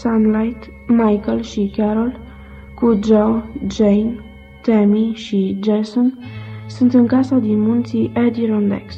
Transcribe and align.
Sunlight, 0.00 0.70
Michael 0.86 1.42
și 1.42 1.72
Carol, 1.76 2.20
cu 2.74 2.98
Joe, 3.04 3.42
Jane, 3.70 4.14
Tammy 4.62 5.12
și 5.14 5.58
Jason, 5.64 6.18
sunt 6.66 6.94
în 6.94 7.06
casa 7.06 7.36
din 7.36 7.60
munții 7.60 8.10
Adirondack. 8.14 8.90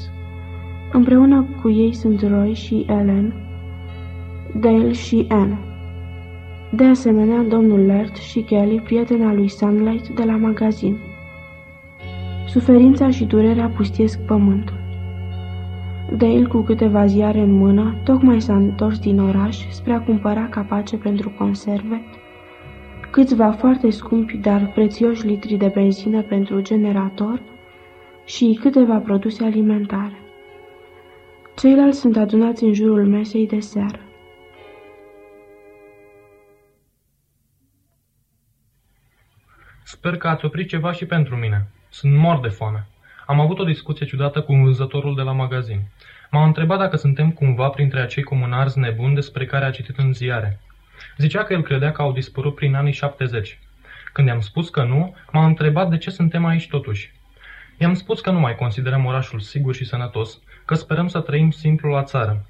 Împreună 0.92 1.46
cu 1.62 1.70
ei 1.70 1.94
sunt 1.94 2.22
Roy 2.28 2.54
și 2.54 2.86
Ellen, 2.88 3.34
Dale 4.60 4.92
și 4.92 5.26
Anne. 5.28 5.58
De 6.72 6.84
asemenea, 6.84 7.42
domnul 7.42 7.86
Lert 7.86 8.16
și 8.16 8.40
Kelly, 8.40 8.80
prietena 8.80 9.32
lui 9.32 9.48
Sunlight 9.48 10.08
de 10.08 10.24
la 10.24 10.36
magazin. 10.36 10.98
Suferința 12.46 13.10
și 13.10 13.24
durerea 13.24 13.68
pustiesc 13.76 14.18
pământul. 14.18 14.77
Dale, 16.16 16.46
cu 16.46 16.60
câteva 16.60 17.06
ziare 17.06 17.38
în 17.38 17.50
mână, 17.50 17.96
tocmai 18.04 18.40
s-a 18.40 18.56
întors 18.56 18.98
din 18.98 19.20
oraș 19.20 19.68
spre 19.70 19.92
a 19.92 20.00
cumpăra 20.00 20.48
capace 20.48 20.96
pentru 20.96 21.30
conserve, 21.30 22.02
câțiva 23.10 23.52
foarte 23.52 23.90
scumpi, 23.90 24.36
dar 24.36 24.70
prețioși 24.74 25.26
litri 25.26 25.54
de 25.56 25.70
benzină 25.74 26.22
pentru 26.22 26.60
generator 26.60 27.42
și 28.24 28.58
câteva 28.60 28.98
produse 28.98 29.44
alimentare. 29.44 30.18
Ceilalți 31.56 31.98
sunt 31.98 32.16
adunați 32.16 32.64
în 32.64 32.72
jurul 32.74 33.06
mesei 33.06 33.46
de 33.46 33.60
seară. 33.60 34.00
Sper 39.84 40.16
că 40.16 40.28
ați 40.28 40.44
oprit 40.44 40.68
ceva 40.68 40.92
și 40.92 41.06
pentru 41.06 41.36
mine. 41.36 41.68
Sunt 41.88 42.16
mor 42.16 42.40
de 42.40 42.48
foame. 42.48 42.86
Am 43.30 43.40
avut 43.40 43.58
o 43.58 43.64
discuție 43.64 44.06
ciudată 44.06 44.40
cu 44.40 44.54
vânzătorul 44.54 45.14
de 45.14 45.22
la 45.22 45.32
magazin. 45.32 45.80
M-a 46.30 46.44
întrebat 46.44 46.78
dacă 46.78 46.96
suntem 46.96 47.30
cumva 47.30 47.68
printre 47.68 48.00
acei 48.00 48.22
comunarzi 48.22 48.78
nebuni 48.78 49.14
despre 49.14 49.46
care 49.46 49.64
a 49.64 49.70
citit 49.70 49.98
în 49.98 50.12
ziare. 50.12 50.60
Zicea 51.16 51.44
că 51.44 51.52
el 51.52 51.62
credea 51.62 51.92
că 51.92 52.02
au 52.02 52.12
dispărut 52.12 52.54
prin 52.54 52.74
anii 52.74 52.92
70. 52.92 53.58
Când 54.12 54.28
i-am 54.28 54.40
spus 54.40 54.68
că 54.68 54.82
nu, 54.82 55.16
m-a 55.32 55.46
întrebat 55.46 55.90
de 55.90 55.98
ce 55.98 56.10
suntem 56.10 56.44
aici 56.44 56.68
totuși. 56.68 57.12
I-am 57.78 57.94
spus 57.94 58.20
că 58.20 58.30
nu 58.30 58.40
mai 58.40 58.54
considerăm 58.54 59.04
orașul 59.04 59.40
sigur 59.40 59.74
și 59.74 59.84
sănătos, 59.84 60.40
că 60.64 60.74
sperăm 60.74 61.08
să 61.08 61.20
trăim 61.20 61.50
simplu 61.50 61.90
la 61.90 62.02
țară. 62.02 62.46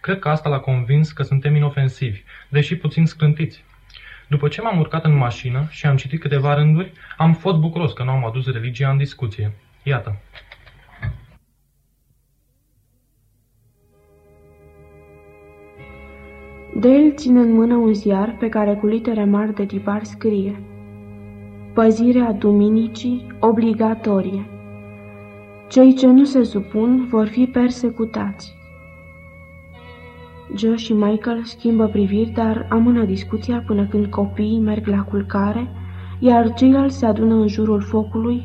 Cred 0.00 0.18
că 0.18 0.28
asta 0.28 0.48
l-a 0.48 0.58
convins 0.58 1.12
că 1.12 1.22
suntem 1.22 1.54
inofensivi, 1.54 2.22
deși 2.48 2.76
puțin 2.76 3.06
scântiți. 3.06 3.64
După 4.28 4.48
ce 4.48 4.60
m-am 4.60 4.78
urcat 4.78 5.04
în 5.04 5.16
mașină 5.16 5.66
și 5.70 5.86
am 5.86 5.96
citit 5.96 6.20
câteva 6.20 6.54
rânduri, 6.54 6.92
am 7.16 7.34
fost 7.34 7.56
bucuros 7.56 7.92
că 7.92 8.02
nu 8.02 8.10
am 8.10 8.26
adus 8.26 8.52
religia 8.52 8.90
în 8.90 8.96
discuție. 8.96 9.52
Iată. 9.84 10.16
Dale 16.80 17.10
ține 17.10 17.40
în 17.40 17.52
mână 17.52 17.74
un 17.74 17.92
ziar 17.92 18.36
pe 18.38 18.48
care 18.48 18.74
cu 18.74 18.86
litere 18.86 19.24
mari 19.24 19.54
de 19.54 19.64
tipar 19.64 20.04
scrie 20.04 20.62
Păzirea 21.74 22.32
duminicii 22.32 23.26
obligatorie. 23.40 24.46
Cei 25.68 25.94
ce 25.94 26.06
nu 26.06 26.24
se 26.24 26.42
supun 26.42 27.06
vor 27.10 27.26
fi 27.26 27.46
persecutați. 27.46 28.54
Joe 30.56 30.76
și 30.76 30.92
Michael 30.92 31.42
schimbă 31.44 31.86
priviri, 31.86 32.30
dar 32.30 32.66
amână 32.70 33.04
discuția 33.04 33.62
până 33.66 33.86
când 33.86 34.06
copiii 34.06 34.60
merg 34.60 34.86
la 34.86 35.02
culcare, 35.02 35.68
iar 36.18 36.52
ceilalți 36.52 36.98
se 36.98 37.06
adună 37.06 37.34
în 37.34 37.48
jurul 37.48 37.80
focului 37.80 38.44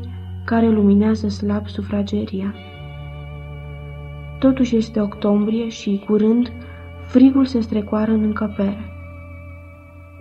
care 0.49 0.69
luminează 0.69 1.27
slab 1.27 1.67
sufrageria. 1.67 2.55
Totuși 4.39 4.75
este 4.75 4.99
octombrie 4.99 5.69
și, 5.69 6.03
curând, 6.05 6.51
frigul 7.05 7.45
se 7.45 7.59
strecoară 7.59 8.11
în 8.11 8.23
încăpere. 8.23 8.91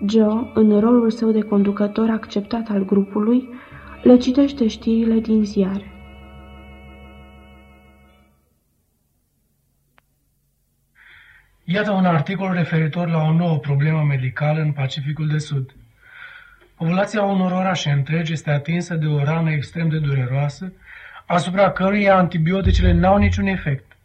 Joe, 0.08 0.50
în 0.54 0.80
rolul 0.80 1.10
său 1.10 1.30
de 1.30 1.40
conducător 1.40 2.10
acceptat 2.10 2.68
al 2.68 2.84
grupului, 2.84 3.48
le 4.02 4.16
citește 4.16 4.66
știrile 4.66 5.18
din 5.18 5.44
ziare. 5.44 5.92
Iată 11.64 11.90
un 11.90 12.04
articol 12.04 12.52
referitor 12.52 13.08
la 13.08 13.22
o 13.22 13.32
nouă 13.32 13.58
problemă 13.58 14.02
medicală 14.02 14.60
în 14.60 14.72
Pacificul 14.72 15.28
de 15.28 15.38
Sud. 15.38 15.74
Populația 16.78 17.22
unor 17.22 17.52
orașe 17.52 17.90
întregi 17.90 18.32
este 18.32 18.50
atinsă 18.50 18.94
de 18.94 19.06
o 19.06 19.24
rană 19.24 19.52
extrem 19.52 19.88
de 19.88 19.98
dureroasă, 19.98 20.72
asupra 21.26 21.72
căruia 21.72 22.16
antibioticele 22.16 22.92
n-au 22.92 23.18
niciun 23.18 23.46
efect. 23.46 23.96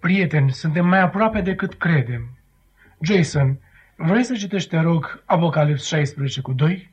Prieteni, 0.00 0.52
suntem 0.52 0.86
mai 0.86 1.00
aproape 1.00 1.40
decât 1.40 1.74
credem. 1.74 2.38
Jason, 3.00 3.58
vrei 3.96 4.24
să 4.24 4.34
citești, 4.34 4.68
te 4.68 4.80
rog, 4.80 5.22
Apocalips 5.24 5.86
16 5.86 6.40
cu 6.40 6.52
2? 6.52 6.90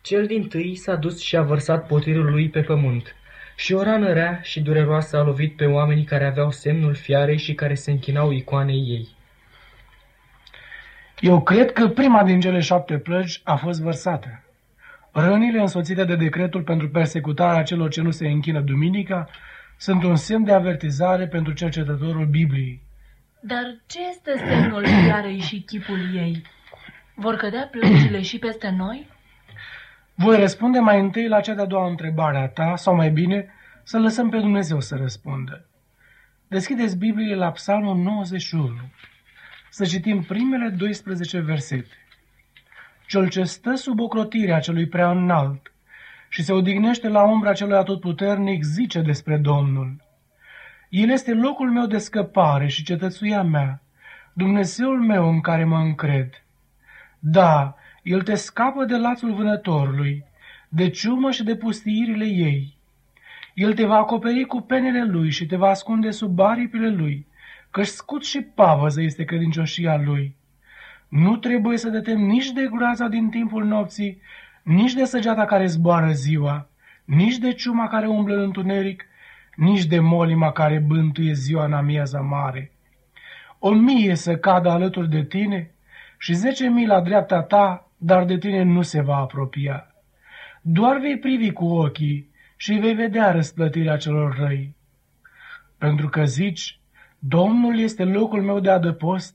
Cel 0.00 0.26
din 0.26 0.48
tâi 0.48 0.76
s-a 0.76 0.94
dus 0.94 1.20
și 1.20 1.36
a 1.36 1.42
vărsat 1.42 1.86
potirul 1.86 2.30
lui 2.30 2.48
pe 2.48 2.60
pământ. 2.60 3.14
Și 3.56 3.72
o 3.72 3.82
rană 3.82 4.12
rea 4.12 4.40
și 4.42 4.60
dureroasă 4.60 5.16
a 5.16 5.22
lovit 5.22 5.56
pe 5.56 5.64
oamenii 5.64 6.04
care 6.04 6.26
aveau 6.26 6.50
semnul 6.50 6.94
fiarei 6.94 7.38
și 7.38 7.54
care 7.54 7.74
se 7.74 7.90
închinau 7.90 8.30
icoanei 8.30 8.86
ei. 8.88 9.18
Eu 11.20 11.42
cred 11.42 11.72
că 11.72 11.88
prima 11.88 12.24
din 12.24 12.40
cele 12.40 12.60
șapte 12.60 12.98
plăgi 12.98 13.40
a 13.44 13.56
fost 13.56 13.80
vărsată. 13.80 14.42
Rănile 15.12 15.60
însoțite 15.60 16.04
de 16.04 16.16
decretul 16.16 16.62
pentru 16.62 16.88
persecutarea 16.88 17.62
celor 17.62 17.90
ce 17.90 18.00
nu 18.02 18.10
se 18.10 18.28
închină 18.28 18.60
duminica 18.60 19.28
sunt 19.76 20.02
un 20.02 20.16
semn 20.16 20.44
de 20.44 20.52
avertizare 20.52 21.26
pentru 21.26 21.52
cercetătorul 21.52 22.26
Bibliei. 22.26 22.82
Dar 23.40 23.76
ce 23.86 23.98
este 24.10 24.32
semnul 24.36 24.86
fiarei 24.86 25.38
și 25.38 25.60
chipul 25.60 26.14
ei? 26.14 26.42
Vor 27.14 27.36
cădea 27.36 27.68
plăcile 27.70 28.22
și 28.22 28.38
peste 28.38 28.74
noi? 28.76 29.06
Voi 30.14 30.36
răspunde 30.36 30.78
mai 30.78 31.00
întâi 31.00 31.28
la 31.28 31.40
cea 31.40 31.54
de-a 31.54 31.64
doua 31.64 31.88
întrebare 31.88 32.38
a 32.38 32.48
ta, 32.48 32.76
sau 32.76 32.94
mai 32.94 33.10
bine, 33.10 33.46
să 33.82 33.98
lăsăm 33.98 34.28
pe 34.28 34.38
Dumnezeu 34.38 34.80
să 34.80 34.96
răspundă. 34.96 35.64
Deschideți 36.48 36.98
Biblie 36.98 37.34
la 37.34 37.50
Psalmul 37.50 37.96
91. 37.96 38.74
Să 39.72 39.84
citim 39.84 40.22
primele 40.22 40.68
12 40.68 41.38
versete. 41.38 41.96
Cel 43.06 43.28
ce 43.28 43.44
stă 43.44 43.74
sub 43.74 44.00
ocrotirea 44.00 44.60
celui 44.60 44.86
prea 44.86 45.10
înalt 45.10 45.72
și 46.28 46.42
se 46.42 46.52
odihnește 46.52 47.08
la 47.08 47.22
umbra 47.22 47.52
celui 47.52 47.76
atotputernic 47.76 48.62
zice 48.62 49.00
despre 49.00 49.36
Domnul. 49.36 49.96
El 50.88 51.10
este 51.10 51.34
locul 51.34 51.70
meu 51.70 51.86
de 51.86 51.98
scăpare 51.98 52.66
și 52.66 52.82
cetățuia 52.82 53.42
mea, 53.42 53.82
Dumnezeul 54.32 55.00
meu 55.00 55.28
în 55.28 55.40
care 55.40 55.64
mă 55.64 55.78
încred. 55.78 56.44
Da, 57.18 57.76
el 58.02 58.22
te 58.22 58.34
scapă 58.34 58.84
de 58.84 58.96
lațul 58.96 59.34
vânătorului, 59.34 60.24
de 60.68 60.88
ciumă 60.88 61.30
și 61.30 61.42
de 61.42 61.56
pustiirile 61.56 62.24
ei. 62.24 62.76
El 63.54 63.74
te 63.74 63.84
va 63.84 63.96
acoperi 63.96 64.44
cu 64.44 64.60
penele 64.60 65.04
lui 65.04 65.30
și 65.30 65.46
te 65.46 65.56
va 65.56 65.68
ascunde 65.68 66.10
sub 66.10 66.40
aripile 66.40 66.88
lui, 66.88 67.26
căci 67.70 67.86
scut 67.86 68.24
și 68.24 68.40
pavăză 68.40 69.02
este 69.02 69.24
credincioșia 69.24 69.96
lui. 69.96 70.36
Nu 71.08 71.36
trebuie 71.36 71.78
să 71.78 71.90
te 71.90 72.00
temi 72.00 72.26
nici 72.26 72.50
de 72.50 72.68
groaza 72.70 73.08
din 73.08 73.28
timpul 73.28 73.64
nopții, 73.64 74.20
nici 74.62 74.92
de 74.92 75.04
săgeata 75.04 75.44
care 75.44 75.66
zboară 75.66 76.12
ziua, 76.12 76.68
nici 77.04 77.38
de 77.38 77.52
ciuma 77.52 77.88
care 77.88 78.06
umblă 78.06 78.34
în 78.34 78.40
întuneric, 78.40 79.04
nici 79.56 79.84
de 79.84 79.98
molima 80.00 80.52
care 80.52 80.78
bântuie 80.78 81.32
ziua 81.32 81.64
în 81.64 81.72
amiază 81.72 82.18
mare. 82.18 82.72
O 83.58 83.72
mie 83.72 84.14
să 84.14 84.36
cadă 84.36 84.70
alături 84.70 85.10
de 85.10 85.24
tine 85.24 85.74
și 86.18 86.34
zece 86.34 86.68
mii 86.68 86.86
la 86.86 87.00
dreapta 87.00 87.42
ta, 87.42 87.90
dar 87.96 88.24
de 88.24 88.38
tine 88.38 88.62
nu 88.62 88.82
se 88.82 89.00
va 89.00 89.16
apropia. 89.16 89.94
Doar 90.60 90.98
vei 90.98 91.18
privi 91.18 91.52
cu 91.52 91.64
ochii 91.64 92.30
și 92.56 92.72
vei 92.72 92.94
vedea 92.94 93.30
răsplătirea 93.30 93.96
celor 93.96 94.36
răi. 94.38 94.76
Pentru 95.78 96.08
că 96.08 96.24
zici, 96.24 96.79
Domnul 97.22 97.78
este 97.78 98.04
locul 98.04 98.42
meu 98.42 98.60
de 98.60 98.70
adăpost 98.70 99.34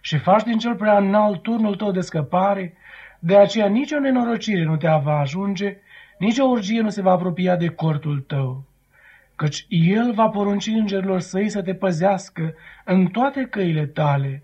și 0.00 0.18
faci 0.18 0.42
din 0.42 0.58
cel 0.58 0.74
prea 0.74 0.98
înalt 0.98 1.42
turnul 1.42 1.76
tău 1.76 1.90
de 1.90 2.00
scăpare, 2.00 2.74
de 3.18 3.36
aceea 3.36 3.66
nicio 3.66 3.98
nenorocire 3.98 4.64
nu 4.64 4.76
te 4.76 4.88
va 5.02 5.18
ajunge, 5.18 5.76
nicio 6.18 6.44
urgie 6.44 6.80
nu 6.80 6.88
se 6.88 7.02
va 7.02 7.10
apropia 7.10 7.56
de 7.56 7.68
cortul 7.68 8.20
tău. 8.20 8.64
Căci 9.36 9.66
El 9.68 10.12
va 10.12 10.28
porunci 10.28 10.66
îngerilor 10.66 11.20
săi 11.20 11.48
să 11.48 11.62
te 11.62 11.74
păzească 11.74 12.54
în 12.84 13.06
toate 13.06 13.46
căile 13.46 13.86
tale 13.86 14.42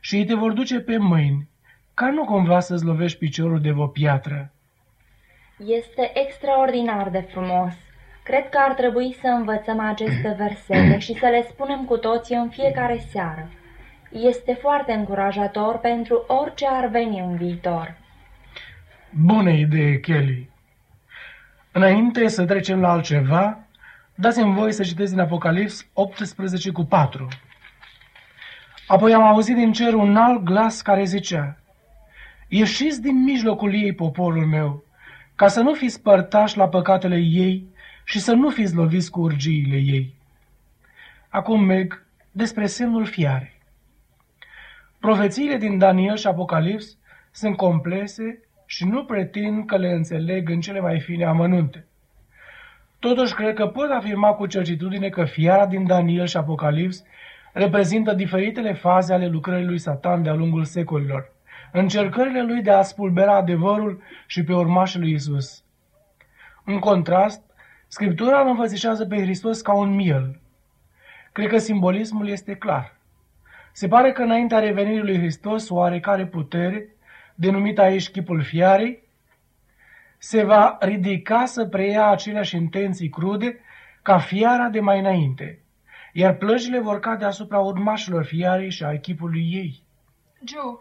și 0.00 0.16
ei 0.16 0.24
te 0.24 0.34
vor 0.34 0.52
duce 0.52 0.80
pe 0.80 0.96
mâini, 0.96 1.48
ca 1.94 2.10
nu 2.10 2.24
cumva 2.24 2.60
să-ți 2.60 2.84
lovești 2.84 3.18
piciorul 3.18 3.60
de 3.60 3.72
o 3.76 3.86
piatră. 3.86 4.52
Este 5.58 6.10
extraordinar 6.14 7.10
de 7.10 7.20
frumos. 7.20 7.72
Cred 8.28 8.48
că 8.48 8.58
ar 8.68 8.74
trebui 8.74 9.16
să 9.20 9.26
învățăm 9.26 9.80
aceste 9.80 10.34
versete 10.38 10.98
și 10.98 11.14
să 11.18 11.26
le 11.26 11.46
spunem 11.50 11.84
cu 11.84 11.96
toții 11.96 12.36
în 12.36 12.48
fiecare 12.48 13.04
seară. 13.10 13.48
Este 14.10 14.52
foarte 14.60 14.92
încurajator 14.92 15.78
pentru 15.78 16.24
orice 16.26 16.66
ar 16.66 16.86
veni 16.86 17.18
în 17.18 17.36
viitor. 17.36 17.96
Bună 19.10 19.50
idee, 19.50 20.00
Kelly. 20.00 20.50
Înainte 21.72 22.28
să 22.28 22.44
trecem 22.44 22.80
la 22.80 22.90
altceva, 22.90 23.58
dați-mi 24.14 24.54
voi 24.54 24.72
să 24.72 24.82
citesc 24.82 25.10
din 25.10 25.20
Apocalips 25.20 25.86
18 25.92 26.70
cu 26.70 26.84
4. 26.84 27.28
Apoi 28.86 29.14
am 29.14 29.22
auzit 29.22 29.56
din 29.56 29.72
cer 29.72 29.92
un 29.92 30.16
alt 30.16 30.42
glas 30.42 30.82
care 30.82 31.04
zicea, 31.04 31.58
Ieșiți 32.48 33.02
din 33.02 33.22
mijlocul 33.22 33.74
ei, 33.74 33.94
poporul 33.94 34.46
meu, 34.46 34.84
ca 35.34 35.48
să 35.48 35.60
nu 35.60 35.74
fiți 35.74 36.02
părtași 36.02 36.56
la 36.56 36.68
păcatele 36.68 37.16
ei 37.16 37.76
și 38.08 38.20
să 38.20 38.32
nu 38.32 38.50
fiți 38.50 38.74
loviți 38.74 39.10
cu 39.10 39.20
urgiile 39.20 39.76
ei. 39.76 40.14
Acum 41.28 41.64
merg 41.64 42.04
despre 42.30 42.66
semnul 42.66 43.04
fiare. 43.04 43.60
Profețiile 45.00 45.56
din 45.56 45.78
Daniel 45.78 46.16
și 46.16 46.26
Apocalips 46.26 46.96
sunt 47.30 47.56
complexe 47.56 48.40
și 48.66 48.84
nu 48.84 49.04
pretind 49.04 49.66
că 49.66 49.76
le 49.76 49.90
înțeleg 49.90 50.48
în 50.48 50.60
cele 50.60 50.80
mai 50.80 51.00
fine 51.00 51.24
amănunte. 51.24 51.86
Totuși, 52.98 53.34
cred 53.34 53.54
că 53.54 53.66
pot 53.66 53.90
afirma 53.90 54.32
cu 54.32 54.46
certitudine 54.46 55.08
că 55.08 55.24
fiara 55.24 55.66
din 55.66 55.86
Daniel 55.86 56.26
și 56.26 56.36
Apocalips 56.36 57.04
reprezintă 57.52 58.12
diferitele 58.12 58.72
faze 58.72 59.12
ale 59.12 59.26
lucrării 59.26 59.66
lui 59.66 59.78
Satan 59.78 60.22
de-a 60.22 60.34
lungul 60.34 60.64
secolilor, 60.64 61.32
încercările 61.72 62.42
lui 62.42 62.62
de 62.62 62.70
a 62.70 62.82
spulbera 62.82 63.36
adevărul 63.36 64.02
și 64.26 64.44
pe 64.44 64.54
urmașii 64.54 65.00
lui 65.00 65.12
Isus. 65.12 65.64
În 66.64 66.78
contrast, 66.78 67.47
Scriptura 67.90 68.40
îl 68.40 68.48
învățișează 68.48 69.06
pe 69.06 69.20
Hristos 69.20 69.60
ca 69.60 69.72
un 69.72 69.94
miel. 69.94 70.40
Cred 71.32 71.48
că 71.48 71.58
simbolismul 71.58 72.28
este 72.28 72.54
clar. 72.54 72.96
Se 73.72 73.88
pare 73.88 74.12
că 74.12 74.22
înaintea 74.22 74.58
revenirii 74.58 75.02
lui 75.02 75.18
Hristos, 75.18 75.70
oarecare 75.70 76.26
putere, 76.26 76.88
denumită 77.34 77.80
aici 77.80 78.08
chipul 78.08 78.42
fiarei, 78.42 79.02
se 80.18 80.42
va 80.42 80.76
ridica 80.80 81.44
să 81.44 81.66
preia 81.66 82.08
aceleași 82.08 82.56
intenții 82.56 83.08
crude 83.08 83.60
ca 84.02 84.18
fiara 84.18 84.68
de 84.68 84.80
mai 84.80 84.98
înainte, 84.98 85.62
iar 86.12 86.34
plăjile 86.34 86.80
vor 86.80 87.00
cade 87.00 87.24
asupra 87.24 87.58
urmașilor 87.58 88.24
fiarei 88.24 88.70
și 88.70 88.84
a 88.84 88.92
echipului 88.92 89.50
ei. 89.52 89.82
Joe, 90.44 90.78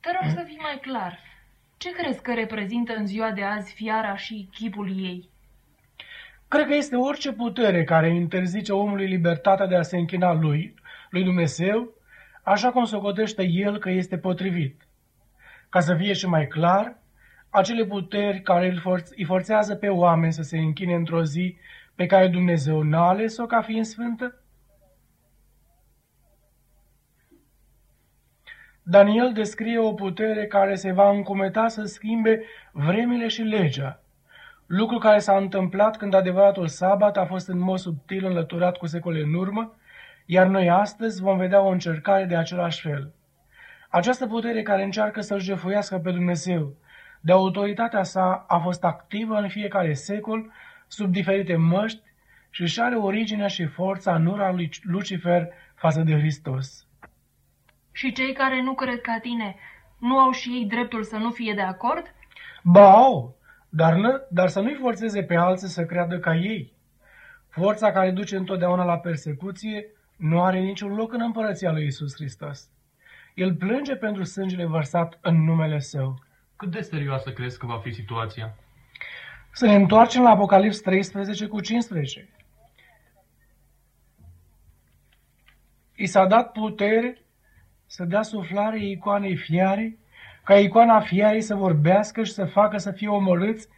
te 0.00 0.10
rog 0.20 0.30
să 0.30 0.42
fii 0.46 0.58
mai 0.62 0.78
clar. 0.80 1.18
Ce 1.76 1.92
crezi 1.92 2.22
că 2.22 2.34
reprezintă 2.34 2.94
în 2.96 3.06
ziua 3.06 3.30
de 3.30 3.42
azi 3.42 3.74
fiara 3.74 4.16
și 4.16 4.48
chipul 4.52 4.88
ei? 4.88 5.28
Cred 6.50 6.66
că 6.66 6.74
este 6.74 6.96
orice 6.96 7.32
putere 7.32 7.84
care 7.84 8.14
interzice 8.14 8.72
omului 8.72 9.06
libertatea 9.06 9.66
de 9.66 9.76
a 9.76 9.82
se 9.82 9.96
închina 9.96 10.32
lui, 10.32 10.74
lui 11.10 11.24
Dumnezeu, 11.24 11.94
așa 12.42 12.70
cum 12.70 12.84
socotește 12.84 13.42
el 13.42 13.78
că 13.78 13.90
este 13.90 14.18
potrivit. 14.18 14.86
Ca 15.68 15.80
să 15.80 15.94
fie 15.94 16.12
și 16.12 16.26
mai 16.26 16.46
clar, 16.46 16.96
acele 17.50 17.84
puteri 17.84 18.40
care 18.42 18.68
îl 18.68 18.78
forț- 18.78 19.14
îi 19.16 19.24
forțează 19.24 19.74
pe 19.74 19.88
oameni 19.88 20.32
să 20.32 20.42
se 20.42 20.58
închine 20.58 20.94
într-o 20.94 21.24
zi 21.24 21.56
pe 21.94 22.06
care 22.06 22.28
Dumnezeu 22.28 22.82
n-a 22.82 23.08
ales-o 23.08 23.46
ca 23.46 23.62
fiind 23.62 23.84
sfântă? 23.84 24.42
Daniel 28.82 29.32
descrie 29.32 29.78
o 29.78 29.92
putere 29.92 30.46
care 30.46 30.74
se 30.74 30.92
va 30.92 31.10
încumeta 31.10 31.68
să 31.68 31.84
schimbe 31.84 32.42
vremile 32.72 33.28
și 33.28 33.42
legea, 33.42 34.02
lucru 34.72 34.98
care 34.98 35.18
s-a 35.18 35.36
întâmplat 35.36 35.96
când 35.96 36.14
adevăratul 36.14 36.66
sabat 36.66 37.16
a 37.16 37.24
fost 37.24 37.48
în 37.48 37.58
mod 37.58 37.78
subtil 37.78 38.24
înlăturat 38.24 38.76
cu 38.76 38.86
secole 38.86 39.20
în 39.20 39.34
urmă, 39.34 39.74
iar 40.26 40.46
noi 40.46 40.70
astăzi 40.70 41.22
vom 41.22 41.38
vedea 41.38 41.60
o 41.60 41.68
încercare 41.68 42.24
de 42.24 42.36
același 42.36 42.80
fel. 42.80 43.12
Această 43.88 44.26
putere 44.26 44.62
care 44.62 44.82
încearcă 44.82 45.20
să-L 45.20 45.40
jefuiască 45.40 45.98
pe 45.98 46.10
Dumnezeu, 46.10 46.74
de 47.20 47.32
autoritatea 47.32 48.02
sa, 48.02 48.44
a 48.48 48.58
fost 48.58 48.84
activă 48.84 49.34
în 49.34 49.48
fiecare 49.48 49.92
secol, 49.92 50.52
sub 50.86 51.12
diferite 51.12 51.56
măști, 51.56 52.02
și 52.50 52.62
își 52.62 52.80
are 52.80 52.96
originea 52.96 53.46
și 53.46 53.66
forța 53.66 54.14
în 54.14 54.26
ura 54.26 54.52
lui 54.52 54.70
Lucifer 54.82 55.48
față 55.74 56.00
de 56.00 56.18
Hristos. 56.18 56.86
Și 57.92 58.12
cei 58.12 58.32
care 58.32 58.62
nu 58.62 58.74
cred 58.74 59.00
ca 59.00 59.18
tine, 59.22 59.56
nu 59.98 60.18
au 60.18 60.30
și 60.30 60.48
ei 60.48 60.64
dreptul 60.64 61.02
să 61.02 61.16
nu 61.16 61.30
fie 61.30 61.54
de 61.54 61.62
acord? 61.62 62.14
Ba 62.62 62.90
au, 62.90 63.38
dar, 63.70 63.94
n- 63.94 64.28
dar 64.30 64.48
să 64.48 64.60
nu-i 64.60 64.78
forțeze 64.80 65.22
pe 65.22 65.36
alții 65.36 65.68
să 65.68 65.84
creadă 65.84 66.18
ca 66.18 66.34
ei. 66.34 66.72
Forța 67.48 67.92
care 67.92 68.10
duce 68.10 68.36
întotdeauna 68.36 68.84
la 68.84 68.98
persecuție 68.98 69.86
nu 70.16 70.42
are 70.42 70.58
niciun 70.58 70.94
loc 70.94 71.12
în 71.12 71.20
împărăția 71.20 71.72
lui 71.72 71.86
Isus 71.86 72.14
Hristos. 72.14 72.68
El 73.34 73.54
plânge 73.54 73.96
pentru 73.96 74.22
sângele 74.24 74.64
vărsat 74.64 75.18
în 75.20 75.44
numele 75.44 75.78
său. 75.78 76.22
Cât 76.56 76.70
de 76.70 76.80
serioasă 76.80 77.30
crezi 77.30 77.58
că 77.58 77.66
va 77.66 77.78
fi 77.78 77.92
situația? 77.92 78.54
Să 79.52 79.66
ne 79.66 79.74
întoarcem 79.74 80.22
la 80.22 80.30
Apocalips 80.30 80.80
13 80.80 81.46
cu 81.46 81.60
15. 81.60 82.28
I 85.94 86.06
s-a 86.06 86.26
dat 86.26 86.52
putere 86.52 87.22
să 87.86 88.04
dea 88.04 88.22
suflare 88.22 88.84
icoanei 88.84 89.36
fiare, 89.36 89.98
ca 90.50 90.58
icoana 90.58 91.00
fiarei 91.00 91.40
să 91.40 91.54
vorbească 91.54 92.22
și 92.22 92.32
să 92.32 92.44
facă 92.44 92.78
să 92.78 92.90
fie 92.90 93.08
omorâți 93.08 93.68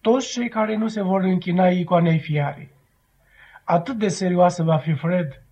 toți 0.00 0.32
cei 0.32 0.48
care 0.48 0.76
nu 0.76 0.88
se 0.88 1.02
vor 1.02 1.22
închina 1.22 1.68
icoanei 1.68 2.18
fiarei. 2.18 2.70
Atât 3.64 3.98
de 3.98 4.08
serioasă 4.08 4.62
va 4.62 4.76
fi 4.76 4.92
Fred. 4.92 5.42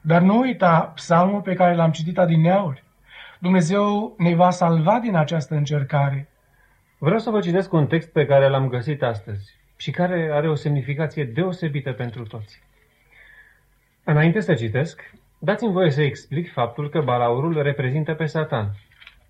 Dar 0.00 0.22
nu 0.22 0.38
uita 0.38 0.92
psalmul 0.94 1.40
pe 1.40 1.54
care 1.54 1.74
l-am 1.74 1.90
citit 1.90 2.18
adineauri. 2.18 2.84
Dumnezeu 3.38 4.14
ne 4.18 4.34
va 4.34 4.50
salva 4.50 4.98
din 4.98 5.14
această 5.14 5.54
încercare. 5.54 6.28
Vreau 6.98 7.18
să 7.18 7.30
vă 7.30 7.40
citesc 7.40 7.72
un 7.72 7.86
text 7.86 8.12
pe 8.12 8.26
care 8.26 8.48
l-am 8.48 8.68
găsit 8.68 9.02
astăzi 9.02 9.50
și 9.76 9.90
care 9.90 10.30
are 10.32 10.48
o 10.48 10.54
semnificație 10.54 11.24
deosebită 11.24 11.92
pentru 11.92 12.22
toți. 12.22 12.62
Înainte 14.04 14.40
să 14.40 14.54
citesc, 14.54 15.14
dați-mi 15.38 15.72
voie 15.72 15.90
să 15.90 16.02
explic 16.02 16.52
faptul 16.52 16.88
că 16.88 17.00
balaurul 17.00 17.62
reprezintă 17.62 18.14
pe 18.14 18.26
Satan, 18.26 18.70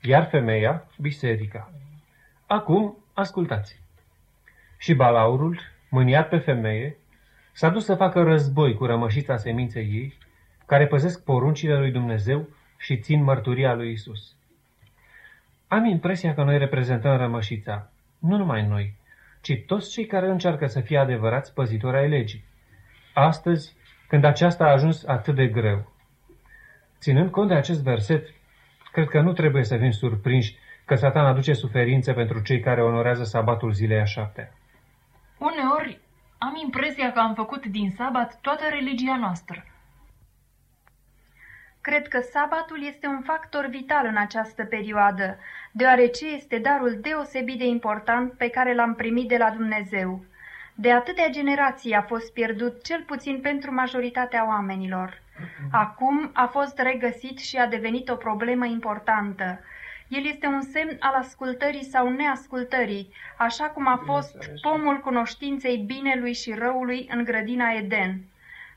iar 0.02 0.28
femeia, 0.28 0.86
biserica. 0.98 1.72
Acum, 2.46 2.96
ascultați. 3.12 3.80
Și 4.78 4.94
balaurul, 4.94 5.60
mâniat 5.88 6.28
pe 6.28 6.38
femeie, 6.38 6.96
s-a 7.52 7.68
dus 7.68 7.84
să 7.84 7.94
facă 7.94 8.22
război 8.22 8.74
cu 8.74 8.86
rămășița 8.86 9.36
seminței 9.36 9.84
ei, 9.84 10.18
care 10.66 10.86
păzesc 10.86 11.24
poruncile 11.24 11.78
lui 11.78 11.90
Dumnezeu 11.90 12.48
și 12.78 12.98
țin 12.98 13.22
mărturia 13.22 13.74
lui 13.74 13.92
Isus. 13.92 14.36
Am 15.68 15.84
impresia 15.84 16.34
că 16.34 16.42
noi 16.42 16.58
reprezentăm 16.58 17.16
rămășița, 17.16 17.90
nu 18.18 18.36
numai 18.36 18.66
noi, 18.66 18.94
ci 19.40 19.62
toți 19.66 19.90
cei 19.90 20.06
care 20.06 20.30
încearcă 20.30 20.66
să 20.66 20.80
fie 20.80 20.98
adevărați 20.98 21.54
păzitori 21.54 21.96
ai 21.96 22.08
legii. 22.08 22.44
Astăzi, 23.14 23.76
când 24.08 24.24
aceasta 24.24 24.64
a 24.64 24.72
ajuns 24.72 25.04
atât 25.04 25.34
de 25.34 25.46
greu. 25.46 25.92
Ținând 26.98 27.30
cont 27.30 27.48
de 27.48 27.54
acest 27.54 27.82
verset, 27.82 28.28
cred 28.92 29.08
că 29.08 29.20
nu 29.20 29.32
trebuie 29.32 29.64
să 29.64 29.76
fim 29.76 29.90
surprinși 29.90 30.56
că 30.84 30.94
Satan 30.94 31.24
aduce 31.26 31.52
suferințe 31.52 32.12
pentru 32.12 32.40
cei 32.40 32.60
care 32.60 32.82
onorează 32.82 33.24
sabatul 33.24 33.72
zilei 33.72 34.00
a 34.00 34.04
șaptea. 34.04 34.52
Uneori 35.38 36.00
am 36.38 36.58
impresia 36.62 37.12
că 37.12 37.18
am 37.18 37.34
făcut 37.34 37.66
din 37.66 37.90
sabat 37.90 38.38
toată 38.40 38.62
religia 38.70 39.16
noastră. 39.16 39.64
Cred 41.80 42.08
că 42.08 42.20
sabatul 42.20 42.86
este 42.86 43.06
un 43.06 43.22
factor 43.22 43.66
vital 43.66 44.06
în 44.06 44.16
această 44.16 44.64
perioadă, 44.64 45.38
deoarece 45.72 46.26
este 46.26 46.58
darul 46.58 46.98
deosebit 47.00 47.58
de 47.58 47.64
important 47.64 48.32
pe 48.32 48.48
care 48.48 48.74
l-am 48.74 48.94
primit 48.94 49.28
de 49.28 49.36
la 49.36 49.50
Dumnezeu. 49.50 50.24
De 50.74 50.92
atâtea 50.92 51.28
generații 51.30 51.92
a 51.92 52.02
fost 52.02 52.32
pierdut 52.32 52.84
cel 52.84 53.02
puțin 53.06 53.40
pentru 53.40 53.74
majoritatea 53.74 54.46
oamenilor. 54.46 55.21
Acum 55.70 56.30
a 56.32 56.46
fost 56.46 56.78
regăsit 56.78 57.38
și 57.38 57.56
a 57.56 57.66
devenit 57.66 58.08
o 58.08 58.16
problemă 58.16 58.66
importantă. 58.66 59.60
El 60.08 60.26
este 60.26 60.46
un 60.46 60.62
semn 60.62 60.96
al 61.00 61.14
ascultării 61.14 61.84
sau 61.84 62.08
neascultării, 62.08 63.12
așa 63.38 63.64
cum 63.64 63.86
a 63.86 64.02
fost 64.04 64.36
pomul 64.62 65.00
cunoștinței 65.00 65.76
binelui 65.76 66.34
și 66.34 66.52
răului 66.52 67.08
în 67.14 67.24
grădina 67.24 67.70
Eden. 67.70 68.20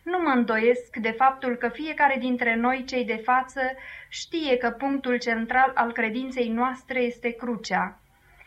Nu 0.04 0.20
mă 0.20 0.30
îndoiesc 0.30 0.96
de 0.96 1.12
faptul 1.12 1.56
că 1.56 1.68
fiecare 1.68 2.16
dintre 2.20 2.56
noi, 2.56 2.84
cei 2.88 3.06
de 3.06 3.22
față, 3.24 3.62
știe 4.10 4.58
că 4.58 4.70
punctul 4.70 5.18
central 5.18 5.72
al 5.76 5.92
credinței 5.92 6.50
noastre 6.50 7.00
este 7.00 7.32
crucea. 7.32 8.00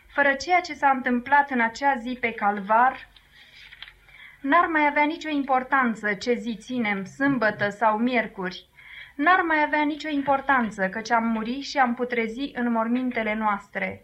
Fără 0.07 0.33
ceea 0.33 0.59
ce 0.61 0.73
s-a 0.73 0.89
întâmplat 0.89 1.49
în 1.49 1.59
acea 1.59 1.95
zi 1.95 2.17
pe 2.21 2.31
calvar, 2.31 3.07
n-ar 4.41 4.65
mai 4.65 4.87
avea 4.87 5.03
nicio 5.03 5.29
importanță 5.29 6.13
ce 6.13 6.33
zi 6.33 6.57
ținem, 6.59 7.05
sâmbătă 7.05 7.69
sau 7.69 7.97
miercuri. 7.97 8.67
N-ar 9.15 9.41
mai 9.41 9.63
avea 9.63 9.83
nicio 9.83 10.09
importanță 10.09 10.89
căci 10.89 11.11
am 11.11 11.23
muri 11.23 11.59
și 11.59 11.77
am 11.77 11.93
putrezi 11.93 12.51
în 12.53 12.71
mormintele 12.71 13.33
noastre. 13.33 14.03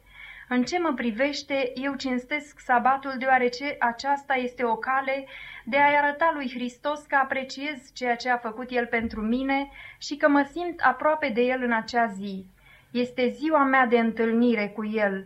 În 0.49 0.63
ce 0.63 0.79
mă 0.79 0.93
privește, 0.95 1.71
eu 1.75 1.93
cinstesc 1.93 2.59
sabatul 2.59 3.15
deoarece 3.19 3.75
aceasta 3.79 4.33
este 4.33 4.63
o 4.63 4.75
cale 4.75 5.27
de 5.63 5.77
a-i 5.77 5.97
arăta 5.97 6.31
lui 6.33 6.51
Hristos 6.53 7.01
că 7.01 7.15
apreciez 7.15 7.91
ceea 7.93 8.15
ce 8.15 8.29
a 8.29 8.37
făcut 8.37 8.71
El 8.71 8.85
pentru 8.85 9.21
mine 9.21 9.69
și 9.97 10.15
că 10.15 10.29
mă 10.29 10.49
simt 10.51 10.79
aproape 10.79 11.29
de 11.29 11.41
El 11.41 11.61
în 11.63 11.71
acea 11.71 12.05
zi. 12.05 12.45
Este 12.91 13.27
ziua 13.27 13.63
mea 13.63 13.85
de 13.85 13.99
întâlnire 13.99 14.67
cu 14.67 14.85
El. 14.85 15.25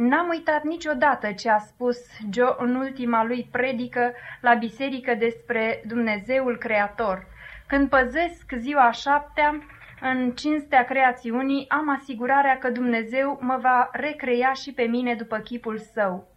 N-am 0.00 0.28
uitat 0.28 0.62
niciodată 0.64 1.32
ce 1.32 1.50
a 1.50 1.58
spus 1.58 1.96
Joe 2.32 2.54
în 2.58 2.74
ultima 2.74 3.24
lui 3.24 3.48
predică 3.50 4.12
la 4.40 4.54
biserică 4.54 5.14
despre 5.14 5.82
Dumnezeul 5.86 6.56
Creator. 6.58 7.26
Când 7.66 7.88
păzesc 7.88 8.52
ziua 8.56 8.90
șaptea, 8.90 9.62
În 10.00 10.30
cinstea 10.30 10.84
creațiunii 10.84 11.68
am 11.68 11.88
asigurarea 11.88 12.58
că 12.58 12.70
Dumnezeu 12.70 13.38
mă 13.40 13.58
va 13.62 13.88
recrea 13.92 14.52
și 14.52 14.72
pe 14.72 14.82
mine 14.82 15.14
după 15.14 15.38
chipul 15.38 15.78
său. 15.78 16.28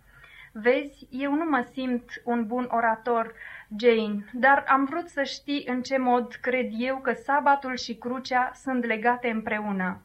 Vezi, 0.51 1.07
eu 1.09 1.33
nu 1.33 1.45
mă 1.49 1.67
simt 1.71 2.09
un 2.23 2.45
bun 2.45 2.67
orator, 2.71 3.33
Jane, 3.79 4.25
dar 4.33 4.63
am 4.67 4.85
vrut 4.85 5.07
să 5.07 5.23
știi 5.23 5.63
în 5.67 5.81
ce 5.81 5.97
mod 5.97 6.33
cred 6.41 6.69
eu 6.77 6.97
că 6.97 7.11
sabatul 7.11 7.75
și 7.75 7.95
crucea 7.95 8.51
sunt 8.53 8.85
legate 8.85 9.29
împreună. 9.29 10.01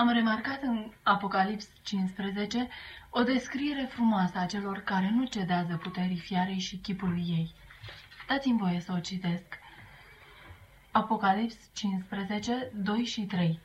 Am 0.00 0.08
remarcat 0.08 0.62
în 0.62 0.90
Apocalips 1.02 1.68
15 1.82 2.68
o 3.10 3.22
descriere 3.22 3.88
frumoasă 3.90 4.38
a 4.38 4.46
celor 4.46 4.78
care 4.78 5.10
nu 5.10 5.24
cedează 5.24 5.76
puterii 5.76 6.18
fiarei 6.18 6.58
și 6.58 6.76
chipului 6.76 7.24
ei. 7.28 7.54
Dați-mi 8.28 8.58
voie 8.58 8.80
să 8.80 8.92
o 8.96 8.98
citesc. 8.98 9.58
Apocalips 10.90 11.56
15, 11.72 12.70
2 12.74 13.04
și 13.04 13.20
3 13.20 13.60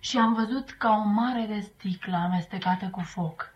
Și 0.00 0.18
am 0.18 0.34
văzut 0.34 0.70
ca 0.70 0.90
o 0.90 1.04
mare 1.04 1.46
de 1.46 1.60
sticlă 1.60 2.16
amestecată 2.16 2.88
cu 2.88 3.00
foc 3.00 3.52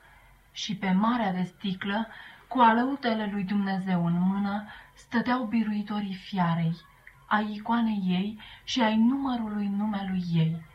și 0.52 0.76
pe 0.76 0.90
marea 0.90 1.33
de 1.33 1.42
sticlă, 1.42 2.07
cu 2.49 2.59
alăutele 2.59 3.28
lui 3.33 3.45
Dumnezeu 3.45 4.07
în 4.07 4.21
mână, 4.21 4.66
stăteau 4.95 5.45
biruitorii 5.45 6.14
fiarei, 6.14 6.76
ai 7.26 7.52
icoanei 7.54 8.02
ei 8.07 8.40
și 8.64 8.80
ai 8.80 8.97
numărului 8.97 9.66
numelui 9.66 10.25
ei. 10.33 10.69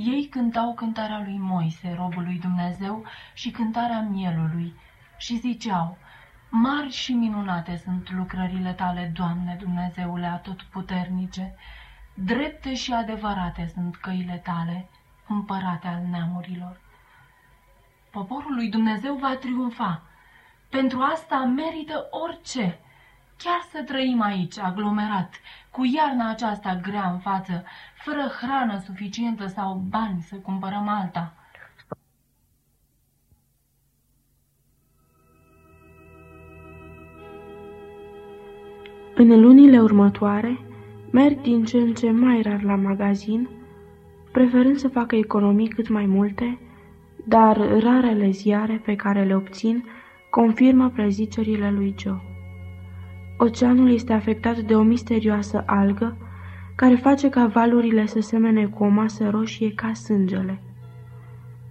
Ei 0.00 0.26
cântau 0.26 0.74
cântarea 0.74 1.20
lui 1.24 1.38
Moise, 1.38 1.94
robul 1.96 2.22
lui 2.22 2.38
Dumnezeu, 2.38 3.04
și 3.34 3.50
cântarea 3.50 4.00
mielului, 4.00 4.74
și 5.16 5.36
ziceau, 5.36 5.96
Mari 6.48 6.90
și 6.90 7.12
minunate 7.12 7.76
sunt 7.76 8.12
lucrările 8.12 8.72
tale, 8.72 9.12
Doamne 9.14 9.56
Dumnezeule 9.60 10.26
atotputernice, 10.26 11.54
drepte 12.14 12.74
și 12.74 12.92
adevărate 12.92 13.70
sunt 13.74 13.96
căile 13.96 14.40
tale, 14.44 14.88
împărate 15.28 15.86
al 15.86 16.02
neamurilor. 16.10 16.80
Poporul 18.10 18.54
lui 18.54 18.68
Dumnezeu 18.68 19.14
va 19.14 19.36
triumfa. 19.36 20.02
Pentru 20.68 21.00
asta 21.00 21.44
merită 21.44 22.06
orice. 22.10 22.78
Chiar 23.42 23.60
să 23.72 23.82
trăim 23.82 24.20
aici, 24.20 24.58
aglomerat, 24.58 25.40
cu 25.70 25.84
iarna 25.94 26.30
aceasta 26.30 26.80
grea 26.82 27.10
în 27.10 27.18
față, 27.18 27.64
fără 27.94 28.30
hrană 28.40 28.78
suficientă 28.84 29.46
sau 29.46 29.74
bani 29.88 30.20
să 30.20 30.36
cumpărăm 30.36 30.88
alta. 30.88 31.32
În 39.14 39.40
lunile 39.40 39.80
următoare, 39.80 40.58
merg 41.12 41.40
din 41.40 41.64
ce 41.64 41.76
în 41.76 41.94
ce 41.94 42.10
mai 42.10 42.42
rar 42.42 42.62
la 42.62 42.74
magazin, 42.74 43.48
preferând 44.32 44.76
să 44.76 44.88
facă 44.88 45.16
economii 45.16 45.68
cât 45.68 45.88
mai 45.88 46.06
multe, 46.06 46.58
dar 47.26 47.56
rarele 47.56 48.30
ziare 48.30 48.82
pe 48.84 48.96
care 48.96 49.24
le 49.24 49.34
obțin 49.34 49.84
confirmă 50.30 50.90
prezicerile 50.90 51.70
lui 51.70 51.94
Joe. 51.98 52.37
Oceanul 53.40 53.92
este 53.92 54.12
afectat 54.12 54.56
de 54.56 54.74
o 54.74 54.82
misterioasă 54.82 55.62
algă 55.66 56.16
care 56.74 56.94
face 56.94 57.28
ca 57.28 57.46
valurile 57.46 58.06
să 58.06 58.20
semene 58.20 58.66
cu 58.66 58.84
o 58.84 58.88
masă 58.88 59.28
roșie 59.30 59.72
ca 59.74 59.92
sângele. 59.92 60.62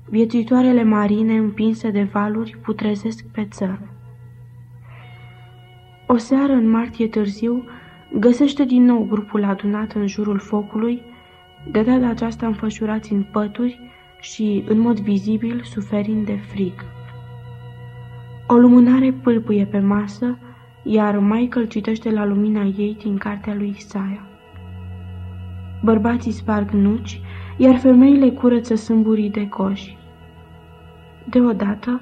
Viețuitoarele 0.10 0.84
marine 0.84 1.38
împinse 1.38 1.92
de 1.92 2.04
valuri 2.04 2.58
putrezesc 2.62 3.26
pe 3.26 3.48
țără. 3.52 3.80
O 6.08 6.18
seară 6.18 6.54
în 6.54 6.70
martie 6.70 7.08
târziu 7.08 7.64
găsește 8.20 8.66
din 8.66 8.84
nou 8.84 9.06
grupul 9.10 9.44
adunat 9.44 9.92
în 9.92 10.08
jurul 10.08 10.40
focului, 10.40 11.02
de 11.72 11.82
data 11.82 12.08
aceasta 12.08 12.46
înfășurați 12.46 13.14
în 13.14 13.24
pături 13.32 13.80
și, 14.20 14.64
în 14.68 14.80
mod 14.80 15.00
vizibil, 15.00 15.62
suferind 15.64 16.26
de 16.26 16.40
frig. 16.48 16.86
O 18.48 18.56
lumânare 18.56 19.12
pâlpâie 19.12 19.66
pe 19.66 19.80
masă, 19.80 20.38
iar 20.90 21.18
Michael 21.18 21.68
citește 21.68 22.10
la 22.10 22.26
lumina 22.26 22.64
ei 22.64 22.98
din 23.00 23.18
cartea 23.18 23.54
lui 23.54 23.74
Isaia. 23.78 24.28
Bărbații 25.84 26.32
sparg 26.32 26.70
nuci, 26.70 27.22
iar 27.58 27.78
femeile 27.78 28.30
curăță 28.30 28.76
sâmburii 28.76 29.30
de 29.30 29.48
coși. 29.48 29.98
Deodată, 31.30 32.02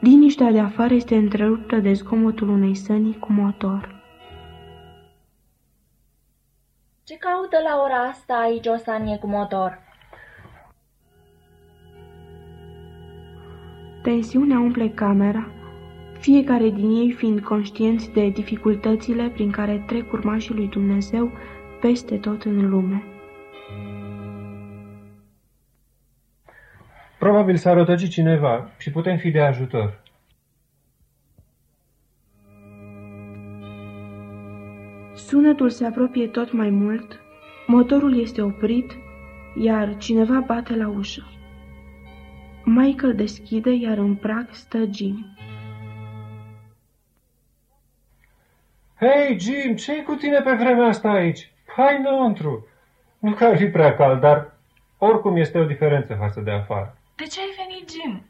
liniștea 0.00 0.50
de 0.50 0.60
afară 0.60 0.94
este 0.94 1.16
întreruptă 1.16 1.76
de 1.76 1.92
zgomotul 1.92 2.48
unei 2.48 2.74
săni 2.74 3.18
cu 3.18 3.32
motor. 3.32 4.02
Ce 7.04 7.16
caută 7.16 7.56
la 7.64 7.80
ora 7.84 8.08
asta 8.10 8.34
aici 8.34 8.66
o 8.66 8.76
sanie 8.76 9.16
cu 9.16 9.26
motor? 9.26 9.78
Tensiunea 14.02 14.58
umple 14.58 14.88
camera, 14.88 15.48
fiecare 16.24 16.70
din 16.70 16.90
ei 16.90 17.12
fiind 17.12 17.40
conștienți 17.40 18.12
de 18.12 18.28
dificultățile 18.28 19.28
prin 19.28 19.50
care 19.50 19.82
trec 19.86 20.12
urmașii 20.12 20.54
lui 20.54 20.68
Dumnezeu 20.68 21.30
peste 21.80 22.16
tot 22.16 22.42
în 22.42 22.68
lume. 22.68 23.02
Probabil 27.18 27.56
s-a 27.56 27.72
rătăcit 27.72 28.10
cineva 28.10 28.70
și 28.78 28.90
putem 28.90 29.16
fi 29.16 29.30
de 29.30 29.40
ajutor. 29.40 30.02
Sunetul 35.14 35.70
se 35.70 35.86
apropie 35.86 36.26
tot 36.26 36.52
mai 36.52 36.70
mult, 36.70 37.20
motorul 37.66 38.20
este 38.20 38.42
oprit, 38.42 38.96
iar 39.60 39.96
cineva 39.96 40.40
bate 40.46 40.76
la 40.76 40.88
ușă. 40.88 41.22
Michael 42.64 43.14
deschide, 43.14 43.70
iar 43.70 43.98
în 43.98 44.14
prag 44.14 44.48
stă 44.50 44.88
Jim. 44.92 45.26
Hei, 49.04 49.38
Jim, 49.38 49.76
ce 49.76 50.02
cu 50.02 50.14
tine 50.14 50.40
pe 50.40 50.52
vremea 50.52 50.86
asta 50.86 51.10
aici? 51.10 51.50
Hai 51.76 51.96
înăuntru! 51.98 52.66
Nu 53.18 53.32
că 53.34 53.44
ar 53.44 53.56
fi 53.56 53.66
prea 53.66 53.94
cald, 53.94 54.20
dar 54.20 54.52
oricum 54.98 55.36
este 55.36 55.58
o 55.58 55.64
diferență 55.64 56.14
față 56.14 56.40
de 56.40 56.50
afară. 56.50 56.98
De 57.16 57.24
ce 57.24 57.40
ai 57.40 57.66
venit, 57.66 57.90
Jim? 57.90 58.26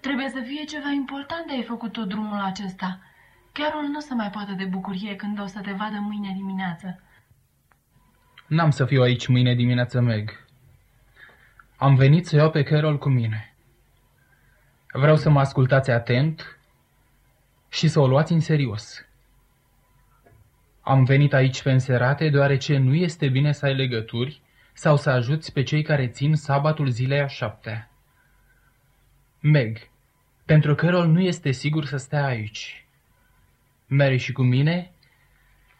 Trebuie 0.00 0.28
să 0.28 0.40
fie 0.46 0.64
ceva 0.64 0.90
important 0.94 1.46
de 1.46 1.52
ai 1.52 1.62
făcut 1.62 1.92
tot 1.92 2.08
drumul 2.08 2.40
acesta. 2.40 2.98
Carol 3.52 3.82
nu 3.82 4.00
se 4.00 4.14
mai 4.14 4.30
poate 4.30 4.52
de 4.52 4.64
bucurie 4.64 5.16
când 5.16 5.40
o 5.40 5.46
să 5.46 5.60
te 5.60 5.70
vadă 5.70 5.98
mâine 6.00 6.32
dimineață. 6.36 7.00
N-am 8.46 8.70
să 8.70 8.84
fiu 8.84 9.02
aici 9.02 9.26
mâine 9.26 9.54
dimineață, 9.54 10.00
Meg. 10.00 10.46
Am 11.76 11.94
venit 11.94 12.26
să 12.26 12.36
iau 12.36 12.50
pe 12.50 12.62
Carol 12.62 12.98
cu 12.98 13.08
mine. 13.08 13.54
Vreau 14.92 15.16
să 15.16 15.30
mă 15.30 15.40
ascultați 15.40 15.90
atent 15.90 16.58
și 17.68 17.88
să 17.88 18.00
o 18.00 18.06
luați 18.06 18.32
în 18.32 18.40
serios. 18.40 19.07
Am 20.88 21.04
venit 21.04 21.32
aici 21.34 21.62
pe 21.62 21.70
înserate 21.70 22.28
deoarece 22.28 22.76
nu 22.78 22.94
este 22.94 23.28
bine 23.28 23.52
să 23.52 23.66
ai 23.66 23.74
legături 23.74 24.40
sau 24.72 24.96
să 24.96 25.10
ajuți 25.10 25.52
pe 25.52 25.62
cei 25.62 25.82
care 25.82 26.08
țin 26.08 26.34
sabatul 26.34 26.88
zilei 26.88 27.20
a 27.20 27.26
șaptea. 27.26 27.90
Meg, 29.40 29.78
pentru 30.44 30.74
Carol 30.74 31.06
nu 31.06 31.20
este 31.20 31.50
sigur 31.50 31.84
să 31.84 31.96
stea 31.96 32.24
aici. 32.24 32.86
Mary 33.86 34.16
și 34.16 34.32
cu 34.32 34.42
mine 34.42 34.90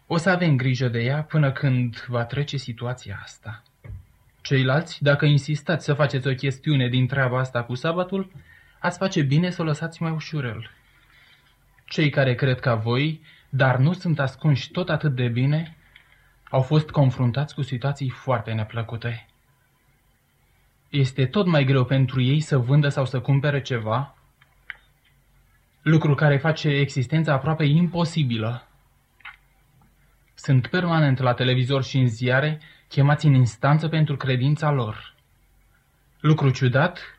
o 0.07 0.17
să 0.17 0.31
avem 0.31 0.57
grijă 0.57 0.89
de 0.89 1.01
ea 1.01 1.23
până 1.23 1.53
când 1.53 2.05
va 2.09 2.25
trece 2.25 2.57
situația 2.57 3.21
asta. 3.23 3.63
Ceilalți, 4.41 5.03
dacă 5.03 5.25
insistați 5.25 5.85
să 5.85 5.95
faceți 5.95 6.29
o 6.29 6.35
chestiune 6.35 6.89
din 6.89 7.07
treaba 7.07 7.39
asta 7.39 7.65
cu 7.65 7.75
sabatul, 7.75 8.31
ați 8.79 8.99
face 8.99 9.23
bine 9.23 9.51
să 9.51 9.63
o 9.63 9.65
lăsați 9.65 10.03
mai 10.03 10.11
ușurel. 10.11 10.71
Cei 11.85 12.11
care 12.11 12.35
cred 12.35 12.61
ca 12.61 12.75
voi, 12.75 13.21
dar 13.49 13.77
nu 13.77 13.93
sunt 13.93 14.19
ascunși 14.19 14.71
tot 14.71 14.89
atât 14.89 15.15
de 15.15 15.29
bine, 15.29 15.77
au 16.51 16.63
fost 16.63 16.91
confruntați 16.91 17.55
cu 17.55 17.63
situații 17.63 18.09
foarte 18.09 18.53
neplăcute. 18.53 19.27
Este 20.89 21.27
tot 21.27 21.47
mai 21.47 21.65
greu 21.65 21.85
pentru 21.85 22.21
ei 22.21 22.41
să 22.41 22.59
vândă 22.59 22.89
sau 22.89 23.07
să 23.07 23.21
cumpere 23.21 23.63
ceva, 23.63 24.15
lucru 25.83 26.15
care 26.15 26.39
face 26.39 26.69
existența 26.69 27.33
aproape 27.33 27.65
imposibilă. 27.65 28.69
Sunt 30.35 30.67
permanent 30.67 31.19
la 31.19 31.35
televizor 31.35 31.85
și 31.85 31.99
în 31.99 32.09
ziare, 32.09 32.61
chemați 32.89 33.27
în 33.27 33.35
instanță 33.35 33.89
pentru 33.89 34.17
credința 34.17 34.71
lor. 34.71 35.15
Lucru 36.21 36.51
ciudat, 36.51 37.19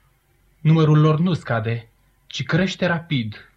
numărul 0.59 0.99
lor 0.99 1.19
nu 1.19 1.33
scade, 1.33 1.89
ci 2.27 2.43
crește 2.43 2.85
rapid. 2.85 3.48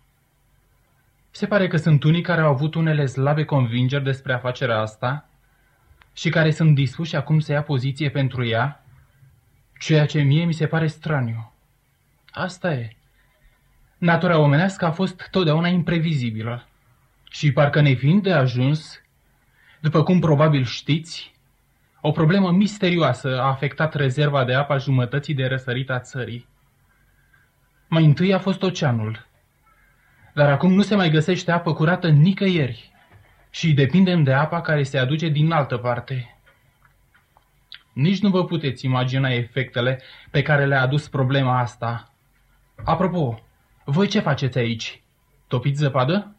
Se 1.35 1.47
pare 1.47 1.69
că 1.69 1.77
sunt 1.77 2.03
unii 2.03 2.21
care 2.21 2.41
au 2.41 2.51
avut 2.51 2.75
unele 2.75 3.07
slabe 3.07 3.45
convingeri 3.45 4.05
despre 4.05 4.33
afacerea 4.33 4.79
asta 4.79 5.29
și 6.13 6.29
care 6.29 6.51
sunt 6.51 6.75
dispuși 6.75 7.17
acum 7.17 7.41
să 7.41 7.53
ia 7.53 7.63
poziție 7.63 8.11
pentru 8.11 8.47
ea, 8.47 8.85
ceea 9.79 10.07
ce 10.07 10.21
mie 10.21 10.45
mi 10.45 10.53
se 10.53 10.67
pare 10.67 10.87
straniu. 10.87 11.53
Asta 12.31 12.73
e. 12.73 12.97
Natura 13.99 14.39
omenească 14.39 14.85
a 14.85 14.91
fost 14.91 15.29
totdeauna 15.31 15.69
imprevizibilă 15.69 16.67
și 17.31 17.53
parcă 17.53 17.81
ne 17.81 17.93
fiind 17.93 18.23
de 18.23 18.33
ajuns, 18.33 19.01
după 19.81 20.03
cum 20.03 20.21
probabil 20.21 20.65
știți, 20.65 21.35
O 22.05 22.11
problemă 22.11 22.51
misterioasă 22.51 23.41
a 23.41 23.47
afectat 23.47 23.95
rezerva 23.95 24.45
de 24.45 24.55
apă 24.55 24.73
a 24.73 24.79
jumătății 24.79 25.35
de 25.35 25.47
răsărit 25.47 25.91
a 25.91 25.99
țării. 26.01 26.49
Mai 27.89 28.05
întâi 28.05 28.35
a 28.35 28.39
fost 28.39 28.63
oceanul, 28.63 29.27
dar 30.33 30.51
acum 30.51 30.73
nu 30.73 30.83
se 30.83 30.95
mai 30.95 31.11
găsește 31.11 31.51
apă 31.51 31.73
curată 31.73 32.09
nicăieri 32.09 32.93
și 33.51 33.73
depindem 33.73 34.23
de 34.23 34.33
apa 34.33 34.61
care 34.61 34.83
se 34.83 34.99
aduce 34.99 35.29
din 35.29 35.53
altă 35.53 35.77
parte. 35.77 36.37
Nici 37.93 38.21
nu 38.21 38.29
vă 38.29 38.45
puteți 38.45 38.85
imagina 38.85 39.29
efectele 39.29 40.01
pe 40.31 40.43
care 40.43 40.67
le-a 40.67 40.81
adus 40.81 41.09
problema 41.09 41.59
asta. 41.59 42.13
Apropo, 42.85 43.43
voi 43.85 44.07
ce 44.07 44.21
faceți 44.21 44.59
aici? 44.59 45.03
Topiți 45.49 45.79
zăpadă? 45.79 46.37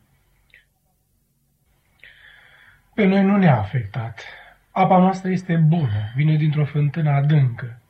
Pe 2.94 3.06
noi 3.06 3.24
nu 3.24 3.38
ne-a 3.38 3.58
afectat. 3.58 4.26
Apa 4.72 4.98
noastră 4.98 5.30
este 5.30 5.56
bună, 5.56 6.12
vine 6.16 6.36
dintr-o 6.36 6.66
fântână 6.66 7.10
adâncă. 7.10 7.82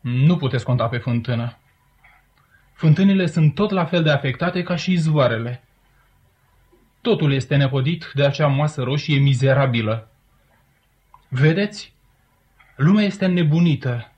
Nu 0.00 0.36
puteți 0.36 0.64
conta 0.64 0.88
pe 0.88 0.98
fântână. 0.98 1.56
Fântânile 2.72 3.26
sunt 3.26 3.54
tot 3.54 3.70
la 3.70 3.84
fel 3.84 4.02
de 4.02 4.10
afectate 4.10 4.62
ca 4.62 4.76
și 4.76 4.92
izvoarele. 4.92 5.62
Totul 7.00 7.32
este 7.32 7.56
nepodit 7.56 8.10
de 8.14 8.24
acea 8.24 8.46
masă 8.46 8.82
roșie 8.82 9.18
mizerabilă. 9.18 10.10
Vedeți? 11.28 11.92
Lumea 12.76 13.04
este 13.04 13.26
nebunită, 13.26 14.12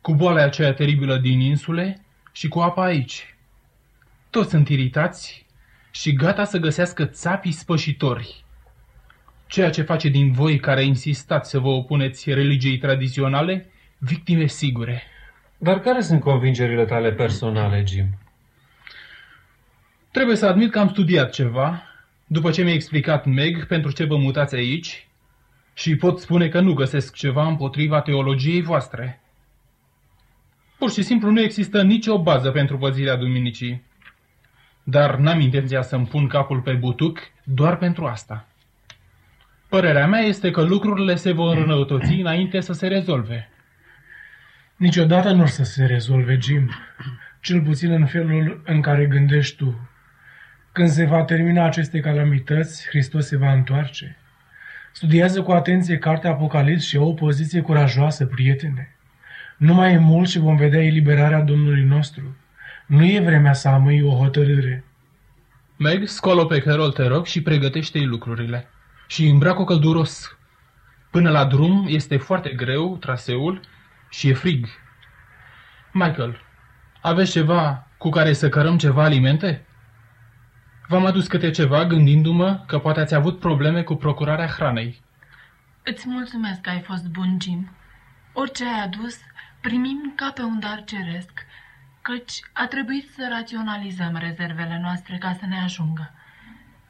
cu 0.00 0.14
boala 0.14 0.42
aceea 0.42 0.72
teribilă 0.72 1.16
din 1.16 1.40
insule 1.40 2.04
și 2.32 2.48
cu 2.48 2.58
apa 2.58 2.82
aici. 2.82 3.34
Toți 4.30 4.50
sunt 4.50 4.68
iritați 4.68 5.46
și 5.90 6.12
gata 6.12 6.44
să 6.44 6.58
găsească 6.58 7.04
țapii 7.04 7.52
spășitori. 7.52 8.44
Ceea 9.46 9.70
ce 9.70 9.82
face 9.82 10.08
din 10.08 10.32
voi 10.32 10.58
care 10.58 10.84
insistați 10.84 11.50
să 11.50 11.58
vă 11.58 11.68
opuneți 11.68 12.32
religiei 12.32 12.78
tradiționale, 12.78 13.70
victime 13.98 14.46
sigure. 14.46 15.02
Dar 15.62 15.80
care 15.80 16.00
sunt 16.00 16.20
convingerile 16.20 16.84
tale 16.84 17.12
personale, 17.12 17.84
Jim? 17.86 18.06
Trebuie 20.10 20.36
să 20.36 20.46
admit 20.46 20.70
că 20.70 20.78
am 20.78 20.88
studiat 20.88 21.30
ceva, 21.30 21.82
după 22.26 22.50
ce 22.50 22.62
mi-a 22.62 22.72
explicat 22.72 23.24
Meg 23.24 23.66
pentru 23.66 23.92
ce 23.92 24.04
vă 24.04 24.16
mutați 24.16 24.54
aici, 24.54 25.08
și 25.74 25.96
pot 25.96 26.18
spune 26.18 26.48
că 26.48 26.60
nu 26.60 26.72
găsesc 26.72 27.14
ceva 27.14 27.46
împotriva 27.46 28.00
teologiei 28.00 28.62
voastre. 28.62 29.20
Pur 30.78 30.90
și 30.90 31.02
simplu 31.02 31.30
nu 31.30 31.40
există 31.40 31.82
nicio 31.82 32.22
bază 32.22 32.50
pentru 32.50 32.78
păzirea 32.78 33.16
duminicii. 33.16 33.82
Dar 34.82 35.16
n-am 35.16 35.40
intenția 35.40 35.82
să-mi 35.82 36.06
pun 36.06 36.26
capul 36.26 36.60
pe 36.60 36.72
butuc 36.72 37.18
doar 37.44 37.76
pentru 37.76 38.06
asta. 38.06 38.46
Părerea 39.68 40.06
mea 40.06 40.20
este 40.20 40.50
că 40.50 40.62
lucrurile 40.62 41.14
se 41.14 41.32
vor 41.32 41.56
înrăutăți 41.56 42.12
înainte 42.12 42.60
să 42.60 42.72
se 42.72 42.86
rezolve. 42.86 43.48
Niciodată 44.80 45.32
nu 45.32 45.42
o 45.42 45.46
să 45.46 45.64
se 45.64 45.84
rezolve, 45.84 46.38
Jim. 46.40 46.70
Cel 47.40 47.62
puțin 47.62 47.90
în 47.90 48.06
felul 48.06 48.62
în 48.64 48.80
care 48.80 49.06
gândești 49.06 49.56
tu. 49.56 49.88
Când 50.72 50.88
se 50.88 51.04
va 51.04 51.22
termina 51.22 51.64
aceste 51.64 52.00
calamități, 52.00 52.86
Hristos 52.88 53.26
se 53.26 53.36
va 53.36 53.52
întoarce. 53.52 54.16
Studiază 54.92 55.42
cu 55.42 55.52
atenție 55.52 55.98
cartea 55.98 56.30
Apocalips 56.30 56.86
și 56.86 56.96
o 56.96 57.12
poziție 57.12 57.60
curajoasă, 57.60 58.26
prietene. 58.26 58.96
Nu 59.56 59.74
mai 59.74 59.92
e 59.92 59.98
mult 59.98 60.28
și 60.28 60.38
vom 60.38 60.56
vedea 60.56 60.84
eliberarea 60.84 61.40
Domnului 61.40 61.82
nostru. 61.82 62.36
Nu 62.86 63.04
e 63.04 63.20
vremea 63.20 63.52
să 63.52 63.68
amâi 63.68 64.02
o 64.02 64.16
hotărâre. 64.16 64.84
Meg, 65.76 66.06
scolo 66.06 66.44
pe 66.44 66.58
Carol, 66.58 66.92
te 66.92 67.06
rog, 67.06 67.26
și 67.26 67.42
pregătește-i 67.42 68.04
lucrurile. 68.04 68.68
Și 69.06 69.28
îmbracă 69.28 69.64
călduros. 69.64 70.38
Până 71.10 71.30
la 71.30 71.44
drum 71.44 71.86
este 71.88 72.16
foarte 72.16 72.48
greu 72.48 72.96
traseul 72.96 73.60
și 74.10 74.28
e 74.28 74.34
frig. 74.34 74.66
Michael, 75.92 76.40
aveți 77.00 77.30
ceva 77.30 77.86
cu 77.98 78.08
care 78.08 78.32
să 78.32 78.48
cărăm 78.48 78.78
ceva 78.78 79.02
alimente? 79.02 79.64
V-am 80.88 81.06
adus 81.06 81.26
câte 81.26 81.50
ceva 81.50 81.84
gândindu-mă 81.84 82.64
că 82.66 82.78
poate 82.78 83.00
ați 83.00 83.14
avut 83.14 83.38
probleme 83.38 83.82
cu 83.82 83.94
procurarea 83.94 84.46
hranei. 84.46 85.02
Îți 85.82 86.08
mulțumesc 86.08 86.60
că 86.60 86.70
ai 86.70 86.80
fost 86.80 87.08
bun, 87.08 87.36
Jim. 87.40 87.70
Orice 88.32 88.64
ai 88.64 88.82
adus, 88.82 89.18
primim 89.60 90.12
ca 90.16 90.30
pe 90.34 90.42
un 90.42 90.60
dar 90.60 90.84
ceresc, 90.84 91.30
căci 92.02 92.40
a 92.52 92.66
trebuit 92.66 93.10
să 93.10 93.28
raționalizăm 93.30 94.16
rezervele 94.16 94.78
noastre 94.82 95.16
ca 95.18 95.36
să 95.38 95.46
ne 95.46 95.60
ajungă. 95.60 96.14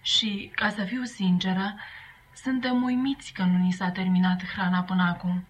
Și, 0.03 0.53
ca 0.55 0.69
să 0.69 0.83
fiu 0.83 1.03
sinceră, 1.03 1.75
suntem 2.35 2.83
uimiți 2.83 3.33
că 3.33 3.43
nu 3.43 3.57
ni 3.57 3.73
s-a 3.73 3.91
terminat 3.91 4.45
hrana 4.45 4.83
până 4.83 5.03
acum. 5.03 5.47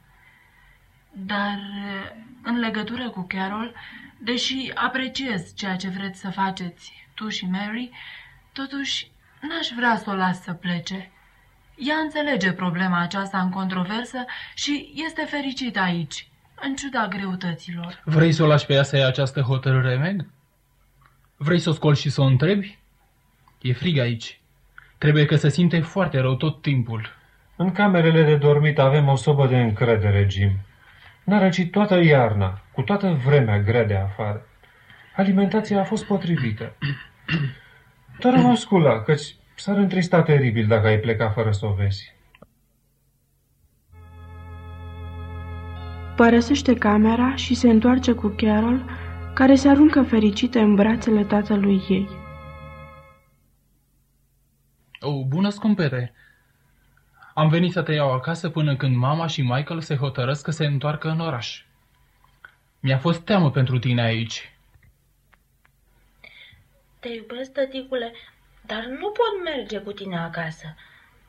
Dar, 1.11 1.59
în 2.43 2.59
legătură 2.59 3.11
cu 3.11 3.25
Carol, 3.29 3.75
deși 4.19 4.71
apreciez 4.75 5.55
ceea 5.55 5.77
ce 5.77 5.89
vreți 5.89 6.21
să 6.21 6.31
faceți 6.31 7.07
tu 7.15 7.29
și 7.29 7.47
Mary, 7.47 7.91
totuși 8.53 9.11
n-aș 9.41 9.69
vrea 9.77 9.97
să 9.97 10.11
o 10.11 10.15
las 10.15 10.43
să 10.43 10.53
plece. 10.53 11.11
Ea 11.77 11.97
înțelege 11.97 12.53
problema 12.53 13.01
aceasta 13.01 13.41
în 13.41 13.51
controversă 13.51 14.25
și 14.55 14.93
este 14.95 15.25
fericită 15.29 15.81
aici, 15.81 16.29
în 16.61 16.75
ciuda 16.75 17.09
greutăților. 17.09 18.03
Vrei 18.05 18.33
să 18.33 18.43
o 18.43 18.47
lași 18.47 18.67
pe 18.67 18.73
ea 18.73 18.83
să 18.83 18.97
ia 18.97 19.07
această 19.07 19.41
hotărâre, 19.41 19.97
Meg? 19.97 20.27
Vrei 21.37 21.59
să 21.59 21.69
o 21.69 21.73
scoli 21.73 21.97
și 21.97 22.11
să 22.11 22.21
o 22.21 22.25
întrebi? 22.25 22.79
E 23.61 23.73
frig 23.73 23.99
aici. 23.99 24.41
Trebuie 24.99 25.25
că 25.25 25.37
se 25.37 25.49
simte 25.49 25.81
foarte 25.81 26.19
rău 26.19 26.37
tot 26.37 26.63
timpul. 26.63 27.17
În 27.57 27.73
camerele 27.73 28.23
de 28.25 28.37
dormit 28.37 28.79
avem 28.79 29.09
o 29.09 29.17
sobă 29.17 29.47
de 29.47 29.61
încredere, 29.61 30.27
Jim. 30.31 30.51
N-a 31.25 31.39
răcit 31.39 31.71
toată 31.71 32.03
iarna, 32.03 32.61
cu 32.73 32.83
toată 32.83 33.21
vremea 33.25 33.59
grea 33.59 33.85
de 33.85 33.97
afară. 33.97 34.47
Alimentația 35.17 35.81
a 35.81 35.85
fost 35.85 36.05
potrivită. 36.05 36.77
Dar 38.19 38.35
mă 38.37 38.55
scula, 38.55 39.03
căci 39.03 39.35
s-ar 39.55 39.77
întrista 39.77 40.23
teribil 40.23 40.67
dacă 40.67 40.87
ai 40.87 40.99
pleca 40.99 41.31
fără 41.31 41.51
să 41.51 41.67
o 41.67 41.73
vezi. 41.73 42.15
Părăsește 46.17 46.75
camera 46.75 47.35
și 47.37 47.55
se 47.55 47.71
întoarce 47.71 48.13
cu 48.13 48.35
Carol, 48.37 48.85
care 49.35 49.55
se 49.55 49.69
aruncă 49.69 50.03
fericită 50.03 50.59
în 50.59 50.75
brațele 50.75 51.25
tatălui 51.25 51.83
ei. 51.89 52.09
O, 55.01 55.25
bună 55.25 55.49
scumpete! 55.49 56.13
Am 57.41 57.49
venit 57.49 57.73
să 57.73 57.83
te 57.83 57.93
iau 57.93 58.13
acasă 58.13 58.49
până 58.49 58.77
când 58.77 58.97
mama 58.97 59.27
și 59.27 59.43
Michael 59.43 59.81
se 59.81 59.97
hotărăsc 59.97 60.45
că 60.45 60.51
se 60.51 60.67
întoarcă 60.67 61.09
în 61.09 61.21
oraș. 61.21 61.65
Mi-a 62.81 62.99
fost 62.99 63.21
teamă 63.21 63.51
pentru 63.51 63.79
tine 63.79 64.03
aici. 64.03 64.53
Te 66.99 67.09
iubesc, 67.09 67.53
tăticule, 67.53 68.13
dar 68.67 68.85
nu 68.85 69.09
pot 69.11 69.45
merge 69.45 69.79
cu 69.79 69.93
tine 69.93 70.19
acasă. 70.19 70.75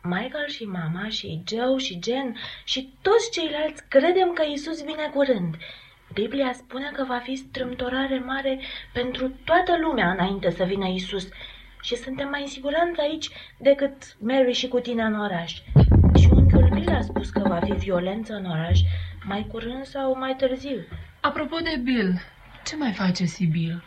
Michael 0.04 0.48
și 0.48 0.64
mama 0.64 1.10
și 1.10 1.44
Joe 1.48 1.78
și 1.78 2.00
Jen 2.04 2.36
și 2.64 2.94
toți 3.02 3.32
ceilalți 3.32 3.84
credem 3.88 4.34
că 4.34 4.44
Isus 4.54 4.84
vine 4.84 5.10
curând. 5.14 5.56
Biblia 6.14 6.54
spune 6.54 6.92
că 6.94 7.04
va 7.08 7.18
fi 7.18 7.36
strâmtorare 7.36 8.20
mare 8.20 8.60
pentru 8.94 9.34
toată 9.46 9.78
lumea 9.82 10.12
înainte 10.12 10.50
să 10.50 10.64
vină 10.64 10.88
Isus 10.88 11.28
și 11.82 11.96
suntem 11.96 12.30
mai 12.30 12.42
în 12.42 12.48
siguranță 12.48 13.02
aici 13.02 13.30
decât 13.58 13.94
Mary 14.20 14.54
și 14.54 14.68
cu 14.68 14.80
tine 14.80 15.04
în 15.04 15.20
oraș. 15.20 15.62
Și 16.92 16.98
unchiul 16.98 16.98
Bill 16.98 16.98
a 16.98 17.02
spus 17.02 17.30
că 17.30 17.48
va 17.48 17.60
fi 17.66 17.72
violență 17.72 18.34
în 18.34 18.46
oraș 18.46 18.80
mai 19.24 19.48
curând 19.52 19.86
sau 19.86 20.18
mai 20.18 20.36
târziu. 20.38 20.78
Apropo 21.20 21.58
de 21.64 21.82
Bill, 21.84 22.22
ce 22.66 22.76
mai 22.76 22.92
face 22.92 23.26
Sibyl? 23.26 23.84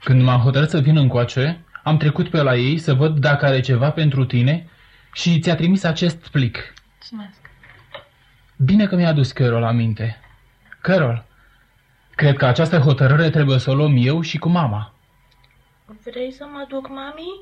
Când 0.00 0.22
m-am 0.22 0.40
hotărât 0.40 0.70
să 0.70 0.78
vin 0.78 0.96
încoace, 0.96 1.64
am 1.82 1.96
trecut 1.96 2.28
pe 2.28 2.42
la 2.42 2.56
ei 2.56 2.78
să 2.78 2.94
văd 2.94 3.18
dacă 3.18 3.44
are 3.44 3.60
ceva 3.60 3.90
pentru 3.90 4.24
tine 4.24 4.68
și 5.12 5.40
ți-a 5.40 5.54
trimis 5.54 5.84
acest 5.84 6.28
plic. 6.28 6.74
Mulțumesc. 6.92 7.50
Bine 8.56 8.86
că 8.86 8.96
mi-a 8.96 9.08
adus 9.08 9.32
Carol 9.32 9.60
la 9.60 9.70
minte. 9.70 10.20
Carol, 10.80 11.24
cred 12.14 12.36
că 12.36 12.46
această 12.46 12.78
hotărâre 12.78 13.30
trebuie 13.30 13.58
să 13.58 13.70
o 13.70 13.74
luăm 13.74 13.94
eu 13.96 14.20
și 14.20 14.38
cu 14.38 14.48
mama. 14.48 14.94
Vrei 16.04 16.32
să 16.32 16.44
mă 16.52 16.66
duc, 16.68 16.88
mami? 16.88 17.40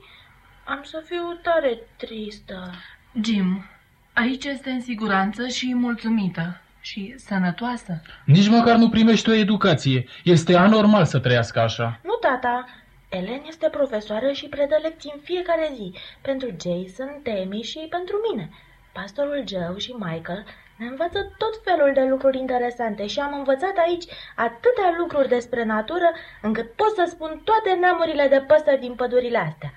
Am 0.65 0.81
să 0.83 1.03
fiu 1.05 1.39
tare 1.43 1.79
tristă. 1.97 2.75
Jim, 3.23 3.65
aici 4.13 4.45
este 4.45 4.71
în 4.71 4.81
siguranță 4.81 5.47
și 5.47 5.75
mulțumită 5.75 6.61
și 6.81 7.15
sănătoasă. 7.17 8.03
Nici 8.25 8.49
măcar 8.49 8.77
nu 8.77 8.89
primești 8.89 9.31
o 9.31 9.33
educație. 9.33 10.05
Este 10.25 10.57
anormal 10.57 11.05
să 11.05 11.19
trăiască 11.19 11.61
așa. 11.61 12.01
Nu, 12.03 12.13
tata. 12.21 12.65
Ellen 13.09 13.43
este 13.49 13.69
profesoară 13.69 14.33
și 14.33 14.47
predă 14.47 14.77
lecții 14.83 15.13
în 15.15 15.21
fiecare 15.23 15.71
zi 15.75 15.93
pentru 16.21 16.49
Jason, 16.63 17.21
Temi 17.23 17.63
și 17.63 17.79
pentru 17.91 18.17
mine. 18.31 18.51
Pastorul 18.93 19.45
Joe 19.47 19.79
și 19.79 19.93
Michael 19.93 20.45
ne 20.77 20.87
învață 20.87 21.19
tot 21.39 21.55
felul 21.65 21.91
de 21.95 22.05
lucruri 22.11 22.39
interesante 22.39 23.07
și 23.07 23.19
am 23.19 23.35
învățat 23.35 23.77
aici 23.87 24.05
atâtea 24.37 24.95
lucruri 24.99 25.29
despre 25.29 25.65
natură 25.65 26.09
încât 26.43 26.73
pot 26.73 26.95
să 26.95 27.05
spun 27.09 27.41
toate 27.45 27.71
neamurile 27.81 28.27
de 28.29 28.45
păsări 28.47 28.81
din 28.81 28.95
pădurile 28.95 29.39
astea. 29.39 29.73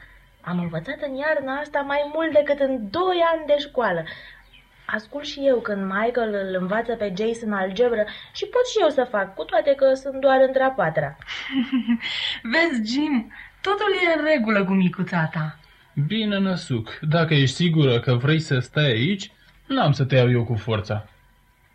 Am 0.46 0.60
învățat 0.60 1.02
în 1.02 1.16
iarna 1.16 1.60
asta 1.60 1.80
mai 1.80 2.12
mult 2.14 2.32
decât 2.34 2.60
în 2.60 2.90
doi 2.90 3.20
ani 3.34 3.46
de 3.46 3.56
școală. 3.58 4.04
Ascult 4.86 5.26
și 5.26 5.40
eu 5.44 5.60
când 5.60 5.82
Michael 5.82 6.34
îl 6.34 6.56
învață 6.60 6.96
pe 6.96 7.14
Jason 7.18 7.54
algebră 7.54 8.06
și 8.34 8.46
pot 8.46 8.68
și 8.68 8.78
eu 8.82 8.90
să 8.90 9.08
fac, 9.10 9.36
cu 9.36 9.44
toate 9.44 9.74
că 9.76 9.94
sunt 9.94 10.22
doar 10.22 10.42
între 10.42 10.64
a 10.64 10.70
patra. 10.70 11.18
Vezi, 12.52 12.94
Jim, 12.94 13.34
totul 13.62 13.94
e 14.08 14.20
în 14.20 14.26
regulă 14.26 14.66
cu 14.66 14.72
micuța 14.72 15.30
ta. 15.34 15.60
Bine, 16.08 16.38
Năsuc, 16.38 17.00
dacă 17.02 17.34
ești 17.34 17.56
sigură 17.56 18.00
că 18.00 18.14
vrei 18.14 18.40
să 18.40 18.60
stai 18.60 18.92
aici, 18.92 19.32
n-am 19.68 19.92
să 19.92 20.04
te 20.06 20.16
iau 20.16 20.32
eu 20.32 20.44
cu 20.44 20.56
forța. 20.56 21.08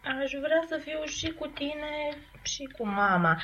Aș 0.04 0.30
vrea 0.30 0.62
să 0.68 0.80
fiu 0.84 1.04
și 1.04 1.30
cu 1.30 1.46
tine 1.46 2.16
și 2.42 2.68
cu 2.76 2.86
mama. 2.86 3.40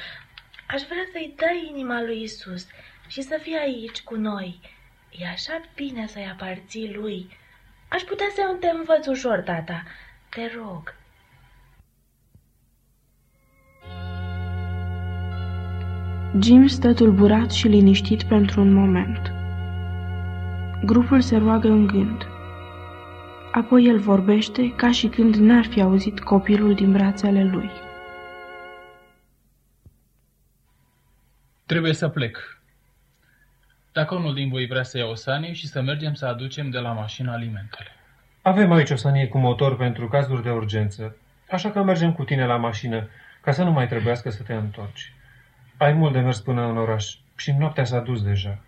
Aș 0.69 0.83
vrea 0.83 1.05
să-i 1.13 1.35
dai 1.37 1.73
inima 1.75 2.03
lui 2.03 2.23
Isus 2.23 2.67
și 3.07 3.21
să 3.21 3.39
fie 3.43 3.59
aici 3.59 4.03
cu 4.03 4.15
noi. 4.15 4.61
E 5.19 5.27
așa 5.27 5.61
bine 5.75 6.07
să-i 6.07 6.29
aparții 6.33 6.95
lui. 6.95 7.29
Aș 7.89 8.03
putea 8.03 8.27
să 8.35 8.57
te 8.61 8.69
învăț 8.69 9.07
ușor, 9.07 9.41
tata. 9.41 9.83
Te 10.29 10.51
rog. 10.57 10.95
Jim 16.41 16.67
stă 16.67 16.95
tulburat 16.95 17.51
și 17.51 17.69
liniștit 17.69 18.23
pentru 18.23 18.61
un 18.61 18.73
moment. 18.73 19.33
Grupul 20.85 21.21
se 21.21 21.37
roagă 21.37 21.69
în 21.69 21.87
gând. 21.87 22.27
Apoi 23.53 23.85
el 23.85 23.99
vorbește 23.99 24.75
ca 24.75 24.93
și 24.93 25.07
când 25.07 25.35
n-ar 25.35 25.65
fi 25.65 25.81
auzit 25.81 26.21
copilul 26.21 26.75
din 26.75 26.93
brațele 26.93 27.45
lui. 27.45 27.71
Trebuie 31.67 31.93
să 31.93 32.09
plec. 32.09 32.56
Dacă 33.97 34.15
unul 34.15 34.35
din 34.35 34.49
voi 34.49 34.67
vrea 34.67 34.83
să 34.83 34.99
ia 34.99 35.07
o 35.07 35.15
sanie 35.15 35.53
și 35.53 35.67
să 35.67 35.83
mergem 35.83 36.15
să 36.15 36.27
aducem 36.27 36.71
de 36.71 36.79
la 36.79 36.93
mașină 36.93 37.33
alimentele. 37.33 37.89
Avem 38.43 38.73
aici 38.73 38.91
o 38.91 38.97
sanie 38.97 39.29
cu 39.29 39.39
motor 39.39 39.77
pentru 39.77 40.09
cazuri 40.09 40.43
de 40.43 40.51
urgență, 40.51 41.17
așa 41.51 41.71
că 41.71 41.83
mergem 41.83 42.13
cu 42.13 42.25
tine 42.25 42.47
la 42.47 42.57
mașină, 42.57 43.09
ca 43.41 43.53
să 43.53 43.63
nu 43.63 43.71
mai 43.71 43.89
trebuiască 43.89 44.31
să 44.31 44.43
te 44.43 44.53
întorci. 44.53 45.13
Ai 45.77 45.93
mult 45.93 46.13
de 46.13 46.21
mers 46.21 46.41
până 46.41 46.69
în 46.69 46.77
oraș 46.77 47.15
și 47.37 47.53
noaptea 47.53 47.85
s-a 47.85 48.01
dus 48.01 48.23
deja. 48.23 48.59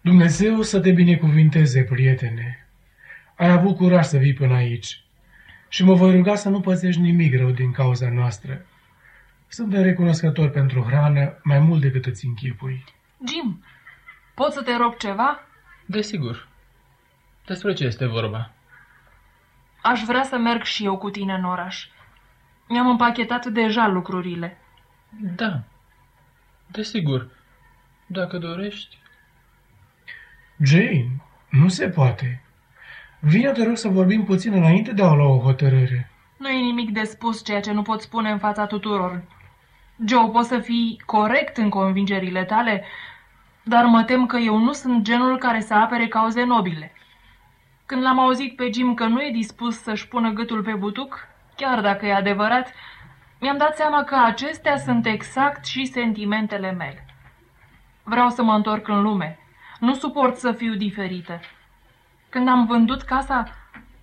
Dumnezeu 0.00 0.62
să 0.62 0.80
te 0.80 0.90
binecuvinteze, 0.90 1.82
prietene. 1.82 2.66
Ai 3.36 3.50
avut 3.50 3.76
curaj 3.76 4.04
să 4.04 4.18
vii 4.18 4.34
până 4.34 4.54
aici 4.54 5.04
și 5.68 5.84
mă 5.84 5.94
voi 5.94 6.16
ruga 6.16 6.34
să 6.34 6.48
nu 6.48 6.60
păzești 6.60 7.00
nimic 7.00 7.36
rău 7.36 7.50
din 7.50 7.72
cauza 7.72 8.10
noastră. 8.10 8.66
Suntem 9.48 9.82
recunoscători 9.82 10.50
pentru 10.50 10.82
hrană 10.82 11.38
mai 11.42 11.58
mult 11.58 11.80
decât 11.80 12.06
îți 12.06 12.26
închipui. 12.26 12.84
Jim, 13.28 13.64
pot 14.34 14.52
să 14.52 14.62
te 14.62 14.76
rog 14.76 14.96
ceva? 14.96 15.40
Desigur. 15.86 16.48
Despre 17.46 17.72
ce 17.72 17.84
este 17.84 18.06
vorba? 18.06 18.50
Aș 19.82 20.02
vrea 20.02 20.22
să 20.22 20.36
merg 20.36 20.62
și 20.62 20.84
eu 20.84 20.98
cu 20.98 21.10
tine 21.10 21.34
în 21.34 21.44
oraș. 21.44 21.88
Mi-am 22.68 22.88
împachetat 22.88 23.46
deja 23.46 23.86
lucrurile. 23.86 24.58
Da. 25.20 25.62
Desigur. 26.66 27.28
Dacă 28.06 28.38
dorești. 28.38 28.98
Jane, 30.62 31.10
nu 31.50 31.68
se 31.68 31.88
poate. 31.88 32.42
Vine, 33.18 33.52
te 33.52 33.64
rog 33.64 33.76
să 33.76 33.88
vorbim 33.88 34.24
puțin 34.24 34.52
înainte 34.52 34.92
de 34.92 35.02
a 35.02 35.12
lua 35.12 35.28
o 35.28 35.40
hotărâre. 35.40 36.10
Nu 36.36 36.48
e 36.48 36.60
nimic 36.60 36.90
de 36.90 37.02
spus 37.02 37.44
ceea 37.44 37.60
ce 37.60 37.72
nu 37.72 37.82
pot 37.82 38.00
spune 38.00 38.30
în 38.30 38.38
fața 38.38 38.66
tuturor. 38.66 39.22
Joe, 40.04 40.28
poți 40.28 40.48
să 40.48 40.58
fii 40.58 41.02
corect 41.06 41.56
în 41.56 41.68
convingerile 41.68 42.44
tale, 42.44 42.84
dar 43.62 43.84
mă 43.84 44.02
tem 44.02 44.26
că 44.26 44.36
eu 44.36 44.58
nu 44.58 44.72
sunt 44.72 45.02
genul 45.02 45.38
care 45.38 45.60
să 45.60 45.74
apere 45.74 46.08
cauze 46.08 46.44
nobile. 46.44 46.92
Când 47.86 48.02
l-am 48.02 48.18
auzit 48.18 48.56
pe 48.56 48.70
Jim 48.72 48.94
că 48.94 49.06
nu 49.06 49.22
e 49.22 49.30
dispus 49.30 49.82
să-și 49.82 50.08
pună 50.08 50.30
gâtul 50.30 50.62
pe 50.62 50.72
butuc, 50.72 51.28
chiar 51.56 51.80
dacă 51.80 52.06
e 52.06 52.14
adevărat, 52.14 52.72
mi-am 53.40 53.56
dat 53.56 53.76
seama 53.76 54.04
că 54.04 54.14
acestea 54.14 54.76
sunt 54.76 55.06
exact 55.06 55.64
și 55.64 55.84
sentimentele 55.84 56.72
mele. 56.72 57.06
Vreau 58.02 58.28
să 58.28 58.42
mă 58.42 58.54
întorc 58.54 58.88
în 58.88 59.02
lume. 59.02 59.38
Nu 59.80 59.94
suport 59.94 60.36
să 60.36 60.52
fiu 60.52 60.74
diferită. 60.74 61.40
Când 62.28 62.48
am 62.48 62.66
vândut 62.66 63.02
casa, 63.02 63.44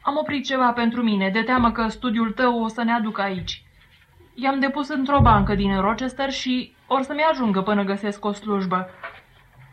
am 0.02 0.18
oprit 0.18 0.46
ceva 0.46 0.72
pentru 0.72 1.04
mine, 1.04 1.30
de 1.30 1.42
teamă 1.42 1.72
că 1.72 1.88
studiul 1.88 2.32
tău 2.32 2.64
o 2.64 2.68
să 2.68 2.84
ne 2.84 2.94
aducă 2.94 3.22
aici. 3.22 3.63
I-am 4.34 4.60
depus 4.60 4.90
într-o 4.90 5.22
bancă 5.22 5.56
din 5.56 5.82
Rochester 5.82 6.32
și 6.32 6.76
or 6.88 7.02
să-mi 7.02 7.24
ajungă 7.32 7.62
până 7.62 7.84
găsesc 7.84 8.26
o 8.26 8.32
slujbă. 8.32 8.90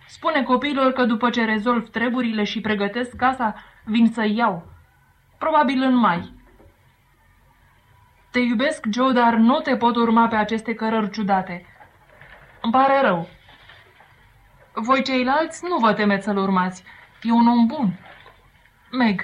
Spune 0.06 0.42
copiilor 0.42 0.92
că 0.92 1.04
după 1.04 1.30
ce 1.30 1.44
rezolv 1.44 1.88
treburile 1.88 2.44
și 2.44 2.60
pregătesc 2.60 3.16
casa, 3.16 3.54
vin 3.84 4.06
să 4.06 4.24
iau. 4.26 4.66
Probabil 5.38 5.82
în 5.82 5.94
mai. 5.94 6.32
Te 8.30 8.38
iubesc, 8.38 8.86
Joe, 8.92 9.12
dar 9.12 9.34
nu 9.34 9.60
te 9.60 9.76
pot 9.76 9.96
urma 9.96 10.28
pe 10.28 10.36
aceste 10.36 10.74
cărări 10.74 11.10
ciudate. 11.10 11.66
Îmi 12.62 12.72
pare 12.72 13.00
rău. 13.00 13.28
Voi 14.74 15.02
ceilalți 15.02 15.64
nu 15.68 15.76
vă 15.76 15.92
temeți 15.92 16.24
să-l 16.24 16.36
urmați. 16.36 16.84
E 17.22 17.32
un 17.32 17.46
om 17.46 17.66
bun. 17.66 17.98
Meg, 18.90 19.20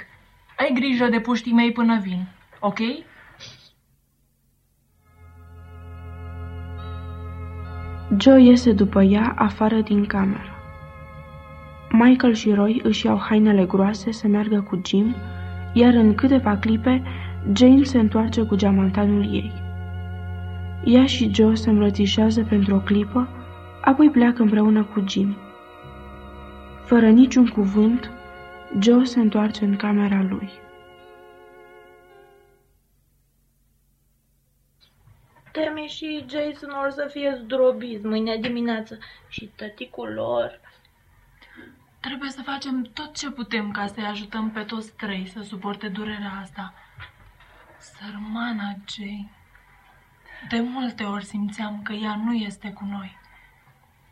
ai 0.56 0.70
grijă 0.74 1.06
de 1.06 1.20
puștii 1.20 1.52
mei 1.52 1.72
până 1.72 1.98
vin, 1.98 2.26
ok? 2.60 2.78
Joe 8.20 8.42
iese 8.42 8.72
după 8.72 9.02
ea 9.02 9.34
afară 9.36 9.80
din 9.80 10.04
cameră. 10.04 10.50
Michael 11.90 12.34
și 12.34 12.52
Roy 12.52 12.80
își 12.82 13.06
iau 13.06 13.18
hainele 13.18 13.64
groase 13.64 14.12
să 14.12 14.26
meargă 14.26 14.64
cu 14.68 14.80
Jim, 14.86 15.14
iar 15.72 15.94
în 15.94 16.14
câteva 16.14 16.56
clipe 16.56 17.02
Jane 17.52 17.82
se 17.82 17.98
întoarce 17.98 18.42
cu 18.42 18.56
geamantanul 18.56 19.34
ei. 19.34 19.52
Ea 20.84 21.06
și 21.06 21.30
Joe 21.34 21.54
se 21.54 21.70
îmbrățișează 21.70 22.42
pentru 22.48 22.74
o 22.74 22.78
clipă, 22.78 23.28
apoi 23.80 24.10
pleacă 24.10 24.42
împreună 24.42 24.82
cu 24.82 25.04
Jim. 25.08 25.36
Fără 26.84 27.08
niciun 27.08 27.46
cuvânt, 27.46 28.10
Joe 28.78 29.04
se 29.04 29.20
întoarce 29.20 29.64
în 29.64 29.76
camera 29.76 30.26
lui. 30.28 30.50
Teme 35.56 35.86
și 35.86 36.24
Jason 36.28 36.70
or 36.70 36.90
să 36.90 37.08
fie 37.10 37.40
zdrobiți 37.42 38.06
mâine 38.06 38.36
dimineață 38.36 38.98
și 39.28 39.50
tăticul 39.56 40.12
lor. 40.12 40.60
Trebuie 42.00 42.30
să 42.30 42.42
facem 42.42 42.82
tot 42.82 43.14
ce 43.14 43.30
putem 43.30 43.70
ca 43.70 43.86
să-i 43.86 44.04
ajutăm 44.04 44.50
pe 44.50 44.62
toți 44.62 44.92
trei 44.92 45.26
să 45.26 45.42
suporte 45.42 45.88
durerea 45.88 46.38
asta. 46.42 46.74
Sărmana 47.78 48.74
Jane. 48.86 49.30
De 50.48 50.60
multe 50.60 51.02
ori 51.04 51.24
simțeam 51.24 51.82
că 51.82 51.92
ea 51.92 52.16
nu 52.24 52.32
este 52.32 52.72
cu 52.72 52.84
noi. 52.84 53.18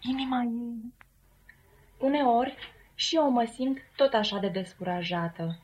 Inima 0.01 0.43
ei... 0.43 0.93
Uneori 1.99 2.57
și 2.95 3.17
eu 3.17 3.31
mă 3.31 3.45
simt 3.45 3.79
tot 3.97 4.13
așa 4.13 4.39
de 4.39 4.49
descurajată. 4.49 5.59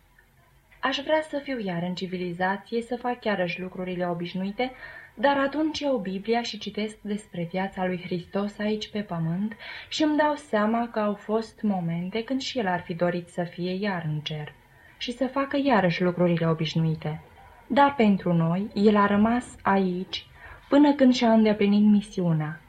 Aș 0.81 0.99
vrea 0.99 1.23
să 1.23 1.39
fiu 1.39 1.59
iar 1.59 1.83
în 1.83 1.95
civilizație, 1.95 2.83
să 2.83 2.97
fac 2.97 3.21
chiarăși 3.21 3.61
lucrurile 3.61 4.09
obișnuite, 4.09 4.73
dar 5.21 5.39
atunci 5.39 5.81
eu 5.81 5.97
Biblia 5.97 6.43
și 6.43 6.59
citesc 6.59 6.97
despre 7.01 7.49
viața 7.51 7.87
lui 7.87 8.01
Hristos 8.05 8.59
aici 8.59 8.91
pe 8.91 9.01
pământ 9.01 9.53
și 9.89 10.03
îmi 10.03 10.17
dau 10.17 10.35
seama 10.35 10.89
că 10.89 10.99
au 10.99 11.15
fost 11.15 11.63
momente 11.63 12.25
când 12.25 12.41
și 12.41 12.59
el 12.59 12.67
ar 12.67 12.81
fi 12.81 12.95
dorit 12.95 13.29
să 13.29 13.43
fie 13.43 13.73
iar 13.73 14.05
în 14.09 14.21
cer 14.21 14.53
și 14.99 15.13
să 15.13 15.27
facă 15.27 15.59
iarăși 15.65 16.03
lucrurile 16.03 16.47
obișnuite. 16.47 17.21
Dar 17.67 17.95
pentru 17.95 18.33
noi, 18.33 18.69
el 18.75 18.97
a 18.97 19.07
rămas 19.07 19.45
aici 19.63 20.27
până 20.69 20.93
când 20.93 21.15
și-a 21.15 21.33
îndeplinit 21.33 21.91
misiunea. 21.91 22.61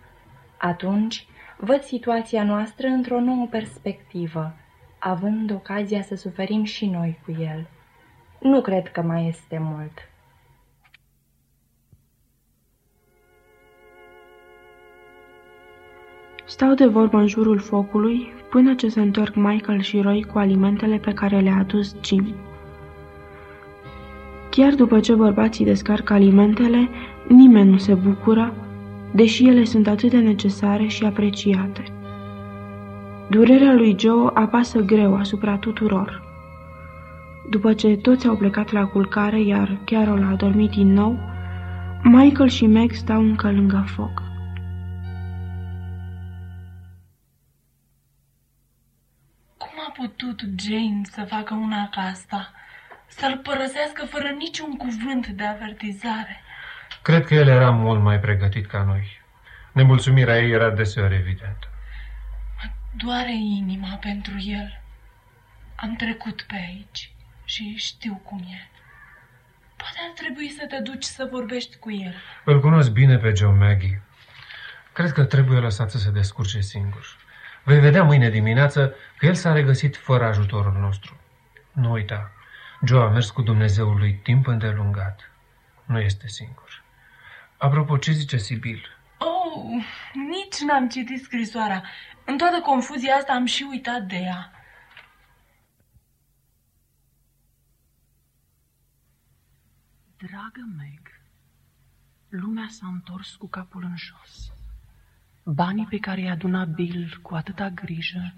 Atunci, 0.57 1.25
văd 1.57 1.81
situația 1.81 2.43
noastră 2.43 2.87
într-o 2.87 3.19
nouă 3.19 3.47
perspectivă, 3.49 4.53
având 4.99 5.51
ocazia 5.51 6.01
să 6.01 6.15
suferim 6.15 6.63
și 6.63 6.85
noi 6.85 7.19
cu 7.25 7.31
el. 7.41 7.67
Nu 8.39 8.61
cred 8.61 8.91
că 8.91 9.01
mai 9.01 9.27
este 9.27 9.57
mult. 9.57 10.10
Stau 16.51 16.73
de 16.73 16.85
vorbă 16.85 17.17
în 17.17 17.27
jurul 17.27 17.59
focului 17.59 18.33
până 18.49 18.73
ce 18.73 18.87
se 18.87 19.01
întorc 19.01 19.35
Michael 19.35 19.81
și 19.81 20.01
Roy 20.01 20.25
cu 20.31 20.37
alimentele 20.37 20.97
pe 20.97 21.13
care 21.13 21.39
le-a 21.39 21.57
adus 21.59 21.95
Jim. 22.03 22.25
Chiar 24.49 24.73
după 24.73 24.99
ce 24.99 25.13
bărbații 25.13 25.65
descarcă 25.65 26.13
alimentele, 26.13 26.89
nimeni 27.27 27.69
nu 27.69 27.77
se 27.77 27.93
bucură, 27.93 28.53
deși 29.11 29.47
ele 29.47 29.63
sunt 29.63 29.87
atât 29.87 30.09
de 30.09 30.17
necesare 30.17 30.87
și 30.87 31.05
apreciate. 31.05 31.83
Durerea 33.29 33.73
lui 33.73 33.95
Joe 33.99 34.29
apasă 34.33 34.79
greu 34.79 35.15
asupra 35.15 35.57
tuturor. 35.57 36.23
După 37.49 37.73
ce 37.73 37.95
toți 37.95 38.27
au 38.27 38.35
plecat 38.35 38.71
la 38.71 38.85
culcare, 38.85 39.41
iar 39.41 39.77
Carol 39.85 40.27
a 40.31 40.35
dormit 40.35 40.69
din 40.69 40.93
nou, 40.93 41.19
Michael 42.03 42.49
și 42.49 42.65
Meg 42.65 42.91
stau 42.91 43.21
încă 43.21 43.51
lângă 43.51 43.83
foc. 43.85 44.30
Putut 50.07 50.41
Jane 50.59 51.01
să 51.03 51.23
facă 51.23 51.53
una 51.53 51.89
ca 51.89 52.01
asta? 52.01 52.53
să-l 53.17 53.37
părăsească 53.37 54.05
fără 54.05 54.29
niciun 54.37 54.77
cuvânt 54.77 55.27
de 55.27 55.43
avertizare. 55.45 56.41
Cred 57.01 57.25
că 57.25 57.33
el 57.33 57.47
era 57.47 57.69
mult 57.69 58.01
mai 58.01 58.19
pregătit 58.19 58.65
ca 58.67 58.83
noi. 58.83 59.21
Nemulțumirea 59.71 60.39
ei 60.41 60.51
era 60.51 60.69
deseori 60.69 61.15
evidentă. 61.15 61.67
Doare 62.97 63.33
inima 63.33 63.95
pentru 64.01 64.33
el. 64.37 64.81
Am 65.75 65.95
trecut 65.95 66.41
pe 66.41 66.55
aici 66.55 67.13
și 67.43 67.75
știu 67.75 68.21
cum 68.23 68.39
e. 68.39 68.69
Poate 69.75 69.97
ar 70.07 70.11
trebui 70.15 70.49
să 70.49 70.65
te 70.69 70.79
duci 70.79 71.03
să 71.03 71.27
vorbești 71.31 71.77
cu 71.77 71.91
el. 71.91 72.15
Îl 72.43 72.59
cunosc 72.59 72.91
bine 72.91 73.17
pe 73.17 73.33
Joe 73.35 73.53
Maggie. 73.53 74.01
Cred 74.93 75.11
că 75.11 75.23
trebuie 75.23 75.59
lăsat 75.59 75.91
să 75.91 75.97
se 75.97 76.11
descurce 76.11 76.59
singur. 76.59 77.17
Vei 77.63 77.79
vedea 77.79 78.03
mâine 78.03 78.29
dimineață 78.29 78.95
că 79.17 79.25
el 79.25 79.33
s-a 79.33 79.51
regăsit 79.51 79.97
fără 79.97 80.25
ajutorul 80.25 80.79
nostru. 80.79 81.19
Nu 81.71 81.91
uita, 81.91 82.31
Joe 82.85 83.03
a 83.03 83.09
mers 83.09 83.29
cu 83.29 83.41
Dumnezeul 83.41 83.97
lui 83.97 84.13
timp 84.13 84.47
îndelungat. 84.47 85.31
Nu 85.85 85.99
este 85.99 86.27
singur. 86.27 86.83
Apropo, 87.57 87.97
ce 87.97 88.11
zice 88.11 88.37
Sibil? 88.37 88.85
Oh, 89.17 89.85
nici 90.13 90.59
n-am 90.59 90.89
citit 90.89 91.23
scrisoarea. 91.23 91.83
În 92.25 92.37
toată 92.37 92.61
confuzia 92.61 93.15
asta 93.15 93.33
am 93.33 93.45
și 93.45 93.67
uitat 93.69 94.01
de 94.01 94.15
ea. 94.15 94.51
Dragă 100.17 100.69
Meg, 100.77 101.21
lumea 102.29 102.67
s-a 102.69 102.87
întors 102.87 103.35
cu 103.35 103.47
capul 103.47 103.83
în 103.83 103.95
jos. 103.95 104.51
Banii 105.43 105.85
pe 105.85 105.97
care 105.97 106.21
i-a 106.21 106.31
adunat 106.31 106.67
Bill 106.67 107.19
cu 107.21 107.35
atâta 107.35 107.69
grijă 107.69 108.33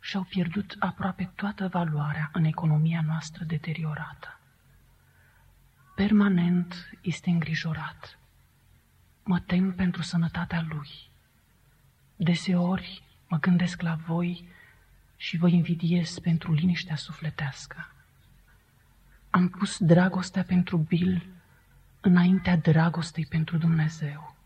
și-au 0.00 0.22
pierdut 0.22 0.76
aproape 0.78 1.30
toată 1.34 1.68
valoarea 1.68 2.30
în 2.32 2.44
economia 2.44 3.02
noastră 3.06 3.44
deteriorată. 3.44 4.38
Permanent 5.94 6.90
este 7.00 7.30
îngrijorat. 7.30 8.18
Mă 9.24 9.40
tem 9.40 9.74
pentru 9.74 10.02
sănătatea 10.02 10.66
lui. 10.68 10.88
Deseori 12.16 13.02
mă 13.26 13.38
gândesc 13.38 13.80
la 13.80 13.94
voi 13.94 14.48
și 15.16 15.36
vă 15.36 15.48
invidiez 15.48 16.18
pentru 16.18 16.52
liniștea 16.52 16.96
sufletească. 16.96 17.92
Am 19.30 19.48
pus 19.48 19.78
dragostea 19.78 20.42
pentru 20.42 20.76
Bill 20.76 21.26
înaintea 22.00 22.56
dragostei 22.56 23.26
pentru 23.26 23.56
Dumnezeu. 23.56 24.37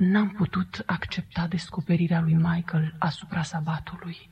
N-am 0.00 0.30
putut 0.30 0.82
accepta 0.86 1.46
descoperirea 1.46 2.20
lui 2.20 2.34
Michael 2.34 2.94
asupra 2.98 3.42
sabatului, 3.42 4.30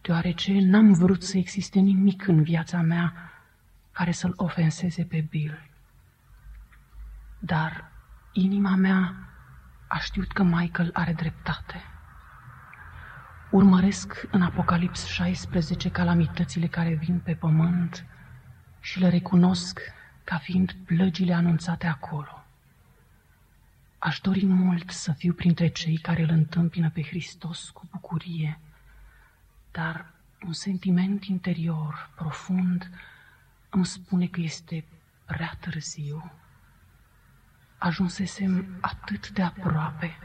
deoarece 0.00 0.60
n-am 0.60 0.92
vrut 0.92 1.22
să 1.22 1.38
existe 1.38 1.78
nimic 1.78 2.26
în 2.26 2.42
viața 2.42 2.80
mea 2.80 3.32
care 3.92 4.12
să-l 4.12 4.32
ofenseze 4.36 5.04
pe 5.04 5.26
Bill. 5.30 5.68
Dar 7.38 7.90
inima 8.32 8.74
mea 8.74 9.14
a 9.88 9.98
știut 9.98 10.32
că 10.32 10.42
Michael 10.42 10.90
are 10.92 11.12
dreptate. 11.12 11.82
Urmăresc 13.50 14.26
în 14.30 14.42
Apocalips 14.42 15.06
16 15.06 15.90
calamitățile 15.90 16.66
care 16.66 16.94
vin 16.94 17.18
pe 17.18 17.34
pământ 17.34 18.04
și 18.80 19.00
le 19.00 19.08
recunosc 19.08 19.80
ca 20.24 20.36
fiind 20.36 20.72
plăgile 20.72 21.34
anunțate 21.34 21.86
acolo. 21.86 22.37
Aș 23.98 24.20
dori 24.20 24.46
mult 24.46 24.90
să 24.90 25.12
fiu 25.12 25.32
printre 25.32 25.68
cei 25.68 25.96
care 25.96 26.22
îl 26.22 26.28
întâmpină 26.28 26.90
pe 26.90 27.02
Hristos 27.02 27.70
cu 27.70 27.88
bucurie, 27.90 28.60
dar 29.70 30.12
un 30.46 30.52
sentiment 30.52 31.24
interior 31.24 32.10
profund 32.14 32.90
îmi 33.70 33.86
spune 33.86 34.26
că 34.26 34.40
este 34.40 34.84
prea 35.24 35.56
târziu. 35.60 36.32
Ajunsesem 37.78 38.78
atât 38.80 39.30
de 39.30 39.42
aproape. 39.42 40.18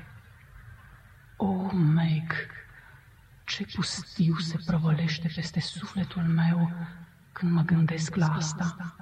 O, 1.37 1.45
oh, 1.45 1.71
Meg, 1.71 2.33
ce 3.45 3.65
pustiu 3.75 4.37
se 4.37 4.57
prăvălește 4.65 5.31
peste 5.35 5.59
sufletul 5.59 6.23
meu 6.23 6.71
când 7.31 7.51
mă 7.51 7.61
gândesc 7.61 8.15
la 8.15 8.33
asta. 8.33 8.95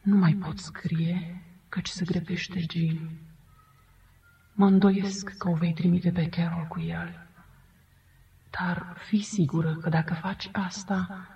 Nu 0.00 0.16
mai 0.16 0.34
pot 0.34 0.58
scrie, 0.58 1.42
căci 1.68 1.88
se 1.88 2.04
grebește 2.04 2.64
Jean. 2.70 3.27
Mă 4.58 4.66
îndoiesc 4.66 5.36
că 5.36 5.48
o 5.48 5.54
vei 5.54 5.72
trimite 5.72 6.10
pe 6.10 6.28
Carol 6.28 6.66
cu 6.66 6.80
el. 6.80 7.26
Dar 8.50 8.96
fi 9.06 9.22
sigură 9.22 9.74
că 9.74 9.88
dacă 9.88 10.14
faci 10.14 10.48
asta, 10.52 11.28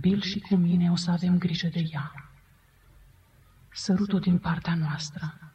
Bill 0.00 0.20
și 0.20 0.40
cu 0.40 0.54
mine 0.54 0.90
o 0.90 0.96
să 0.96 1.10
avem 1.10 1.38
grijă 1.38 1.68
de 1.68 1.88
ea. 1.92 2.30
Sărut-o 3.72 4.18
din 4.18 4.38
partea 4.38 4.74
noastră 4.74 5.52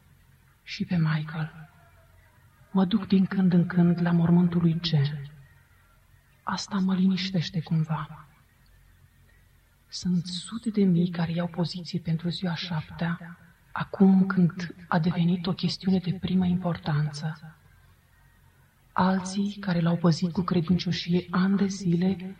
și 0.62 0.84
pe 0.84 0.96
Michael. 0.96 1.68
Mă 2.70 2.84
duc 2.84 3.06
din 3.06 3.26
când 3.26 3.52
în 3.52 3.66
când 3.66 4.00
la 4.00 4.12
mormântul 4.12 4.60
lui 4.60 4.80
Jen. 4.82 5.30
Asta 6.42 6.78
mă 6.78 6.94
liniștește 6.94 7.62
cumva. 7.62 8.26
Sunt 9.88 10.26
sute 10.26 10.70
de 10.70 10.84
mii 10.84 11.10
care 11.10 11.32
iau 11.32 11.46
poziție 11.46 11.98
pentru 11.98 12.28
ziua 12.28 12.54
șaptea, 12.54 13.38
acum 13.76 14.26
când 14.26 14.74
a 14.88 14.98
devenit 14.98 15.46
o 15.46 15.52
chestiune 15.52 15.98
de 15.98 16.12
primă 16.20 16.46
importanță. 16.46 17.56
Alții 18.92 19.56
care 19.60 19.80
l-au 19.80 19.96
păzit 19.96 20.32
cu 20.32 20.42
credincioșie 20.42 21.26
ani 21.30 21.56
de 21.56 21.66
zile 21.66 22.36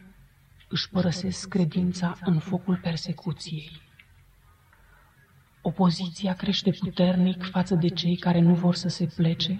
își 0.68 0.88
părăsesc 0.88 1.48
credința 1.48 2.16
în 2.24 2.38
focul 2.38 2.76
persecuției. 2.76 3.82
Opoziția 5.62 6.34
crește 6.34 6.70
puternic 6.70 7.50
față 7.50 7.74
de 7.74 7.88
cei 7.88 8.16
care 8.16 8.40
nu 8.40 8.54
vor 8.54 8.74
să 8.74 8.88
se 8.88 9.06
plece, 9.16 9.56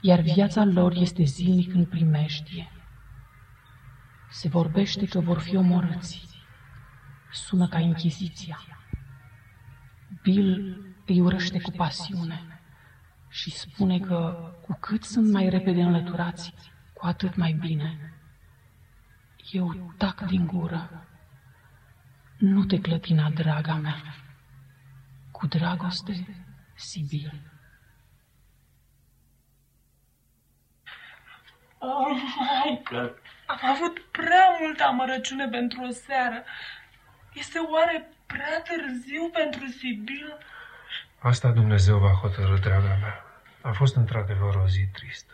iar 0.00 0.20
viața 0.20 0.64
lor 0.64 0.92
este 0.96 1.22
zilnic 1.22 1.74
în 1.74 1.84
primejdie. 1.84 2.72
Se 4.30 4.48
vorbește 4.48 5.06
că 5.06 5.20
vor 5.20 5.38
fi 5.38 5.56
omorâți. 5.56 6.28
Sună 7.32 7.68
ca 7.68 7.78
Inchiziția. 7.78 8.77
Bill 10.28 10.76
îi 11.06 11.20
urăște 11.20 11.60
cu 11.60 11.70
pasiune 11.70 12.60
și 13.28 13.50
spune 13.50 13.98
că 13.98 14.52
cu 14.62 14.76
cât 14.80 15.04
sunt 15.04 15.32
mai 15.32 15.48
repede 15.48 15.82
înlăturați, 15.82 16.54
cu 16.92 17.06
atât 17.06 17.36
mai 17.36 17.52
bine. 17.52 18.14
Eu 19.50 19.94
tac 19.96 20.20
din 20.20 20.46
gură. 20.46 21.06
Nu 22.38 22.64
te 22.64 22.80
clătina, 22.80 23.30
draga 23.30 23.74
mea. 23.74 24.02
Cu 25.30 25.46
dragoste, 25.46 26.44
Sibil. 26.74 27.52
Oh, 31.78 32.06
Michael, 32.64 33.14
am 33.46 33.58
avut 33.62 33.98
prea 33.98 34.56
multă 34.60 34.84
amărăciune 34.84 35.48
pentru 35.48 35.82
o 35.82 35.90
seară. 35.90 36.44
Este 37.32 37.58
oare 37.58 38.17
prea 38.32 38.62
târziu 38.68 39.24
pentru 39.32 39.66
Sibil? 39.78 40.26
Asta 41.18 41.50
Dumnezeu 41.50 41.98
va 41.98 42.10
hotărâ, 42.10 42.56
draga 42.58 42.96
mea. 43.00 43.24
A 43.62 43.72
fost 43.72 43.96
într-adevăr 43.96 44.54
o 44.54 44.66
zi 44.66 44.86
tristă. 44.92 45.32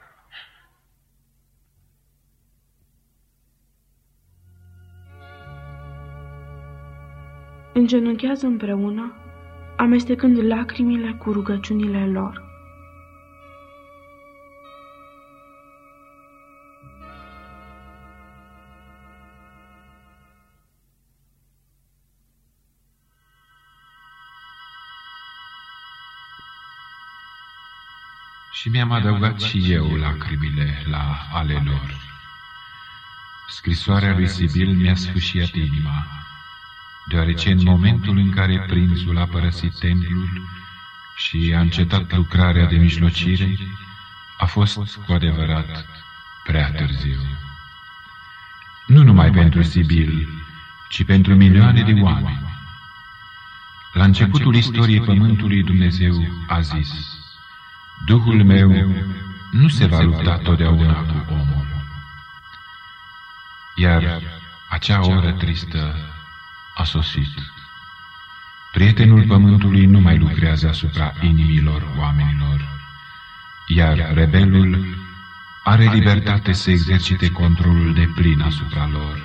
Îngenunchează 7.73 8.47
împreună, 8.47 9.15
amestecând 9.77 10.47
lacrimile 10.47 11.13
cu 11.13 11.33
rugăciunile 11.33 12.07
lor. 12.07 12.54
Și 28.65 28.71
mi-am 28.71 28.93
adăugat 28.93 29.41
și 29.41 29.73
eu 29.73 29.95
lacrimile 29.95 30.83
la 30.91 31.29
ale 31.33 31.63
lor. 31.65 31.97
Scrisoarea 33.49 34.15
lui 34.15 34.29
Sibil 34.29 34.69
mi-a 34.69 34.95
sfâșiat 34.95 35.55
inima, 35.55 36.07
deoarece 37.09 37.51
în 37.51 37.63
momentul 37.63 38.17
în 38.17 38.31
care 38.31 38.65
prințul 38.67 39.19
a 39.19 39.27
părăsit 39.27 39.79
templul 39.79 40.29
și 41.17 41.53
a 41.57 41.61
încetat 41.61 42.17
lucrarea 42.17 42.67
de 42.67 42.77
mijlocire, 42.77 43.59
a 44.39 44.47
fost 44.47 44.97
cu 45.07 45.13
adevărat 45.13 45.87
prea 46.45 46.73
târziu. 46.73 47.21
Nu 48.87 49.03
numai 49.03 49.31
pentru 49.31 49.63
Sibil, 49.63 50.29
ci 50.89 51.05
pentru 51.05 51.35
milioane 51.35 51.83
de 51.83 52.01
oameni. 52.01 52.47
La 53.93 54.05
începutul 54.05 54.55
istoriei 54.55 55.01
Pământului 55.01 55.63
Dumnezeu 55.63 56.45
a 56.47 56.61
zis, 56.61 57.23
Duhul 58.05 58.45
meu 58.45 58.71
nu 59.51 59.69
se 59.69 59.87
va 59.87 60.01
lupta 60.01 60.39
totdeauna 60.39 60.95
cu 60.95 61.33
omul. 61.33 61.67
Iar 63.75 64.23
acea 64.71 65.07
oră 65.07 65.33
tristă 65.33 65.97
a 66.75 66.85
sosit. 66.85 67.53
Prietenul 68.73 69.25
pământului 69.27 69.87
nu 69.87 70.01
mai 70.01 70.19
lucrează 70.19 70.69
asupra 70.69 71.13
inimilor 71.21 71.87
oamenilor, 71.99 72.69
iar 73.67 74.13
rebelul 74.15 74.97
are 75.65 75.85
libertate 75.85 76.53
să 76.53 76.71
exercite 76.71 77.31
controlul 77.31 77.95
de 77.95 78.11
plin 78.15 78.41
asupra 78.41 78.89
lor, 78.93 79.23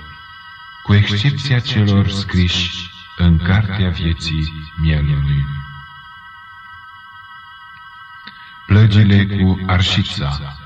cu 0.84 0.94
excepția 0.94 1.60
celor 1.60 2.10
scriși 2.10 2.92
în 3.18 3.38
cartea 3.38 3.90
vieții 3.90 4.54
mielului. 4.82 5.46
Plăgile 8.70 9.26
cu 9.26 9.60
arșița, 9.66 10.58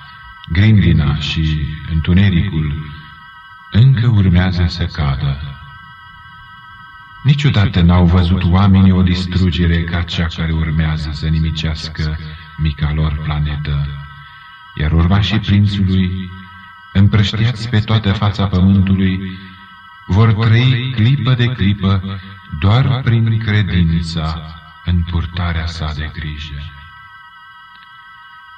grindina 0.51 1.15
și 1.17 1.67
întunericul 1.91 2.75
încă 3.71 4.07
urmează 4.07 4.65
să 4.67 4.85
cadă. 4.85 5.41
Niciodată 7.23 7.81
n-au 7.81 8.05
văzut 8.05 8.43
oamenii 8.43 8.91
o 8.91 9.01
distrugere 9.01 9.83
ca 9.83 10.01
cea 10.01 10.25
care 10.35 10.51
urmează 10.51 11.09
să 11.13 11.27
nimicească 11.27 12.17
mica 12.57 12.91
lor 12.93 13.19
planetă, 13.23 13.87
iar 14.79 14.91
urmașii 14.91 15.39
prințului, 15.39 16.29
împrăștiați 16.93 17.69
pe 17.69 17.79
toată 17.79 18.11
fața 18.11 18.47
pământului, 18.47 19.39
vor 20.07 20.33
trăi 20.33 20.91
clipă 20.95 21.33
de 21.33 21.45
clipă 21.45 22.19
doar 22.59 23.01
prin 23.03 23.37
credința 23.39 24.41
în 24.85 25.03
purtarea 25.03 25.65
sa 25.65 25.93
de 25.95 26.11
grijă. 26.13 26.72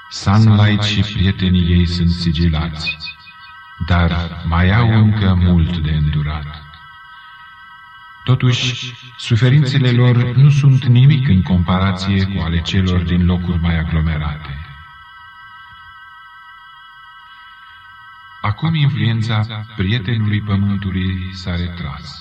Sunlight 0.09 0.81
și 0.81 1.01
prietenii 1.01 1.71
ei 1.71 1.85
sunt 1.85 2.09
sigilați, 2.09 2.97
dar 3.87 4.41
mai 4.47 4.71
au 4.71 4.89
încă 4.89 5.33
mult 5.33 5.77
de 5.77 5.91
îndurat. 5.91 6.63
Totuși, 8.23 8.93
suferințele 9.17 9.91
lor 9.91 10.35
nu 10.35 10.49
sunt 10.49 10.85
nimic 10.85 11.27
în 11.27 11.41
comparație 11.41 12.23
cu 12.23 12.41
ale 12.41 12.61
celor 12.61 13.01
din 13.01 13.25
locuri 13.25 13.59
mai 13.59 13.77
aglomerate. 13.77 14.65
Acum 18.41 18.75
influența 18.75 19.65
prietenului 19.75 20.41
pământului 20.41 21.31
s-a 21.33 21.55
retras. 21.55 22.19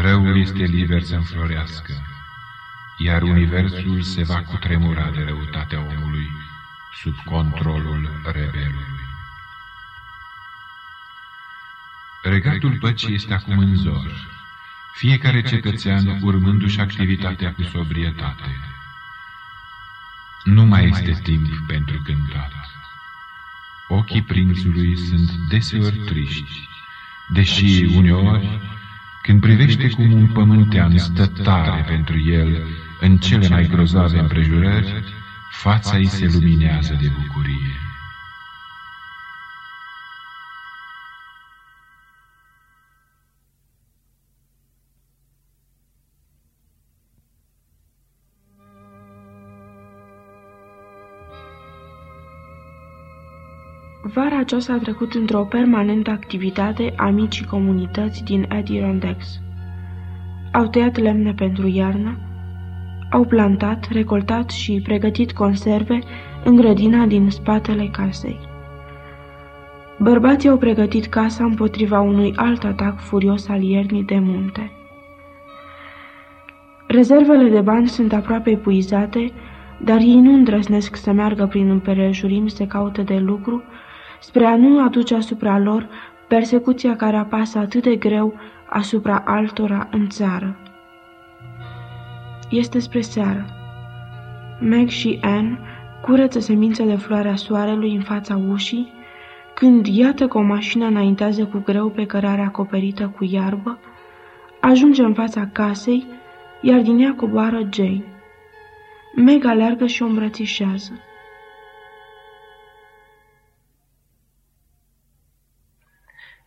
Răul 0.00 0.40
este 0.40 0.62
liber 0.62 1.02
să 1.02 1.14
înflorească, 1.14 1.92
iar 2.98 3.22
universul 3.22 4.02
se 4.02 4.22
va 4.22 4.42
cutremura 4.42 5.10
de 5.10 5.24
răutatea 5.26 5.80
omului 5.80 6.30
sub 7.00 7.14
controlul 7.24 8.20
rebelului. 8.24 9.04
Regatul 12.22 12.76
păcii 12.80 13.14
este 13.14 13.34
acum 13.34 13.58
în 13.58 13.74
zor, 13.74 14.10
fiecare 14.94 15.42
cetățean 15.42 16.18
urmându-și 16.22 16.80
activitatea 16.80 17.52
cu 17.52 17.62
sobrietate. 17.62 18.60
Nu 20.44 20.64
mai 20.64 20.88
este 20.88 21.20
timp 21.22 21.48
pentru 21.66 22.02
cântat. 22.04 22.52
Ochii 23.88 24.22
prințului 24.22 24.96
sunt 24.96 25.30
deseori 25.30 25.96
triști, 25.96 26.68
deși 27.28 27.84
uneori, 27.94 28.60
când 29.22 29.40
privește 29.40 29.90
cum 29.90 30.12
un 30.12 30.26
pământean 30.26 30.98
stă 30.98 31.26
tare 31.26 31.82
pentru 31.82 32.18
el 32.18 32.66
în 33.00 33.16
cele 33.16 33.48
mai 33.48 33.66
grozave 33.66 34.18
împrejurări, 34.18 35.04
fața 35.62 35.96
îi 35.96 36.06
se 36.06 36.26
luminează 36.32 36.96
de 37.00 37.08
bucurie. 37.08 37.74
Vara 54.02 54.38
aceasta 54.38 54.72
a 54.72 54.78
trecut 54.78 55.14
într-o 55.14 55.44
permanentă 55.44 56.10
activitate 56.10 56.92
a 56.96 57.08
micii 57.10 57.44
comunități 57.44 58.24
din 58.24 58.46
Adirondack. 58.48 59.20
Au 60.52 60.66
tăiat 60.68 60.96
lemne 60.96 61.34
pentru 61.34 61.66
iarnă, 61.66 62.18
au 63.10 63.24
plantat, 63.24 63.88
recoltat 63.92 64.50
și 64.50 64.80
pregătit 64.84 65.32
conserve 65.32 65.98
în 66.44 66.56
grădina 66.56 67.06
din 67.06 67.30
spatele 67.30 67.88
casei. 67.92 68.38
Bărbații 69.98 70.48
au 70.48 70.56
pregătit 70.56 71.06
casa 71.06 71.44
împotriva 71.44 72.00
unui 72.00 72.32
alt 72.36 72.64
atac 72.64 73.00
furios 73.00 73.48
al 73.48 73.62
iernii 73.62 74.04
de 74.04 74.18
munte. 74.18 74.70
Rezervele 76.86 77.48
de 77.48 77.60
bani 77.60 77.88
sunt 77.88 78.12
aproape 78.12 78.50
epuizate, 78.50 79.32
dar 79.78 79.98
ei 79.98 80.20
nu 80.20 80.32
îndrăznesc 80.32 80.96
să 80.96 81.12
meargă 81.12 81.46
prin 81.46 81.70
împerejurim 81.70 82.46
să 82.46 82.64
caute 82.64 83.02
de 83.02 83.18
lucru 83.18 83.62
spre 84.20 84.44
a 84.44 84.56
nu 84.56 84.84
aduce 84.84 85.14
asupra 85.14 85.58
lor 85.58 85.88
persecuția 86.28 86.96
care 86.96 87.16
apasă 87.16 87.58
atât 87.58 87.82
de 87.82 87.96
greu 87.96 88.34
asupra 88.68 89.22
altora 89.26 89.88
în 89.90 90.08
țară. 90.08 90.56
Este 92.50 92.78
spre 92.78 93.00
seară. 93.00 93.46
Meg 94.60 94.88
și 94.88 95.18
Anne 95.22 95.58
curăță 96.02 96.38
semințe 96.38 96.84
de 96.84 96.96
floarea 96.96 97.36
soarelui 97.36 97.94
în 97.94 98.02
fața 98.02 98.36
ușii, 98.36 98.92
când 99.54 99.86
iată 99.86 100.28
că 100.28 100.38
o 100.38 100.40
mașină 100.40 100.86
înaintează 100.86 101.46
cu 101.46 101.58
greu 101.58 101.90
pe 101.90 102.06
cărarea 102.06 102.44
acoperită 102.44 103.08
cu 103.08 103.24
iarbă, 103.24 103.78
ajunge 104.60 105.02
în 105.02 105.14
fața 105.14 105.48
casei, 105.52 106.06
iar 106.60 106.80
din 106.80 106.98
ea 106.98 107.14
coboară 107.14 107.68
Jane. 107.72 108.04
Meg 109.14 109.44
aleargă 109.44 109.86
și 109.86 110.02
o 110.02 110.06
îmbrățișează. 110.06 111.00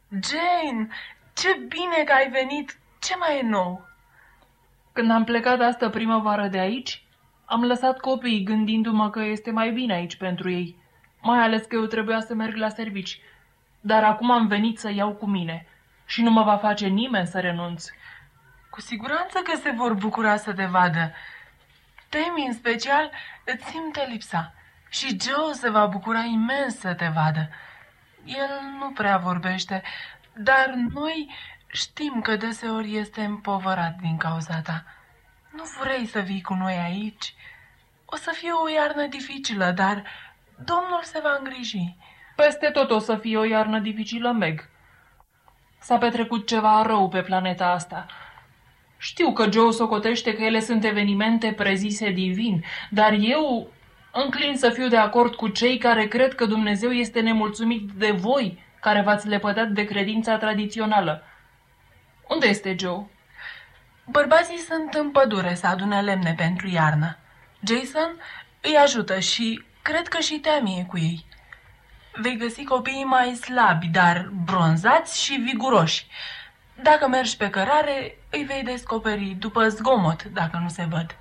Jane, 0.10 0.88
ce 1.34 1.48
bine 1.68 2.04
că 2.06 2.14
ai 2.14 2.30
venit! 2.30 2.78
Ce 3.00 3.16
mai 3.16 3.40
e 3.40 3.48
nou? 3.48 3.89
Când 4.94 5.12
am 5.12 5.24
plecat 5.24 5.60
astă 5.60 5.90
primăvară 5.90 6.48
de 6.48 6.60
aici, 6.60 7.04
am 7.46 7.64
lăsat 7.64 8.00
copiii 8.00 8.44
gândindu-mă 8.44 9.10
că 9.10 9.22
este 9.24 9.52
mai 9.52 9.72
bine 9.72 9.94
aici 9.94 10.16
pentru 10.16 10.50
ei, 10.50 10.76
mai 11.22 11.40
ales 11.40 11.66
că 11.66 11.76
eu 11.76 11.86
trebuia 11.86 12.20
să 12.20 12.34
merg 12.34 12.56
la 12.56 12.70
servici. 12.70 13.20
Dar 13.82 14.04
acum 14.04 14.32
am 14.32 14.48
venit 14.48 14.80
să 14.80 14.92
iau 14.92 15.14
cu 15.14 15.26
mine 15.26 15.68
și 16.06 16.22
nu 16.22 16.32
mă 16.32 16.44
va 16.44 16.58
face 16.58 16.88
nimeni 16.88 17.28
să 17.28 17.40
renunț. 17.40 17.86
Cu 18.70 18.82
siguranță 18.82 19.40
că 19.44 19.56
se 19.56 19.72
vor 19.72 19.94
bucura 19.94 20.36
să 20.36 20.54
te 20.54 20.66
vadă. 20.66 21.14
Temi 22.10 22.46
în 22.48 22.54
special 22.54 23.12
îți 23.46 23.66
simte 23.66 24.08
lipsa 24.10 24.54
și 24.90 25.18
Joe 25.22 25.54
se 25.54 25.70
va 25.70 25.86
bucura 25.86 26.20
imens 26.20 26.80
să 26.80 26.94
te 26.94 27.12
vadă. 27.14 27.50
El 28.26 28.50
nu 28.80 28.92
prea 28.92 29.18
vorbește, 29.18 29.84
dar 30.34 30.74
noi 30.94 31.32
știm 31.72 32.22
că 32.22 32.36
deseori 32.36 32.96
este 32.96 33.24
împovărat 33.24 33.96
din 34.02 34.18
cauza 34.18 34.62
ta. 34.62 34.84
Nu 35.52 35.64
vrei 35.82 36.06
să 36.06 36.20
vii 36.20 36.42
cu 36.42 36.54
noi 36.54 36.78
aici? 36.84 37.34
O 38.06 38.16
să 38.16 38.32
fie 38.34 38.52
o 38.52 38.70
iarnă 38.70 39.06
dificilă, 39.08 39.72
dar 39.72 40.04
Domnul 40.66 41.00
se 41.04 41.20
va 41.24 41.36
îngriji. 41.40 41.96
Peste 42.36 42.70
tot 42.70 42.92
o 42.92 43.00
să 43.00 43.16
fie 43.16 43.38
o 43.38 43.44
iarnă 43.44 43.80
dificilă, 43.80 44.32
Meg. 44.32 44.70
S-a 45.80 45.98
petrecut 45.98 46.48
ceva 46.48 46.82
rău 46.82 47.10
pe 47.10 47.22
planeta 47.22 47.72
asta. 47.72 48.06
Știu 48.98 49.34
că 49.34 49.52
Joe 49.52 49.72
socotește 49.72 50.34
că 50.34 50.44
ele 50.44 50.60
sunt 50.60 50.84
evenimente 50.84 51.54
prezise 51.54 52.10
divin, 52.10 52.64
dar 52.90 53.12
eu 53.20 53.72
înclin 54.12 54.58
să 54.58 54.70
fiu 54.70 54.88
de 54.88 54.98
acord 54.98 55.36
cu 55.36 55.48
cei 55.48 55.78
care 55.78 56.08
cred 56.08 56.36
că 56.36 56.46
Dumnezeu 56.46 56.92
este 56.92 57.20
nemulțumit 57.20 57.90
de 57.92 58.12
voi, 58.12 58.64
care 58.80 59.02
v-ați 59.02 59.28
lepădat 59.28 59.68
de 59.68 59.84
credința 59.84 60.38
tradițională. 60.38 61.24
Unde 62.30 62.48
este 62.48 62.76
Joe? 62.80 63.06
Bărbații 64.06 64.58
sunt 64.58 64.94
în 64.94 65.12
pădure 65.12 65.56
să 65.56 65.68
adune 65.68 66.02
lemne 66.02 66.34
pentru 66.38 66.68
iarnă. 66.68 67.18
Jason 67.68 68.16
îi 68.62 68.76
ajută 68.76 69.20
și 69.20 69.64
cred 69.82 70.08
că 70.08 70.20
și 70.20 70.40
Tammy 70.40 70.80
e 70.80 70.84
cu 70.84 70.98
ei. 70.98 71.26
Vei 72.14 72.38
găsi 72.38 72.64
copiii 72.64 73.04
mai 73.04 73.36
slabi, 73.36 73.88
dar 73.88 74.30
bronzați 74.46 75.24
și 75.24 75.34
viguroși. 75.34 76.08
Dacă 76.82 77.08
mergi 77.08 77.38
pe 77.38 77.50
cărare, 77.50 78.18
îi 78.30 78.44
vei 78.44 78.64
descoperi 78.64 79.36
după 79.40 79.68
zgomot, 79.68 80.24
dacă 80.24 80.58
nu 80.58 80.70
se 80.70 80.88
văd. 80.90 81.16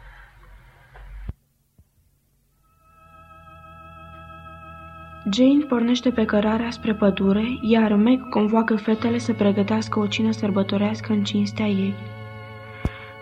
Jane 5.33 5.65
pornește 5.69 6.11
pe 6.11 6.25
cărarea 6.25 6.71
spre 6.71 6.95
pădure, 6.95 7.59
iar 7.61 7.95
Meg 7.95 8.29
convoacă 8.29 8.77
fetele 8.77 9.19
să 9.19 9.33
pregătească 9.33 9.99
o 9.99 10.07
cină 10.07 10.31
sărbătorească 10.31 11.13
în 11.13 11.25
cinstea 11.25 11.67
ei. 11.67 11.95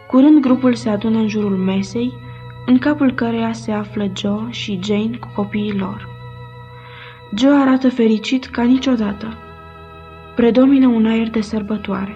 Curând 0.07 0.41
grupul 0.41 0.75
se 0.75 0.89
adună 0.89 1.19
în 1.19 1.29
jurul 1.29 1.57
mesei, 1.57 2.13
în 2.67 2.79
capul 2.79 3.13
căreia 3.13 3.53
se 3.53 3.73
află 3.73 4.11
Joe 4.17 4.51
și 4.51 4.81
Jane 4.85 5.17
cu 5.21 5.29
copiii 5.35 5.79
lor. 5.79 6.09
Joe 7.37 7.55
arată 7.55 7.89
fericit 7.89 8.45
ca 8.45 8.63
niciodată. 8.63 9.35
Predomină 10.35 10.87
un 10.87 11.07
aer 11.07 11.31
de 11.31 11.41
sărbătoare. 11.41 12.13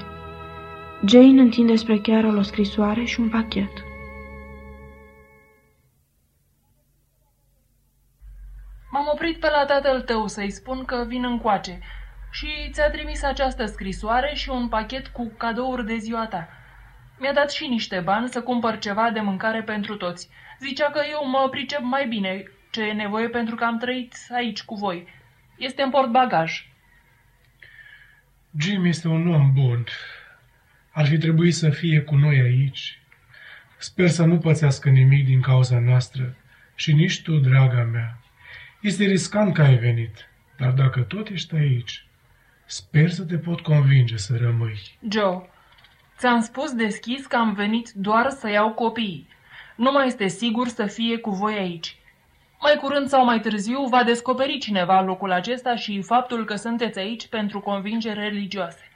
Jane 1.07 1.41
întinde 1.41 1.77
spre 1.77 1.99
Carol 1.99 2.37
o 2.37 2.43
scrisoare 2.43 3.05
și 3.05 3.21
un 3.21 3.29
pachet. 3.29 3.71
M-am 8.91 9.11
oprit 9.13 9.41
pe 9.41 9.49
la 9.51 9.65
tatăl 9.65 10.03
tău 10.03 10.27
să-i 10.27 10.51
spun 10.51 10.85
că 10.85 11.05
vin 11.09 11.25
încoace 11.25 11.79
și 12.31 12.71
ți-a 12.71 12.91
trimis 12.91 13.23
această 13.23 13.67
scrisoare 13.67 14.35
și 14.35 14.49
un 14.49 14.69
pachet 14.69 15.07
cu 15.07 15.33
cadouri 15.37 15.87
de 15.87 15.97
ziua 15.97 16.27
ta. 16.27 16.49
Mi-a 17.19 17.33
dat 17.33 17.51
și 17.51 17.67
niște 17.67 18.01
bani 18.01 18.29
să 18.29 18.43
cumpăr 18.43 18.79
ceva 18.79 19.11
de 19.11 19.21
mâncare 19.21 19.63
pentru 19.63 19.97
toți. 19.97 20.29
Zicea 20.61 20.91
că 20.91 21.01
eu 21.11 21.29
mă 21.29 21.49
pricep 21.51 21.81
mai 21.83 22.09
bine 22.09 22.45
ce 22.71 22.83
e 22.83 22.93
nevoie 22.93 23.29
pentru 23.29 23.55
că 23.55 23.65
am 23.65 23.79
trăit 23.79 24.15
aici 24.35 24.63
cu 24.63 24.75
voi. 24.75 25.07
Este 25.57 25.83
în 25.83 25.91
portbagaj. 25.91 26.69
Jim 28.59 28.85
este 28.85 29.09
un 29.09 29.35
om 29.35 29.53
bun. 29.53 29.85
Ar 30.91 31.07
fi 31.07 31.19
trebuit 31.19 31.55
să 31.55 31.71
fie 31.71 32.01
cu 32.01 32.15
noi 32.15 32.41
aici. 32.41 33.01
Sper 33.77 34.09
să 34.09 34.25
nu 34.25 34.39
pățească 34.39 34.89
nimic 34.89 35.25
din 35.25 35.41
cauza 35.41 35.79
noastră 35.79 36.37
și 36.75 36.93
nici 36.93 37.23
tu, 37.23 37.37
draga 37.37 37.83
mea. 37.83 38.20
Este 38.81 39.05
riscant 39.05 39.55
că 39.55 39.63
ai 39.63 39.75
venit, 39.77 40.29
dar 40.59 40.71
dacă 40.71 41.01
tot 41.01 41.29
ești 41.29 41.55
aici, 41.55 42.07
sper 42.67 43.11
să 43.11 43.25
te 43.25 43.37
pot 43.37 43.61
convinge 43.61 44.17
să 44.17 44.37
rămâi. 44.41 44.99
Joe, 45.11 45.51
ți-am 46.19 46.41
spus 46.41 46.73
deschis 46.73 47.27
că 47.27 47.37
am 47.37 47.53
venit 47.53 47.91
doar 47.91 48.31
să 48.31 48.51
iau 48.51 48.73
copiii. 48.73 49.29
Nu 49.77 49.91
mai 49.93 50.07
este 50.07 50.27
sigur 50.29 50.69
să 50.69 50.87
fie 50.87 51.19
cu 51.19 51.31
voi 51.31 51.55
aici. 51.55 51.99
Mai 52.61 52.77
curând 52.77 53.09
sau 53.09 53.25
mai 53.25 53.41
târziu 53.41 53.85
va 53.85 54.05
descoperi 54.05 54.59
cineva 54.59 55.01
locul 55.01 55.33
acesta 55.33 55.77
și 55.77 56.03
faptul 56.03 56.45
că 56.45 56.55
sunteți 56.55 56.99
aici 56.99 57.29
pentru 57.29 57.61
convingeri 57.61 58.19
religioase. 58.19 58.91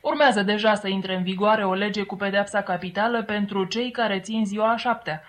Urmează 0.00 0.42
deja 0.42 0.74
să 0.74 0.88
intre 0.88 1.16
în 1.16 1.22
vigoare 1.22 1.64
o 1.64 1.74
lege 1.74 2.02
cu 2.02 2.16
pedepsa 2.16 2.62
capitală 2.62 3.22
pentru 3.22 3.64
cei 3.64 3.90
care 3.90 4.20
țin 4.20 4.44
ziua 4.46 4.72
a 4.72 4.76
șaptea. 4.76 5.22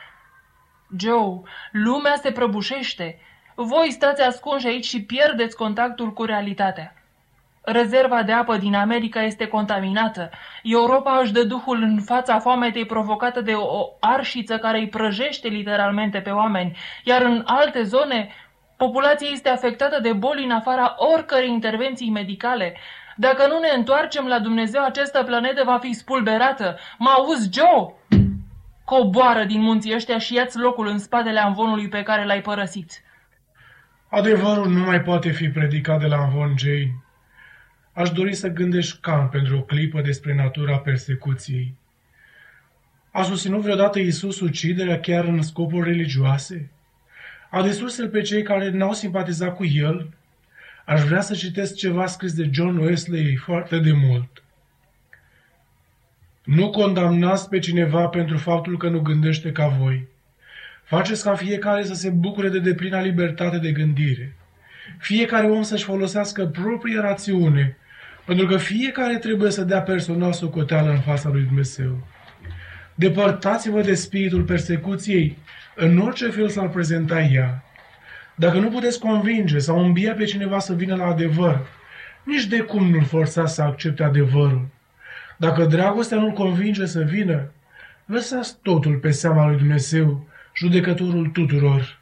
Joe, 0.97 1.41
lumea 1.71 2.15
se 2.15 2.31
prăbușește. 2.31 3.19
Voi 3.63 3.91
stați 3.91 4.21
ascunși 4.21 4.67
aici 4.67 4.85
și 4.85 5.03
pierdeți 5.03 5.55
contactul 5.55 6.13
cu 6.13 6.23
realitatea. 6.23 6.93
Rezerva 7.61 8.23
de 8.23 8.31
apă 8.31 8.57
din 8.57 8.75
America 8.75 9.21
este 9.21 9.47
contaminată. 9.47 10.29
Europa 10.63 11.19
își 11.21 11.31
dă 11.31 11.43
duhul 11.43 11.81
în 11.81 12.01
fața 12.01 12.39
foametei 12.39 12.85
provocată 12.85 13.41
de 13.41 13.53
o 13.53 13.87
arșiță 13.99 14.57
care 14.57 14.77
îi 14.77 14.87
prăjește 14.87 15.47
literalmente 15.47 16.19
pe 16.19 16.29
oameni, 16.29 16.77
iar 17.03 17.21
în 17.21 17.43
alte 17.45 17.83
zone 17.83 18.29
populația 18.77 19.27
este 19.31 19.49
afectată 19.49 19.99
de 19.99 20.13
boli 20.13 20.43
în 20.43 20.51
afara 20.51 20.95
oricărei 20.97 21.49
intervenții 21.49 22.09
medicale. 22.09 22.75
Dacă 23.15 23.47
nu 23.47 23.59
ne 23.59 23.69
întoarcem 23.75 24.27
la 24.27 24.39
Dumnezeu, 24.39 24.83
această 24.83 25.23
planetă 25.23 25.63
va 25.63 25.77
fi 25.77 25.93
spulberată. 25.93 26.77
Mă 26.97 27.09
auzi, 27.09 27.49
Joe? 27.53 27.93
Coboară 28.85 29.43
din 29.43 29.61
munții 29.61 29.93
ăștia 29.93 30.17
și 30.17 30.33
ia 30.33 30.45
locul 30.53 30.87
în 30.87 30.97
spatele 30.97 31.39
amvonului 31.39 31.87
pe 31.87 32.03
care 32.03 32.25
l-ai 32.25 32.41
părăsit. 32.41 32.91
Adevărul 34.13 34.69
nu 34.69 34.79
mai 34.83 35.01
poate 35.01 35.31
fi 35.31 35.49
predicat 35.49 35.99
de 35.99 36.05
la 36.05 36.17
amvon, 36.17 36.57
Jane. 36.57 37.03
Aș 37.93 38.09
dori 38.09 38.33
să 38.33 38.47
gândești 38.47 38.97
calm 39.01 39.29
pentru 39.29 39.57
o 39.57 39.61
clipă 39.61 40.01
despre 40.01 40.35
natura 40.35 40.77
persecuției. 40.77 41.75
A 43.11 43.23
susținut 43.23 43.61
vreodată 43.61 43.99
Iisus 43.99 44.39
uciderea 44.39 44.99
chiar 44.99 45.25
în 45.25 45.41
scopuri 45.41 45.89
religioase? 45.89 46.71
A 47.49 47.61
distrus 47.61 47.99
el 47.99 48.09
pe 48.09 48.21
cei 48.21 48.43
care 48.43 48.69
n-au 48.69 48.93
simpatizat 48.93 49.55
cu 49.55 49.65
el? 49.65 50.13
Aș 50.85 51.01
vrea 51.01 51.21
să 51.21 51.35
citesc 51.35 51.75
ceva 51.75 52.05
scris 52.05 52.33
de 52.33 52.49
John 52.51 52.77
Wesley 52.77 53.35
foarte 53.35 53.79
de 53.79 53.91
mult. 53.91 54.43
Nu 56.43 56.69
condamnați 56.69 57.49
pe 57.49 57.59
cineva 57.59 58.07
pentru 58.07 58.37
faptul 58.37 58.77
că 58.77 58.89
nu 58.89 58.99
gândește 58.99 59.51
ca 59.51 59.67
voi. 59.67 60.07
Faceți 60.91 61.23
ca 61.23 61.35
fiecare 61.35 61.83
să 61.83 61.93
se 61.93 62.09
bucure 62.09 62.49
de 62.49 62.59
deplina 62.59 63.01
libertate 63.01 63.57
de 63.57 63.71
gândire. 63.71 64.35
Fiecare 64.97 65.47
om 65.47 65.61
să-și 65.61 65.83
folosească 65.83 66.45
proprie 66.45 66.99
rațiune, 66.99 67.77
pentru 68.25 68.45
că 68.45 68.57
fiecare 68.57 69.17
trebuie 69.17 69.51
să 69.51 69.63
dea 69.63 69.81
personal 69.81 70.33
socoteală 70.33 70.89
în 70.89 70.99
fața 70.99 71.29
lui 71.29 71.41
Dumnezeu. 71.41 72.07
Depărtați-vă 72.95 73.81
de 73.81 73.93
spiritul 73.93 74.43
persecuției, 74.43 75.37
în 75.75 75.97
orice 75.97 76.29
fel 76.29 76.49
s-ar 76.49 76.69
prezenta 76.69 77.21
ea. 77.21 77.63
Dacă 78.35 78.57
nu 78.57 78.69
puteți 78.69 78.99
convinge 78.99 79.59
sau 79.59 79.85
îmbia 79.85 80.13
pe 80.13 80.23
cineva 80.23 80.59
să 80.59 80.73
vină 80.73 80.95
la 80.95 81.05
adevăr, 81.05 81.67
nici 82.23 82.45
de 82.45 82.59
cum 82.59 82.89
nu-l 82.89 83.03
forțați 83.03 83.53
să 83.53 83.61
accepte 83.61 84.03
adevărul. 84.03 84.67
Dacă 85.37 85.65
dragostea 85.65 86.17
nu-l 86.17 86.31
convinge 86.31 86.85
să 86.85 87.01
vină, 87.01 87.51
lăsați 88.05 88.55
totul 88.61 88.95
pe 88.95 89.11
seama 89.11 89.47
lui 89.47 89.57
Dumnezeu, 89.57 90.29
judecătorul 90.61 91.27
tuturor. 91.27 91.99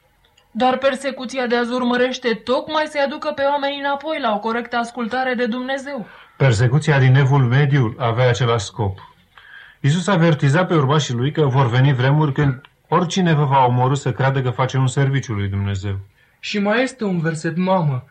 Dar 0.51 0.77
persecuția 0.77 1.47
de 1.47 1.55
azi 1.55 1.71
urmărește 1.71 2.33
tocmai 2.33 2.85
să-i 2.89 3.01
aducă 3.01 3.31
pe 3.35 3.41
oameni 3.41 3.79
înapoi 3.79 4.19
la 4.21 4.33
o 4.33 4.39
corectă 4.39 4.75
ascultare 4.75 5.33
de 5.33 5.45
Dumnezeu. 5.45 6.07
Persecuția 6.37 6.99
din 6.99 7.15
Evul 7.15 7.43
Mediu 7.43 7.95
avea 7.97 8.29
același 8.29 8.65
scop. 8.65 8.97
Iisus 9.79 10.07
avertiza 10.07 10.65
pe 10.65 10.73
urmașii 10.73 11.13
lui 11.13 11.31
că 11.31 11.45
vor 11.45 11.69
veni 11.69 11.93
vremuri 11.93 12.33
când 12.33 12.61
oricine 12.87 13.33
vă 13.33 13.43
va 13.43 13.65
omorâ 13.65 13.95
să 13.95 14.11
creadă 14.11 14.41
că 14.41 14.49
face 14.49 14.77
un 14.77 14.87
serviciu 14.87 15.33
lui 15.33 15.47
Dumnezeu. 15.47 15.99
Și 16.39 16.59
mai 16.59 16.83
este 16.83 17.03
un 17.03 17.19
verset, 17.19 17.57
mamă. 17.57 18.05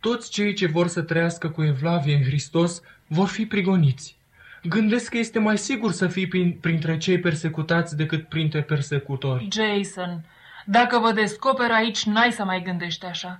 Toți 0.00 0.30
cei 0.30 0.54
ce 0.54 0.66
vor 0.66 0.86
să 0.86 1.02
trăiască 1.02 1.48
cu 1.48 1.62
evlavie 1.62 2.14
în 2.14 2.22
Hristos 2.22 2.80
vor 3.06 3.28
fi 3.28 3.46
prigoniți. 3.46 4.16
Gândesc 4.62 5.10
că 5.10 5.18
este 5.18 5.38
mai 5.38 5.58
sigur 5.58 5.92
să 5.92 6.06
fii 6.06 6.28
prin, 6.28 6.52
printre 6.60 6.96
cei 6.98 7.20
persecutați 7.20 7.96
decât 7.96 8.28
printre 8.28 8.62
persecutori. 8.62 9.48
Jason, 9.52 10.24
dacă 10.66 10.98
vă 10.98 11.12
descoper 11.12 11.70
aici, 11.70 12.04
n-ai 12.04 12.32
să 12.32 12.44
mai 12.44 12.62
gândești 12.62 13.06
așa. 13.06 13.38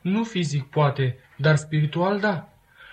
Nu 0.00 0.24
fizic 0.24 0.64
poate, 0.64 1.18
dar 1.36 1.56
spiritual 1.56 2.20
da. 2.20 2.48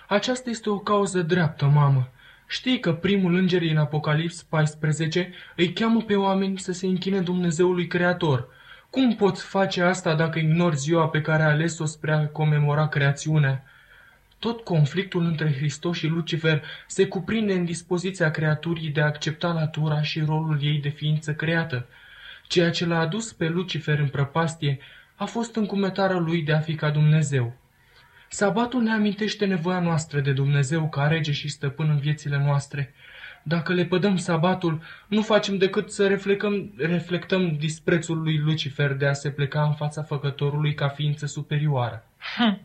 Aceasta 0.08 0.50
este 0.50 0.70
o 0.70 0.78
cauză 0.78 1.22
dreaptă, 1.22 1.64
mamă. 1.64 2.08
Știi 2.48 2.80
că 2.80 2.92
primul 2.92 3.34
înger 3.34 3.62
în 3.62 3.76
Apocalips 3.76 4.42
14 4.42 5.32
îi 5.56 5.72
cheamă 5.72 6.00
pe 6.00 6.16
oameni 6.16 6.58
să 6.58 6.72
se 6.72 6.86
închine 6.86 7.20
Dumnezeului 7.20 7.86
Creator. 7.86 8.48
Cum 8.90 9.14
poți 9.14 9.44
face 9.44 9.82
asta 9.82 10.14
dacă 10.14 10.38
ignori 10.38 10.76
ziua 10.76 11.08
pe 11.08 11.20
care 11.20 11.42
a 11.42 11.48
ales-o 11.48 11.84
spre 11.84 12.12
a 12.12 12.26
comemora 12.26 12.88
creațiunea? 12.88 13.64
Tot 14.38 14.60
conflictul 14.60 15.24
între 15.24 15.52
Hristos 15.52 15.96
și 15.96 16.06
Lucifer 16.06 16.62
se 16.86 17.06
cuprinde 17.06 17.52
în 17.52 17.64
dispoziția 17.64 18.30
creaturii 18.30 18.90
de 18.90 19.00
a 19.00 19.04
accepta 19.04 19.52
natura 19.52 20.02
și 20.02 20.20
rolul 20.20 20.58
ei 20.62 20.78
de 20.78 20.88
ființă 20.88 21.34
creată. 21.34 21.86
Ceea 22.46 22.70
ce 22.70 22.86
l-a 22.86 22.98
adus 22.98 23.32
pe 23.32 23.48
Lucifer 23.48 23.98
în 23.98 24.08
prăpastie 24.08 24.78
a 25.14 25.24
fost 25.24 25.56
încumetarea 25.56 26.18
lui 26.18 26.42
de 26.42 26.52
a 26.52 26.60
fi 26.60 26.74
ca 26.74 26.90
Dumnezeu. 26.90 27.56
Sabatul 28.28 28.82
ne 28.82 28.92
amintește 28.92 29.46
nevoia 29.46 29.80
noastră 29.80 30.20
de 30.20 30.32
Dumnezeu 30.32 30.88
ca 30.88 31.06
rege 31.06 31.32
și 31.32 31.48
stăpân 31.48 31.88
în 31.88 31.98
viețile 31.98 32.38
noastre. 32.44 32.94
Dacă 33.42 33.72
le 33.72 33.84
pădăm 33.84 34.16
sabatul, 34.16 34.82
nu 35.06 35.22
facem 35.22 35.58
decât 35.58 35.90
să 35.90 36.06
reflectăm, 36.06 36.72
reflectăm 36.76 37.56
disprețul 37.56 38.22
lui 38.22 38.38
Lucifer 38.38 38.92
de 38.92 39.06
a 39.06 39.12
se 39.12 39.30
pleca 39.30 39.62
în 39.62 39.74
fața 39.74 40.02
făcătorului 40.02 40.74
ca 40.74 40.88
ființă 40.88 41.26
superioară. 41.26 42.04
Hm. 42.36 42.60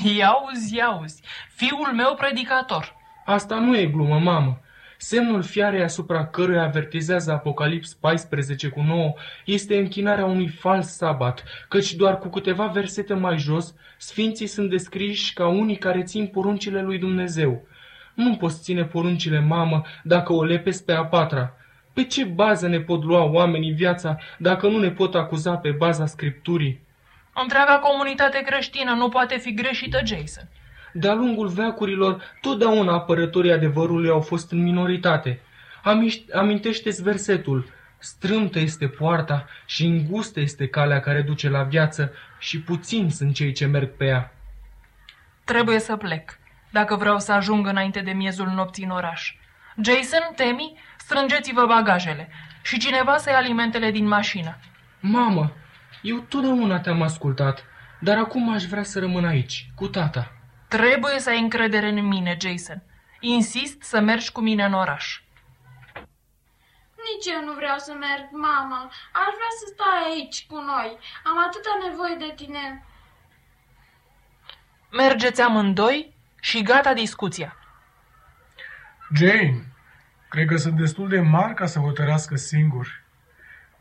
Iauzi, 0.00 0.76
iauzi, 0.76 1.22
fiul 1.48 1.92
meu 1.94 2.14
predicator. 2.14 2.96
Asta 3.24 3.58
nu 3.58 3.76
e 3.76 3.86
glumă, 3.86 4.18
mamă. 4.18 4.60
Semnul 4.96 5.42
fiarei 5.42 5.82
asupra 5.82 6.26
căruia 6.26 6.62
avertizează 6.62 7.32
Apocalips 7.32 7.94
14 7.94 8.68
cu 8.68 8.80
9 8.80 9.14
este 9.44 9.78
închinarea 9.78 10.24
unui 10.24 10.48
fals 10.48 10.96
sabat, 10.96 11.44
căci 11.68 11.94
doar 11.94 12.18
cu 12.18 12.28
câteva 12.28 12.66
versete 12.66 13.14
mai 13.14 13.38
jos, 13.38 13.74
sfinții 13.98 14.46
sunt 14.46 14.70
descriși 14.70 15.32
ca 15.32 15.46
unii 15.48 15.76
care 15.76 16.02
țin 16.02 16.26
poruncile 16.26 16.82
lui 16.82 16.98
Dumnezeu. 16.98 17.66
Nu 18.14 18.36
poți 18.36 18.62
ține 18.62 18.84
poruncile 18.84 19.40
mamă 19.40 19.82
dacă 20.02 20.32
o 20.32 20.44
lepezi 20.44 20.84
pe 20.84 20.92
a 20.92 21.04
patra. 21.04 21.54
Pe 21.92 22.04
ce 22.04 22.24
bază 22.24 22.68
ne 22.68 22.80
pot 22.80 23.04
lua 23.04 23.22
oamenii 23.22 23.72
viața 23.72 24.18
dacă 24.38 24.68
nu 24.68 24.78
ne 24.78 24.90
pot 24.90 25.14
acuza 25.14 25.56
pe 25.56 25.70
baza 25.70 26.06
Scripturii? 26.06 26.80
Întreaga 27.34 27.78
comunitate 27.78 28.38
creștină 28.38 28.92
nu 28.92 29.08
poate 29.08 29.36
fi 29.36 29.54
greșită, 29.54 30.00
Jason. 30.04 30.48
De-a 30.92 31.14
lungul 31.14 31.48
veacurilor, 31.48 32.22
totdeauna 32.40 32.92
apărătorii 32.92 33.52
adevărului 33.52 34.10
au 34.10 34.20
fost 34.20 34.52
în 34.52 34.62
minoritate. 34.62 35.40
Amintește-ți 36.32 37.02
versetul. 37.02 37.70
Strâmtă 37.98 38.58
este 38.58 38.88
poarta 38.88 39.46
și 39.66 39.84
îngustă 39.86 40.40
este 40.40 40.68
calea 40.68 41.00
care 41.00 41.20
duce 41.22 41.48
la 41.48 41.62
viață 41.62 42.12
și 42.38 42.60
puțini 42.60 43.10
sunt 43.10 43.34
cei 43.34 43.52
ce 43.52 43.66
merg 43.66 43.96
pe 43.96 44.04
ea. 44.04 44.34
Trebuie 45.44 45.78
să 45.78 45.96
plec, 45.96 46.38
dacă 46.70 46.96
vreau 46.96 47.18
să 47.18 47.32
ajung 47.32 47.66
înainte 47.66 48.00
de 48.00 48.10
miezul 48.10 48.46
nopții 48.46 48.84
în 48.84 48.90
oraș. 48.90 49.34
Jason, 49.84 50.32
Temi, 50.36 50.78
strângeți-vă 50.98 51.66
bagajele 51.66 52.28
și 52.62 52.78
cineva 52.78 53.16
să 53.16 53.30
ia 53.30 53.36
alimentele 53.36 53.90
din 53.90 54.06
mașină. 54.06 54.58
Mamă, 55.00 55.52
eu 56.02 56.18
totdeauna 56.18 56.80
te-am 56.80 57.02
ascultat, 57.02 57.64
dar 58.00 58.18
acum 58.18 58.52
aș 58.52 58.64
vrea 58.64 58.82
să 58.82 58.98
rămân 58.98 59.24
aici, 59.24 59.70
cu 59.74 59.88
tata. 59.88 60.32
Trebuie 60.68 61.18
să 61.18 61.30
ai 61.30 61.40
încredere 61.40 61.88
în 61.88 62.06
mine, 62.06 62.36
Jason. 62.40 62.82
Insist 63.20 63.82
să 63.82 64.00
mergi 64.00 64.32
cu 64.32 64.40
mine 64.40 64.64
în 64.64 64.72
oraș. 64.72 65.20
Nici 67.08 67.32
eu 67.34 67.44
nu 67.44 67.52
vreau 67.52 67.78
să 67.78 67.92
merg, 67.92 68.28
mamă. 68.30 68.88
Aș 69.12 69.32
vrea 69.38 69.52
să 69.60 69.72
stai 69.72 70.12
aici 70.12 70.46
cu 70.46 70.54
noi. 70.54 70.98
Am 71.24 71.38
atâta 71.38 71.88
nevoie 71.88 72.14
de 72.14 72.32
tine. 72.36 72.84
Mergeți 74.90 75.40
amândoi 75.40 76.14
și 76.40 76.62
gata 76.62 76.94
discuția. 76.94 77.56
Jane, 79.14 79.64
cred 80.28 80.46
că 80.46 80.56
sunt 80.56 80.76
destul 80.76 81.08
de 81.08 81.20
mari 81.20 81.54
ca 81.54 81.66
să 81.66 81.78
hotărească 81.78 82.36
singuri. 82.36 83.01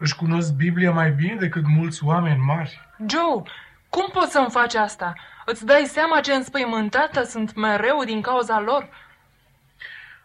Își 0.03 0.15
cunosc 0.15 0.53
Biblia 0.53 0.91
mai 0.91 1.11
bine 1.11 1.35
decât 1.35 1.67
mulți 1.67 2.03
oameni 2.03 2.43
mari. 2.45 2.79
Joe, 3.07 3.43
cum 3.89 4.09
poți 4.13 4.31
să-mi 4.31 4.49
faci 4.49 4.75
asta? 4.75 5.13
Îți 5.45 5.65
dai 5.65 5.83
seama 5.87 6.19
ce 6.19 6.33
înspăimântată 6.33 7.23
sunt 7.23 7.55
mereu 7.55 8.03
din 8.05 8.21
cauza 8.21 8.59
lor? 8.59 8.89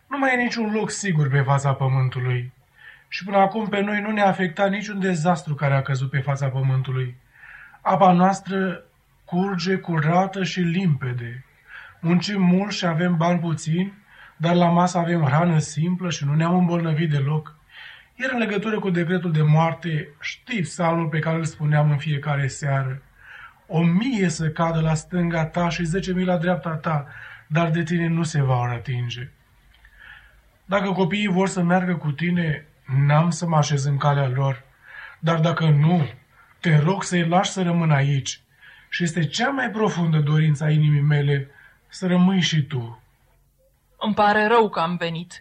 Nu 0.06 0.18
mai 0.18 0.32
e 0.32 0.42
niciun 0.42 0.72
loc 0.72 0.90
sigur 0.90 1.28
pe 1.28 1.40
fața 1.40 1.72
pământului. 1.72 2.52
Și 3.08 3.24
până 3.24 3.36
acum 3.36 3.66
pe 3.66 3.80
noi 3.80 4.00
nu 4.00 4.10
ne-a 4.10 4.26
afectat 4.26 4.70
niciun 4.70 5.00
dezastru 5.00 5.54
care 5.54 5.74
a 5.74 5.82
căzut 5.82 6.10
pe 6.10 6.20
fața 6.20 6.48
pământului. 6.48 7.16
Apa 7.80 8.12
noastră 8.12 8.82
curge 9.24 9.76
curată 9.76 10.44
și 10.44 10.60
limpede. 10.60 11.44
Muncim 12.00 12.42
mult 12.42 12.72
și 12.72 12.86
avem 12.86 13.16
bani 13.16 13.38
puțini, 13.38 13.92
dar 14.36 14.54
la 14.54 14.68
masă 14.68 14.98
avem 14.98 15.22
hrană 15.22 15.58
simplă 15.58 16.10
și 16.10 16.24
nu 16.24 16.34
ne-am 16.34 16.54
îmbolnăvit 16.54 17.10
deloc. 17.10 17.55
Iar 18.18 18.30
în 18.32 18.38
legătură 18.38 18.78
cu 18.78 18.90
decretul 18.90 19.32
de 19.32 19.42
moarte, 19.42 20.08
știi 20.20 20.62
psalmul 20.62 21.08
pe 21.08 21.18
care 21.18 21.36
îl 21.36 21.44
spuneam 21.44 21.90
în 21.90 21.98
fiecare 21.98 22.46
seară. 22.46 23.02
O 23.66 23.82
mie 23.82 24.28
să 24.28 24.48
cadă 24.48 24.80
la 24.80 24.94
stânga 24.94 25.46
ta 25.46 25.68
și 25.68 25.84
zece 25.84 26.12
mii 26.12 26.24
la 26.24 26.36
dreapta 26.36 26.70
ta, 26.70 27.06
dar 27.46 27.70
de 27.70 27.82
tine 27.82 28.06
nu 28.08 28.22
se 28.22 28.42
va 28.42 28.60
atinge. 28.60 29.30
Dacă 30.64 30.92
copiii 30.92 31.26
vor 31.28 31.48
să 31.48 31.62
meargă 31.62 31.96
cu 31.96 32.10
tine, 32.10 32.66
n-am 33.06 33.30
să 33.30 33.46
mă 33.46 33.56
așez 33.56 33.84
în 33.84 33.96
calea 33.96 34.28
lor. 34.28 34.62
Dar 35.18 35.40
dacă 35.40 35.64
nu, 35.64 36.08
te 36.60 36.78
rog 36.78 37.02
să-i 37.02 37.28
lași 37.28 37.50
să 37.50 37.62
rămână 37.62 37.94
aici. 37.94 38.40
Și 38.88 39.02
este 39.02 39.26
cea 39.26 39.48
mai 39.48 39.70
profundă 39.70 40.18
dorință 40.18 40.64
a 40.64 40.70
inimii 40.70 41.00
mele 41.00 41.50
să 41.88 42.06
rămâi 42.06 42.40
și 42.40 42.62
tu. 42.62 43.02
Îmi 43.98 44.14
pare 44.14 44.46
rău 44.46 44.68
că 44.68 44.80
am 44.80 44.96
venit. 44.96 45.40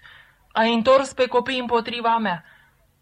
Ai 0.51 0.73
întors 0.73 1.13
pe 1.13 1.27
copii 1.27 1.59
împotriva 1.59 2.17
mea. 2.17 2.43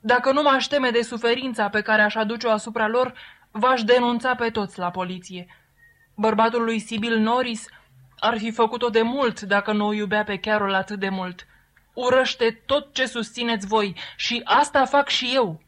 Dacă 0.06 0.32
nu 0.32 0.42
m-aș 0.42 0.66
teme 0.66 0.90
de 0.90 1.02
suferința 1.02 1.70
pe 1.70 1.82
care 1.82 2.02
aș 2.02 2.16
aduce-o 2.16 2.50
asupra 2.52 2.88
lor, 2.88 3.14
v-aș 3.52 3.84
denunța 3.84 4.36
pe 4.36 4.50
toți 4.50 4.80
la 4.80 4.90
poliție. 4.90 5.48
Bărbatul 6.16 6.64
lui 6.64 6.80
Sibyl 6.80 7.18
Norris 7.18 7.66
ar 8.20 8.38
fi 8.38 8.52
făcut-o 8.52 8.90
de 8.90 9.02
mult 9.02 9.42
dacă 9.42 9.72
nu 9.72 9.88
o 9.88 9.94
iubea 9.94 10.24
pe 10.24 10.38
Carol 10.38 10.74
atât 10.74 11.00
de 11.00 11.10
mult. 11.10 11.48
Urăște 11.94 12.62
tot 12.66 12.94
ce 12.94 13.06
susțineți 13.06 13.68
voi 13.68 13.96
și 14.16 14.42
asta 14.44 14.86
fac 14.86 15.08
și 15.08 15.32
eu. 15.34 15.62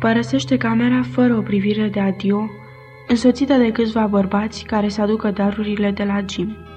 Părăsește 0.00 0.56
camera 0.56 1.02
fără 1.12 1.34
o 1.34 1.42
privire 1.42 1.88
de 1.88 2.00
adio, 2.00 2.50
însoțită 3.08 3.54
de 3.54 3.72
câțiva 3.72 4.06
bărbați 4.06 4.64
care 4.64 4.88
să 4.88 5.00
aducă 5.00 5.30
darurile 5.30 5.90
de 5.90 6.04
la 6.04 6.24
Jim. 6.28 6.67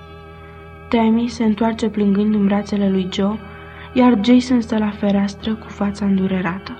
Tammy 0.92 1.28
se 1.28 1.44
întoarce 1.44 1.90
plângând 1.90 2.34
în 2.34 2.46
brațele 2.46 2.90
lui 2.90 3.10
Joe, 3.14 3.40
iar 3.94 4.14
Jason 4.24 4.62
stă 4.62 4.78
la 4.78 4.92
fereastră 4.92 5.56
cu 5.56 5.68
fața 5.68 6.06
îndurerată. 6.06 6.78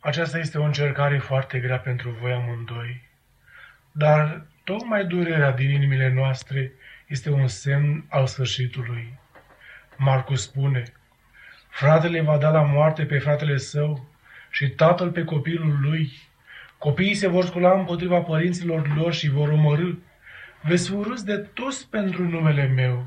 Aceasta 0.00 0.38
este 0.38 0.58
o 0.58 0.64
încercare 0.64 1.18
foarte 1.18 1.58
grea 1.58 1.78
pentru 1.78 2.10
voi 2.20 2.32
amândoi, 2.32 3.02
dar 3.92 4.46
tocmai 4.64 5.04
durerea 5.04 5.52
din 5.52 5.70
inimile 5.70 6.12
noastre 6.12 6.72
este 7.08 7.30
un 7.30 7.46
semn 7.46 8.04
al 8.08 8.26
sfârșitului. 8.26 9.18
Marcus 9.96 10.42
spune, 10.42 10.82
fratele 11.68 12.20
va 12.20 12.38
da 12.38 12.50
la 12.50 12.62
moarte 12.62 13.04
pe 13.04 13.18
fratele 13.18 13.56
său 13.56 14.12
și 14.54 14.68
tatăl 14.68 15.10
pe 15.10 15.24
copilul 15.24 15.78
lui. 15.80 16.12
Copiii 16.78 17.14
se 17.14 17.28
vor 17.28 17.44
scula 17.44 17.78
împotriva 17.78 18.20
părinților 18.20 18.94
lor 18.96 19.14
și 19.14 19.28
vor 19.28 19.48
omorâ. 19.48 19.92
Veți 20.62 20.88
fi 20.88 20.94
urâți 20.94 21.24
de 21.24 21.36
toți 21.36 21.88
pentru 21.88 22.28
numele 22.28 22.66
meu, 22.66 23.06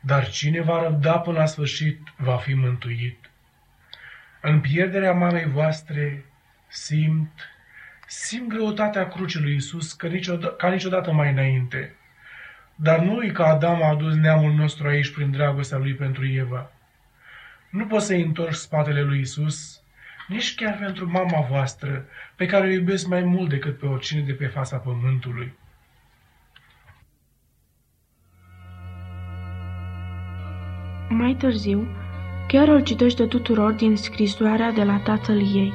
dar 0.00 0.28
cine 0.28 0.60
va 0.60 0.82
răbda 0.82 1.18
până 1.18 1.38
la 1.38 1.46
sfârșit 1.46 2.00
va 2.16 2.36
fi 2.36 2.54
mântuit. 2.54 3.30
În 4.40 4.60
pierderea 4.60 5.12
mamei 5.12 5.44
voastre 5.44 6.24
simt, 6.68 7.32
simt 8.06 8.48
greutatea 8.48 9.08
crucii 9.08 9.40
lui 9.40 9.54
Isus 9.54 9.92
ca 9.92 10.08
niciodată, 10.08 10.54
ca 10.54 10.68
niciodată 10.68 11.12
mai 11.12 11.30
înainte. 11.30 11.94
Dar 12.74 12.98
nu 12.98 13.22
e 13.22 13.28
că 13.28 13.42
Adam 13.42 13.82
a 13.82 13.88
adus 13.88 14.14
neamul 14.14 14.52
nostru 14.52 14.88
aici 14.88 15.12
prin 15.12 15.30
dragostea 15.30 15.78
lui 15.78 15.94
pentru 15.94 16.26
Eva. 16.26 16.72
Nu 17.70 17.86
poți 17.86 18.06
să-i 18.06 18.22
întorci 18.22 18.54
spatele 18.54 19.02
lui 19.02 19.20
Isus, 19.20 19.83
nici 20.28 20.54
chiar 20.54 20.78
pentru 20.78 21.10
mama 21.10 21.40
voastră, 21.40 22.06
pe 22.36 22.46
care 22.46 22.66
o 22.66 22.70
iubesc 22.70 23.06
mai 23.06 23.22
mult 23.22 23.48
decât 23.48 23.78
pe 23.78 23.86
oricine 23.86 24.20
de 24.20 24.32
pe 24.32 24.46
fața 24.46 24.76
pământului. 24.76 25.54
Mai 31.08 31.34
târziu, 31.34 31.88
Carol 32.48 32.82
citește 32.82 33.26
tuturor 33.26 33.72
din 33.72 33.96
scrisoarea 33.96 34.70
de 34.70 34.84
la 34.84 34.98
tatăl 34.98 35.38
ei. 35.38 35.72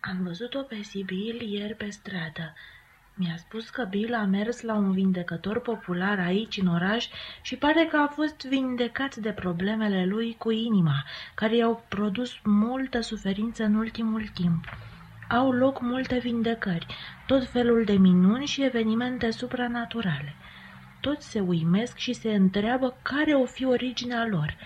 Am 0.00 0.22
văzut-o 0.22 0.62
pe 0.62 0.82
Sibyl 0.82 1.40
ieri 1.40 1.74
pe 1.74 1.90
stradă. 1.90 2.54
Mi-a 3.20 3.36
spus 3.36 3.70
că 3.70 3.84
Bill 3.84 4.14
a 4.14 4.24
mers 4.24 4.60
la 4.60 4.74
un 4.74 4.92
vindecător 4.92 5.60
popular 5.60 6.18
aici 6.18 6.56
în 6.56 6.66
oraș 6.66 7.08
și 7.42 7.56
pare 7.56 7.86
că 7.90 7.96
a 7.96 8.06
fost 8.06 8.46
vindecat 8.46 9.16
de 9.16 9.30
problemele 9.30 10.04
lui 10.04 10.34
cu 10.38 10.50
inima, 10.50 11.04
care 11.34 11.56
i-au 11.56 11.84
produs 11.88 12.32
multă 12.44 13.00
suferință 13.00 13.64
în 13.64 13.74
ultimul 13.74 14.28
timp. 14.34 14.64
Au 15.28 15.52
loc 15.52 15.80
multe 15.80 16.18
vindecări, 16.18 16.86
tot 17.26 17.48
felul 17.48 17.84
de 17.84 17.92
minuni 17.92 18.46
și 18.46 18.64
evenimente 18.64 19.30
supranaturale. 19.30 20.34
Toți 21.00 21.30
se 21.30 21.40
uimesc 21.40 21.96
și 21.96 22.12
se 22.12 22.34
întreabă 22.34 22.96
care 23.02 23.32
o 23.32 23.44
fi 23.44 23.64
originea 23.64 24.26
lor. 24.26 24.56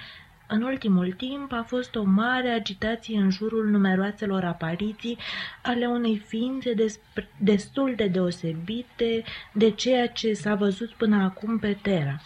În 0.55 0.63
ultimul 0.63 1.13
timp 1.13 1.53
a 1.53 1.63
fost 1.67 1.95
o 1.95 2.03
mare 2.03 2.49
agitație 2.49 3.19
în 3.19 3.31
jurul 3.31 3.69
numeroaselor 3.69 4.45
apariții 4.45 5.19
ale 5.63 5.87
unei 5.87 6.17
ființe 6.17 6.75
destul 7.39 7.95
de 7.97 8.07
deosebite 8.07 9.25
de 9.53 9.71
ceea 9.71 10.09
ce 10.09 10.33
s-a 10.33 10.55
văzut 10.55 10.91
până 10.91 11.23
acum 11.23 11.59
pe 11.59 11.79
Terra. 11.83 12.21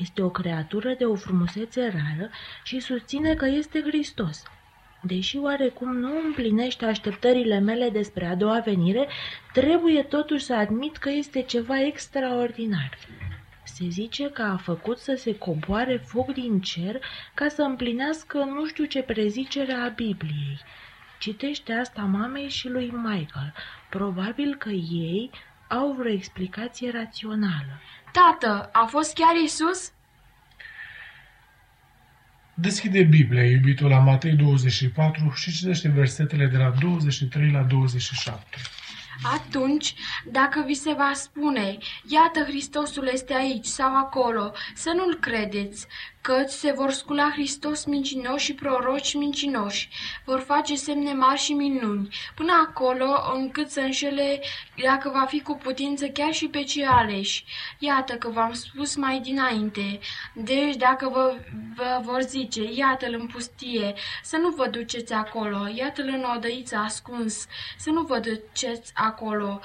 Este 0.00 0.22
o 0.22 0.30
creatură 0.30 0.94
de 0.98 1.04
o 1.04 1.14
frumusețe 1.14 1.80
rară 1.80 2.30
și 2.64 2.80
susține 2.80 3.34
că 3.34 3.46
este 3.46 3.80
Hristos. 3.80 4.42
Deși 5.02 5.36
oarecum 5.36 5.96
nu 5.96 6.10
împlinește 6.24 6.84
așteptările 6.84 7.58
mele 7.58 7.88
despre 7.88 8.26
a 8.26 8.34
doua 8.34 8.60
venire, 8.64 9.08
trebuie 9.52 10.02
totuși 10.02 10.44
să 10.44 10.54
admit 10.54 10.96
că 10.96 11.10
este 11.10 11.42
ceva 11.42 11.82
extraordinar. 11.82 12.98
Se 13.80 13.88
zice 13.88 14.30
că 14.30 14.42
a 14.42 14.56
făcut 14.56 14.98
să 14.98 15.14
se 15.18 15.38
coboare 15.38 15.96
foc 15.96 16.32
din 16.32 16.60
cer 16.60 17.00
ca 17.34 17.48
să 17.48 17.62
împlinească 17.62 18.38
nu 18.38 18.66
știu 18.66 18.84
ce 18.84 19.02
prezicere 19.02 19.72
a 19.72 19.88
Bibliei. 19.88 20.60
Citește 21.18 21.72
asta 21.72 22.02
mamei 22.02 22.48
și 22.48 22.68
lui 22.68 22.86
Michael. 22.86 23.54
Probabil 23.90 24.54
că 24.54 24.68
ei 24.68 25.30
au 25.68 25.92
vreo 25.92 26.12
explicație 26.12 26.90
rațională. 26.90 27.80
Tată, 28.12 28.68
a 28.72 28.84
fost 28.84 29.14
chiar 29.14 29.34
Isus? 29.44 29.92
Deschide 32.54 33.02
Biblia, 33.02 33.44
iubitul, 33.44 33.88
la 33.88 33.98
Matei 33.98 34.32
24 34.32 35.32
și 35.34 35.52
citește 35.52 35.88
versetele 35.88 36.46
de 36.46 36.56
la 36.56 36.70
23 36.80 37.50
la 37.50 37.62
27. 37.62 38.56
Atunci, 39.22 39.94
dacă 40.24 40.62
vi 40.66 40.74
se 40.74 40.92
va 40.92 41.10
spune, 41.14 41.78
iată 42.06 42.42
Hristosul 42.42 43.06
este 43.06 43.34
aici 43.34 43.66
sau 43.66 43.96
acolo, 43.96 44.52
să 44.74 44.92
nu-l 44.94 45.18
credeți, 45.20 45.86
căci 46.20 46.50
se 46.50 46.72
vor 46.72 46.90
scula 46.90 47.30
Hristos 47.30 47.84
mincinoși 47.84 48.44
și 48.44 48.54
proroci 48.54 49.14
mincinoși, 49.14 49.88
vor 50.24 50.40
face 50.40 50.74
semne 50.74 51.12
mari 51.12 51.40
și 51.40 51.52
minuni, 51.52 52.08
până 52.34 52.52
acolo 52.68 53.32
încât 53.34 53.70
să 53.70 53.80
înșele, 53.80 54.40
dacă 54.82 55.10
va 55.14 55.24
fi 55.24 55.40
cu 55.40 55.54
putință, 55.54 56.06
chiar 56.06 56.32
și 56.32 56.48
pe 56.48 56.62
cei 56.62 56.84
aleși. 56.84 57.44
Iată 57.78 58.14
că 58.14 58.28
v-am 58.28 58.52
spus 58.52 58.96
mai 58.96 59.20
dinainte. 59.20 59.98
Deci, 60.34 60.76
dacă 60.76 61.08
vă, 61.08 61.36
vă 61.76 62.00
vor 62.04 62.20
zice, 62.20 62.72
iată-l 62.72 63.16
în 63.18 63.26
pustie, 63.26 63.94
să 64.22 64.36
nu 64.36 64.48
vă 64.48 64.66
duceți 64.68 65.12
acolo, 65.12 65.68
iată-l 65.74 66.08
în 66.08 66.24
odăiță 66.36 66.76
ascuns, 66.76 67.46
să 67.78 67.90
nu 67.90 68.02
vă 68.02 68.18
duceți 68.18 68.92
acolo, 68.94 69.60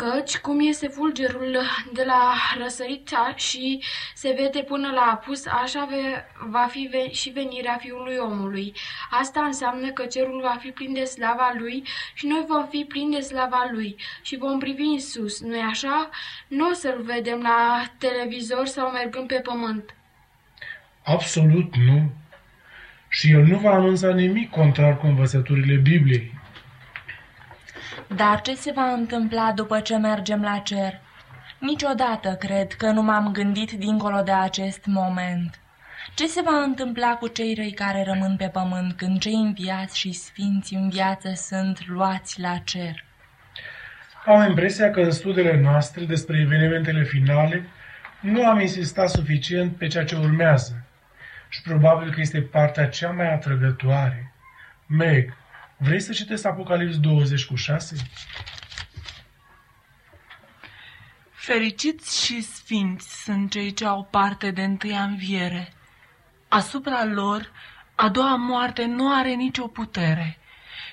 Căci 0.00 0.38
cum 0.38 0.60
iese 0.60 0.88
fulgerul 0.88 1.56
de 1.92 2.02
la 2.06 2.34
răsărit 2.62 3.10
și 3.34 3.82
se 4.14 4.34
vede 4.38 4.62
până 4.62 4.90
la 4.90 5.00
apus, 5.00 5.46
așa 5.46 5.88
va 6.48 6.66
fi 6.70 6.90
și 7.10 7.30
venirea 7.30 7.76
Fiului 7.80 8.16
omului. 8.16 8.72
Asta 9.10 9.40
înseamnă 9.40 9.90
că 9.90 10.04
cerul 10.04 10.40
va 10.42 10.56
fi 10.60 10.68
plin 10.68 10.92
de 10.92 11.04
slava 11.04 11.54
lui 11.58 11.82
și 12.14 12.26
noi 12.26 12.44
vom 12.48 12.66
fi 12.68 12.84
plini 12.88 13.14
de 13.14 13.20
slava 13.20 13.68
lui 13.72 13.96
și 14.22 14.36
vom 14.36 14.58
privi 14.58 14.82
în 14.82 15.00
sus. 15.00 15.40
nu 15.40 15.60
așa? 15.68 16.10
Nu 16.48 16.68
o 16.68 16.72
să-l 16.72 17.02
vedem 17.02 17.40
la 17.40 17.82
televizor 17.98 18.66
sau 18.66 18.90
mergând 18.90 19.26
pe 19.26 19.40
pământ. 19.42 19.94
Absolut 21.04 21.76
nu. 21.76 22.10
Și 23.08 23.30
el 23.30 23.42
nu 23.42 23.58
va 23.58 23.70
anunța 23.70 24.14
nimic 24.14 24.50
contrar 24.50 24.98
cu 24.98 25.06
învățăturile 25.06 25.74
Bibliei. 25.74 26.38
Dar 28.16 28.40
ce 28.40 28.54
se 28.54 28.72
va 28.74 28.92
întâmpla 28.92 29.52
după 29.52 29.80
ce 29.80 29.96
mergem 29.96 30.42
la 30.42 30.58
cer? 30.58 31.00
Niciodată 31.58 32.36
cred 32.38 32.72
că 32.72 32.90
nu 32.90 33.02
m-am 33.02 33.32
gândit 33.32 33.70
dincolo 33.70 34.22
de 34.22 34.32
acest 34.32 34.86
moment. 34.86 35.60
Ce 36.14 36.26
se 36.26 36.40
va 36.44 36.62
întâmpla 36.62 37.16
cu 37.16 37.28
cei 37.28 37.54
răi 37.54 37.72
care 37.72 38.04
rămân 38.06 38.36
pe 38.36 38.48
pământ 38.52 38.92
când 38.92 39.18
cei 39.18 39.34
înviați 39.34 39.98
și 39.98 40.12
sfinți 40.12 40.74
în 40.74 40.88
viață 40.88 41.32
sunt 41.34 41.88
luați 41.88 42.40
la 42.40 42.56
cer? 42.64 43.04
Am 44.26 44.48
impresia 44.48 44.90
că 44.90 45.00
în 45.00 45.10
studiile 45.10 45.60
noastre 45.60 46.04
despre 46.04 46.40
evenimentele 46.40 47.02
finale 47.02 47.64
nu 48.20 48.46
am 48.46 48.60
insistat 48.60 49.08
suficient 49.08 49.76
pe 49.76 49.86
ceea 49.86 50.04
ce 50.04 50.16
urmează 50.16 50.84
și 51.48 51.62
probabil 51.62 52.12
că 52.12 52.20
este 52.20 52.40
partea 52.40 52.88
cea 52.88 53.10
mai 53.10 53.32
atrăgătoare. 53.32 54.32
Meg, 54.86 55.36
Vrei 55.82 56.00
să 56.00 56.12
citesc 56.12 56.44
Apocalips 56.44 57.00
20 57.00 57.44
cu 57.44 57.54
6? 57.54 57.96
Fericiți 61.30 62.24
și 62.24 62.42
sfinți 62.42 63.22
sunt 63.22 63.50
cei 63.50 63.72
ce 63.72 63.86
au 63.86 64.08
parte 64.10 64.50
de 64.50 64.62
întâia 64.62 65.02
înviere. 65.02 65.72
Asupra 66.48 67.04
lor, 67.04 67.52
a 67.94 68.08
doua 68.08 68.36
moarte 68.36 68.84
nu 68.84 69.14
are 69.14 69.34
nicio 69.34 69.66
putere, 69.66 70.38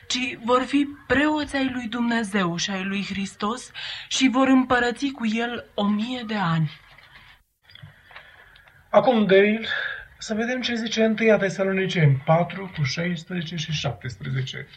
ci 0.07 0.37
vor 0.43 0.63
fi 0.63 0.87
preoți 1.07 1.55
ai 1.55 1.69
lui 1.73 1.87
Dumnezeu 1.87 2.55
și 2.55 2.71
ai 2.71 2.83
lui 2.83 3.05
Hristos 3.05 3.71
și 4.07 4.29
vor 4.31 4.47
împărăți 4.47 5.07
cu 5.07 5.25
el 5.25 5.65
o 5.73 5.87
mie 5.87 6.23
de 6.27 6.35
ani. 6.35 6.71
Acum, 8.89 9.25
Dale, 9.25 9.67
să 10.17 10.33
vedem 10.33 10.61
ce 10.61 10.73
zice 10.75 11.05
1 11.05 11.37
Tesaloniceni 11.37 12.21
4 12.25 12.71
cu 12.77 12.83
16 12.83 13.55
și 13.55 13.71
17. 13.71 14.67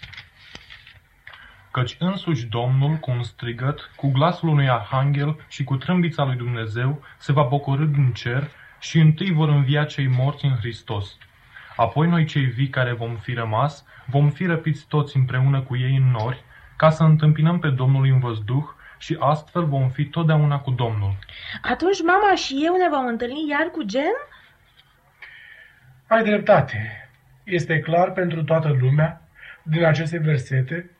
Căci 1.71 1.97
însuși 1.99 2.47
Domnul, 2.47 2.97
cu 2.97 3.11
un 3.11 3.23
strigăt, 3.23 3.91
cu 3.97 4.11
glasul 4.11 4.49
unui 4.49 4.69
arhanghel 4.69 5.45
și 5.49 5.65
cu 5.65 5.77
trâmbița 5.77 6.25
lui 6.25 6.37
Dumnezeu, 6.37 7.03
se 7.19 7.33
va 7.33 7.43
pocori 7.43 7.93
din 7.93 8.13
cer 8.13 8.51
și 8.79 8.99
întâi 8.99 9.33
vor 9.33 9.49
învia 9.49 9.85
cei 9.85 10.07
morți 10.07 10.45
în 10.45 10.57
Hristos. 10.57 11.17
Apoi 11.77 12.09
noi 12.09 12.25
cei 12.25 12.45
vii 12.45 12.69
care 12.69 12.93
vom 12.93 13.17
fi 13.17 13.33
rămas, 13.33 13.85
vom 14.07 14.31
fi 14.31 14.47
răpiți 14.47 14.87
toți 14.89 15.17
împreună 15.17 15.61
cu 15.61 15.77
ei 15.77 15.97
în 15.97 16.11
nori, 16.11 16.45
ca 16.77 16.91
să 16.91 17.03
întâmpinăm 17.03 17.59
pe 17.59 17.69
Domnul 17.69 18.05
în 18.05 18.19
văzduh 18.19 18.65
și 18.99 19.17
astfel 19.19 19.65
vom 19.65 19.89
fi 19.89 20.05
totdeauna 20.05 20.59
cu 20.59 20.71
Domnul. 20.71 21.15
Atunci 21.63 22.03
mama 22.03 22.35
și 22.35 22.61
eu 22.65 22.77
ne 22.77 22.89
vom 22.89 23.07
întâlni 23.07 23.49
iar 23.49 23.67
cu 23.67 23.83
Gen? 23.83 24.15
Ai 26.11 26.23
dreptate. 26.23 27.09
Este 27.45 27.81
clar 27.81 28.13
pentru 28.13 28.45
toată 28.45 28.77
lumea, 28.81 29.23
din 29.63 29.85
aceste 29.85 30.19
versete, 30.19 30.91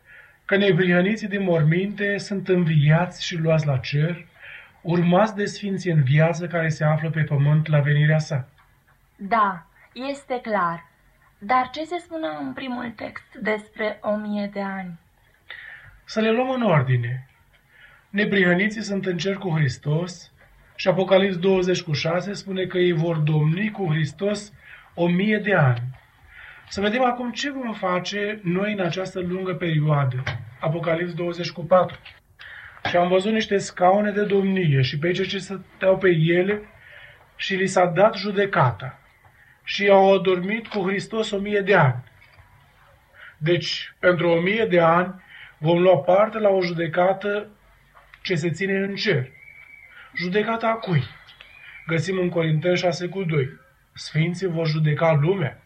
că 0.45 0.57
neprihăniții 0.57 1.29
din 1.29 1.43
morminte 1.43 2.19
sunt 2.19 2.49
înviați 2.49 3.25
și 3.27 3.37
luați 3.37 3.67
la 3.67 3.77
cer, 3.77 4.27
urmați 4.83 5.35
de 5.35 5.45
sfinții 5.45 5.91
în 5.91 6.03
viață 6.03 6.47
care 6.47 6.69
se 6.69 6.85
află 6.85 7.11
pe 7.11 7.23
pământ 7.23 7.67
la 7.67 7.81
venirea 7.81 8.19
sa. 8.19 8.49
Da, 9.17 9.67
este 9.93 10.41
clar. 10.43 10.87
Dar 11.39 11.71
ce 11.73 11.85
se 11.85 11.97
spune 11.99 12.27
în 12.41 12.53
primul 12.53 12.93
text 12.97 13.35
despre 13.41 13.99
o 14.03 14.17
mie 14.17 14.51
de 14.53 14.61
ani? 14.61 14.99
Să 16.05 16.21
le 16.21 16.31
luăm 16.31 16.51
în 16.51 16.63
ordine. 16.63 17.27
Neprihăniții 18.11 18.83
sunt 18.83 19.07
în 19.07 19.17
cer 19.17 19.37
cu 19.37 19.57
Hristos 19.57 20.33
și 20.75 20.89
Apocalips 20.89 21.39
20 21.39 21.83
cu 21.83 21.93
6 21.93 22.33
spune 22.33 22.65
că 22.65 22.79
ei 22.79 22.93
vor 22.93 23.17
domni 23.17 23.71
cu 23.71 23.87
Hristos 23.91 24.53
o 25.01 25.09
mie 25.09 25.39
de 25.39 25.55
ani. 25.55 25.81
Să 26.69 26.81
vedem 26.81 27.05
acum 27.05 27.31
ce 27.33 27.51
vom 27.51 27.73
face 27.75 28.41
noi 28.43 28.73
în 28.73 28.81
această 28.81 29.21
lungă 29.21 29.55
perioadă. 29.55 30.23
Apocalips 30.61 31.15
24. 31.15 31.61
cu 31.61 31.67
4. 31.67 31.99
Și 32.89 32.97
am 32.97 33.09
văzut 33.09 33.33
niște 33.33 33.59
scaune 33.59 34.11
de 34.11 34.25
domnie 34.25 34.81
și 34.81 34.99
pe 34.99 35.11
cei 35.11 35.27
ce 35.27 35.39
stăteau 35.39 35.99
pe 35.99 36.09
ele 36.09 36.63
și 37.37 37.55
li 37.55 37.67
s-a 37.67 37.87
dat 37.87 38.15
judecata. 38.15 38.99
Și 39.65 39.89
au 39.89 40.15
adormit 40.15 40.67
cu 40.67 40.89
Hristos 40.89 41.31
o 41.31 41.39
mie 41.39 41.61
de 41.61 41.75
ani. 41.75 42.05
Deci, 43.39 43.95
pentru 43.99 44.29
o 44.29 44.41
mie 44.41 44.65
de 44.65 44.81
ani 44.81 45.15
vom 45.59 45.83
lua 45.83 45.97
parte 45.97 46.39
la 46.39 46.49
o 46.49 46.63
judecată 46.63 47.49
ce 48.23 48.35
se 48.35 48.51
ține 48.51 48.73
în 48.73 48.95
cer. 48.95 49.31
Judecata 50.17 50.67
a 50.67 50.75
cui? 50.75 51.03
Găsim 51.87 52.19
în 52.19 52.29
Corinteni 52.29 52.77
6 52.77 53.09
cu 53.09 53.23
2. 53.23 53.49
Sfinții 53.93 54.47
vor 54.47 54.67
judeca 54.67 55.13
lumea. 55.13 55.63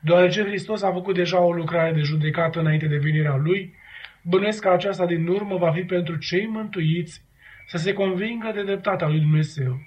Deoarece 0.00 0.44
Hristos 0.44 0.82
a 0.82 0.92
făcut 0.92 1.14
deja 1.14 1.40
o 1.40 1.52
lucrare 1.52 1.92
de 1.92 2.00
judecată 2.00 2.60
înainte 2.60 2.86
de 2.86 2.96
venirea 2.96 3.36
Lui, 3.36 3.74
bănuiesc 4.22 4.62
că 4.62 4.68
aceasta 4.68 5.06
din 5.06 5.26
urmă 5.26 5.56
va 5.56 5.72
fi 5.72 5.82
pentru 5.82 6.16
cei 6.16 6.46
mântuiți 6.46 7.22
să 7.66 7.76
se 7.76 7.92
convingă 7.92 8.50
de 8.54 8.62
dreptatea 8.62 9.08
lui 9.08 9.20
Dumnezeu. 9.20 9.80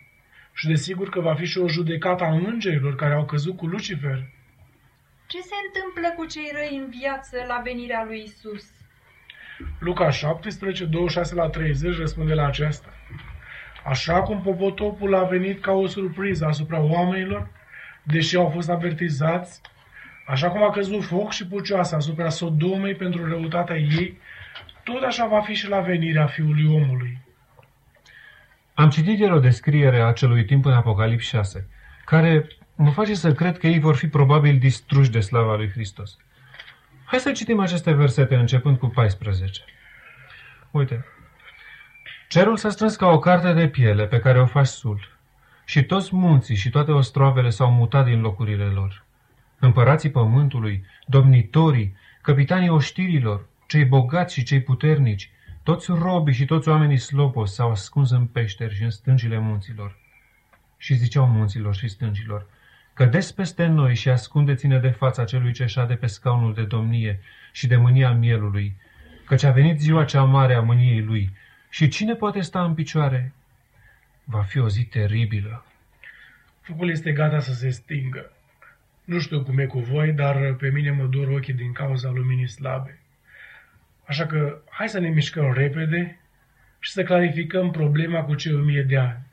Și 0.53 0.67
desigur 0.67 1.09
că 1.09 1.19
va 1.19 1.35
fi 1.35 1.45
și 1.45 1.57
o 1.57 1.67
judecată 1.67 2.23
a 2.23 2.31
îngerilor 2.31 2.95
care 2.95 3.13
au 3.13 3.25
căzut 3.25 3.57
cu 3.57 3.65
Lucifer. 3.65 4.29
Ce 5.27 5.41
se 5.41 5.55
întâmplă 5.67 6.13
cu 6.15 6.25
cei 6.25 6.51
răi 6.53 6.77
în 6.77 6.89
viață 6.99 7.45
la 7.47 7.61
venirea 7.63 8.03
lui 8.05 8.21
Isus? 8.21 8.65
Luca 9.79 10.09
17, 10.09 10.85
26 10.85 11.35
la 11.35 11.49
30 11.49 11.97
răspunde 11.97 12.33
la 12.33 12.45
aceasta. 12.45 12.93
Așa 13.87 14.21
cum 14.21 14.41
popotopul 14.41 15.15
a 15.15 15.23
venit 15.23 15.61
ca 15.61 15.71
o 15.71 15.87
surpriză 15.87 16.45
asupra 16.45 16.79
oamenilor, 16.79 17.47
deși 18.03 18.35
au 18.35 18.49
fost 18.49 18.69
avertizați, 18.69 19.61
așa 20.25 20.49
cum 20.49 20.63
a 20.63 20.69
căzut 20.69 21.03
foc 21.03 21.31
și 21.31 21.47
pucioasă 21.47 21.95
asupra 21.95 22.29
Sodomei 22.29 22.95
pentru 22.95 23.27
răutatea 23.27 23.77
ei, 23.77 24.17
tot 24.83 25.03
așa 25.03 25.27
va 25.27 25.41
fi 25.41 25.53
și 25.53 25.69
la 25.69 25.79
venirea 25.79 26.25
Fiului 26.25 26.75
Omului. 26.75 27.17
Am 28.73 28.89
citit 28.89 29.19
ieri 29.19 29.33
o 29.33 29.39
descriere 29.39 29.99
a 29.99 30.05
acelui 30.05 30.45
timp 30.45 30.65
în 30.65 30.73
Apocalips 30.73 31.25
6, 31.25 31.67
care 32.05 32.47
mă 32.75 32.91
face 32.91 33.13
să 33.13 33.33
cred 33.33 33.57
că 33.57 33.67
ei 33.67 33.79
vor 33.79 33.95
fi 33.95 34.07
probabil 34.07 34.57
distruși 34.57 35.11
de 35.11 35.19
slava 35.19 35.55
lui 35.55 35.69
Hristos. 35.69 36.17
Hai 37.05 37.19
să 37.19 37.31
citim 37.31 37.59
aceste 37.59 37.91
versete 37.91 38.35
începând 38.35 38.77
cu 38.77 38.87
14. 38.87 39.61
Uite, 40.71 41.05
Cerul 42.27 42.57
s-a 42.57 42.69
strâns 42.69 42.95
ca 42.95 43.07
o 43.07 43.19
carte 43.19 43.53
de 43.53 43.67
piele 43.67 44.07
pe 44.07 44.19
care 44.19 44.39
o 44.39 44.45
faci 44.45 44.67
sul. 44.67 45.17
Și 45.65 45.83
toți 45.83 46.15
munții 46.15 46.55
și 46.55 46.69
toate 46.69 46.91
ostroavele 46.91 47.49
s-au 47.49 47.71
mutat 47.71 48.05
din 48.05 48.21
locurile 48.21 48.63
lor. 48.63 49.05
Împărații 49.59 50.11
pământului, 50.11 50.85
domnitorii, 51.05 51.95
capitanii 52.21 52.69
oștirilor, 52.69 53.47
cei 53.67 53.85
bogați 53.85 54.33
și 54.33 54.43
cei 54.43 54.61
puternici, 54.61 55.31
toți 55.63 55.91
robii 55.91 56.33
și 56.33 56.45
toți 56.45 56.69
oamenii 56.69 56.97
slopos 56.97 57.53
s-au 57.53 57.71
ascuns 57.71 58.11
în 58.11 58.25
peșteri 58.25 58.75
și 58.75 58.83
în 58.83 58.89
stângile 58.89 59.37
munților. 59.37 59.97
Și 60.77 60.93
ziceau 60.93 61.27
munților 61.27 61.75
și 61.75 61.87
stângilor, 61.87 62.45
Cădeți 62.93 63.35
peste 63.35 63.65
noi 63.65 63.95
și 63.95 64.09
ascundeți-ne 64.09 64.79
de 64.79 64.89
fața 64.89 65.23
celui 65.23 65.51
ce 65.51 65.65
șade 65.65 65.95
pe 65.95 66.07
scaunul 66.07 66.53
de 66.53 66.63
domnie 66.63 67.19
și 67.51 67.67
de 67.67 67.75
mânia 67.75 68.11
mielului, 68.11 68.75
căci 69.25 69.43
a 69.43 69.51
venit 69.51 69.79
ziua 69.79 70.05
cea 70.05 70.23
mare 70.23 70.53
a 70.53 70.61
mâniei 70.61 71.01
lui 71.01 71.31
și 71.69 71.87
cine 71.87 72.15
poate 72.15 72.41
sta 72.41 72.63
în 72.63 72.73
picioare? 72.73 73.33
Va 74.23 74.41
fi 74.41 74.59
o 74.59 74.69
zi 74.69 74.83
teribilă. 74.83 75.65
Focul 76.61 76.89
este 76.89 77.11
gata 77.11 77.39
să 77.39 77.53
se 77.53 77.69
stingă. 77.69 78.31
Nu 79.03 79.19
știu 79.19 79.43
cum 79.43 79.57
e 79.57 79.65
cu 79.65 79.79
voi, 79.79 80.11
dar 80.11 80.53
pe 80.53 80.69
mine 80.69 80.91
mă 80.91 81.05
dor 81.05 81.27
ochii 81.27 81.53
din 81.53 81.71
cauza 81.71 82.09
luminii 82.09 82.47
slabe. 82.47 82.99
Așa 84.05 84.25
că 84.25 84.61
hai 84.69 84.89
să 84.89 84.99
ne 84.99 85.09
mișcăm 85.09 85.53
repede 85.53 86.19
și 86.79 86.91
să 86.91 87.03
clarificăm 87.03 87.71
problema 87.71 88.23
cu 88.23 88.35
cei 88.35 88.53
o 88.53 88.59
mie 88.59 88.81
de 88.81 88.97
ani. 88.97 89.25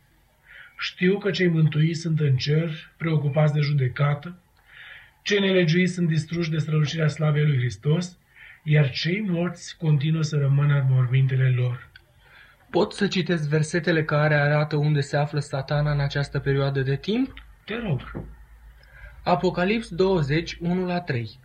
Știu 0.79 1.19
că 1.19 1.31
cei 1.31 1.49
mântuiți 1.49 2.01
sunt 2.01 2.21
în 2.21 2.37
cer, 2.37 2.93
preocupați 2.97 3.53
de 3.53 3.61
judecată, 3.61 4.39
cei 5.23 5.41
nelegiuiți 5.41 5.93
sunt 5.93 6.09
distruși 6.09 6.51
de 6.51 6.59
strălucirea 6.59 7.09
slavei 7.09 7.47
lui 7.47 7.57
Hristos, 7.57 8.19
iar 8.63 8.91
cei 8.91 9.21
morți 9.21 9.77
continuă 9.77 10.23
să 10.23 10.37
rămână 10.37 10.79
în 10.79 10.87
mormintele 10.89 11.49
lor. 11.49 11.89
Pot 12.75 12.93
să 12.93 13.07
citesc 13.07 13.49
versetele 13.49 14.05
care 14.05 14.35
arată 14.35 14.77
unde 14.77 15.01
se 15.01 15.17
află 15.17 15.41
satana 15.41 15.93
în 15.93 16.01
această 16.01 16.39
perioadă 16.39 16.81
de 16.81 16.97
timp? 16.97 17.33
Te 17.65 17.75
rog. 17.87 18.01
Apocalips 19.23 19.89
20, 19.89 20.57
1 20.61 20.87
la 20.87 21.01
3 21.01 21.39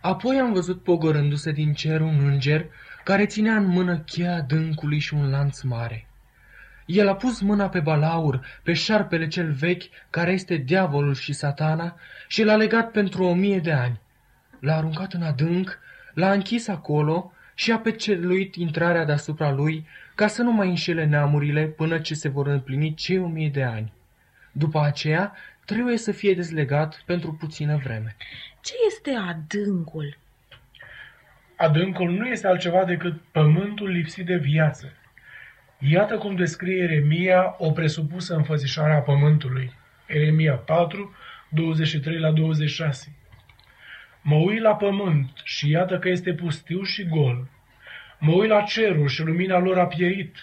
Apoi 0.00 0.38
am 0.38 0.52
văzut 0.52 0.82
pogorându-se 0.82 1.52
din 1.52 1.72
cer 1.72 2.00
un 2.00 2.28
înger, 2.28 2.66
care 3.04 3.26
ținea 3.26 3.56
în 3.56 3.66
mână 3.66 3.98
cheia 3.98 4.40
dâncului 4.40 4.98
și 4.98 5.14
un 5.14 5.30
lanț 5.30 5.60
mare. 5.60 6.06
El 6.86 7.08
a 7.08 7.14
pus 7.14 7.40
mâna 7.40 7.68
pe 7.68 7.80
balaur, 7.80 8.40
pe 8.62 8.72
șarpele 8.72 9.28
cel 9.28 9.52
vechi, 9.52 9.84
care 10.10 10.32
este 10.32 10.56
diavolul 10.56 11.14
și 11.14 11.32
satana, 11.32 11.96
și 12.28 12.42
l-a 12.42 12.56
legat 12.56 12.90
pentru 12.90 13.24
o 13.24 13.34
mie 13.34 13.58
de 13.58 13.72
ani. 13.72 14.00
L-a 14.60 14.76
aruncat 14.76 15.12
în 15.12 15.22
adânc, 15.22 15.78
l-a 16.14 16.32
închis 16.32 16.68
acolo 16.68 17.32
și 17.54 17.72
a 17.72 17.78
peceluit 17.78 18.54
intrarea 18.54 19.04
deasupra 19.04 19.52
lui, 19.52 19.86
ca 20.14 20.26
să 20.26 20.42
nu 20.42 20.52
mai 20.52 20.68
înșele 20.68 21.04
neamurile 21.04 21.64
până 21.64 21.98
ce 21.98 22.14
se 22.14 22.28
vor 22.28 22.46
împlini 22.46 22.94
cei 22.94 23.18
o 23.18 23.26
mie 23.26 23.48
de 23.48 23.62
ani. 23.62 23.92
După 24.52 24.80
aceea, 24.80 25.36
trebuie 25.64 25.96
să 25.96 26.12
fie 26.12 26.34
dezlegat 26.34 27.02
pentru 27.06 27.32
puțină 27.32 27.76
vreme. 27.76 28.16
Ce 28.60 28.72
este 28.86 29.10
adâncul? 29.10 30.16
Adâncul 31.56 32.10
nu 32.10 32.26
este 32.26 32.46
altceva 32.46 32.84
decât 32.84 33.20
pământul 33.30 33.88
lipsit 33.88 34.26
de 34.26 34.36
viață. 34.36 34.92
Iată 35.78 36.18
cum 36.18 36.34
descrie 36.36 36.82
Eremia 36.82 37.54
o 37.58 37.70
presupusă 37.70 38.34
înfățișare 38.34 38.92
a 38.92 39.00
pământului. 39.00 39.72
Eremia 40.06 40.54
4, 40.54 41.14
23 41.48 42.18
la 42.18 42.30
26. 42.30 43.16
Mă 44.22 44.34
uit 44.36 44.60
la 44.60 44.74
pământ 44.74 45.30
și 45.44 45.70
iată 45.70 45.98
că 45.98 46.08
este 46.08 46.34
pustiu 46.34 46.82
și 46.82 47.08
gol. 47.08 47.48
Mă 48.26 48.32
uit 48.32 48.48
la 48.48 48.60
cerul 48.60 49.08
și 49.08 49.22
lumina 49.22 49.58
lor 49.58 49.78
a 49.78 49.86
pierit. 49.86 50.36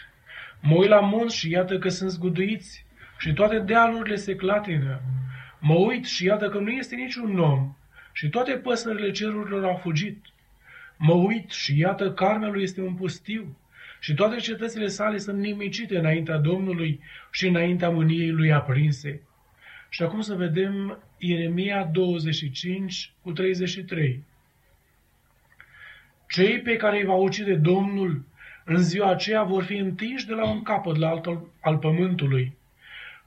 Mă 0.60 0.76
uit 0.76 0.90
la 0.90 1.00
munți 1.00 1.38
și 1.38 1.50
iată 1.50 1.78
că 1.78 1.90
sunt 1.90 2.10
zguduiți 2.10 2.86
și 3.18 3.34
toate 3.34 3.60
dealurile 3.60 4.16
se 4.16 4.36
clatină. 4.36 5.02
Mă 5.60 5.74
uit 5.74 6.06
și 6.06 6.26
iată 6.26 6.50
că 6.50 6.58
nu 6.58 6.70
este 6.70 6.96
niciun 6.96 7.40
om 7.40 7.76
și 8.12 8.30
toate 8.30 8.52
păsările 8.52 9.12
cerurilor 9.12 9.64
au 9.64 9.76
fugit. 9.76 10.26
Mă 10.98 11.14
uit 11.14 11.50
și 11.50 11.78
iată 11.78 12.12
Carmelul 12.12 12.62
este 12.62 12.82
un 12.82 12.94
pustiu 12.94 13.58
și 14.00 14.14
toate 14.14 14.36
cetățile 14.36 14.88
sale 14.88 15.18
sunt 15.18 15.40
nimicite 15.40 15.98
înaintea 15.98 16.38
Domnului 16.38 17.00
și 17.32 17.48
înaintea 17.48 17.90
mâniei 17.90 18.30
lui 18.30 18.52
aprinse. 18.52 19.22
Și 19.90 20.04
acum 20.04 20.22
să 20.22 20.36
vedem 20.36 21.04
Ieremia 21.18 21.84
25 21.84 23.14
cu 23.22 23.32
33. 23.32 24.24
Cei 26.32 26.62
pe 26.62 26.76
care 26.76 26.98
îi 26.98 27.06
va 27.06 27.14
ucide 27.14 27.56
Domnul 27.56 28.26
în 28.66 28.78
ziua 28.78 29.10
aceea 29.10 29.44
vor 29.44 29.64
fi 29.64 29.76
întinși 29.76 30.28
de 30.28 30.34
la 30.34 30.50
un 30.50 30.62
capăt 30.62 30.96
la 30.96 31.10
altul 31.10 31.52
al 31.62 31.78
pământului. 31.78 32.58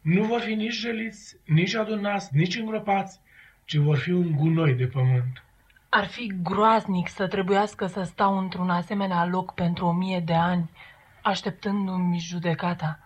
Nu 0.00 0.24
vor 0.24 0.40
fi 0.40 0.54
nici 0.54 0.74
jeliți, 0.74 1.36
nici 1.46 1.74
adunați, 1.74 2.36
nici 2.36 2.56
îngropați, 2.56 3.20
ci 3.64 3.74
vor 3.74 3.96
fi 3.96 4.10
un 4.10 4.32
gunoi 4.36 4.74
de 4.74 4.86
pământ. 4.86 5.44
Ar 5.88 6.06
fi 6.06 6.32
groaznic 6.42 7.08
să 7.08 7.26
trebuiască 7.26 7.86
să 7.86 8.02
stau 8.02 8.38
într-un 8.38 8.70
asemenea 8.70 9.26
loc 9.26 9.54
pentru 9.54 9.86
o 9.86 9.92
mie 9.92 10.20
de 10.20 10.34
ani, 10.34 10.70
așteptându-mi 11.22 12.18
judecata, 12.18 12.98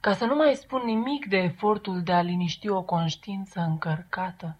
ca 0.00 0.12
să 0.12 0.24
nu 0.24 0.34
mai 0.34 0.54
spun 0.54 0.82
nimic 0.84 1.26
de 1.26 1.36
efortul 1.36 2.02
de 2.02 2.12
a 2.12 2.20
liniști 2.20 2.68
o 2.68 2.82
conștiință 2.82 3.60
încărcată. 3.60 4.56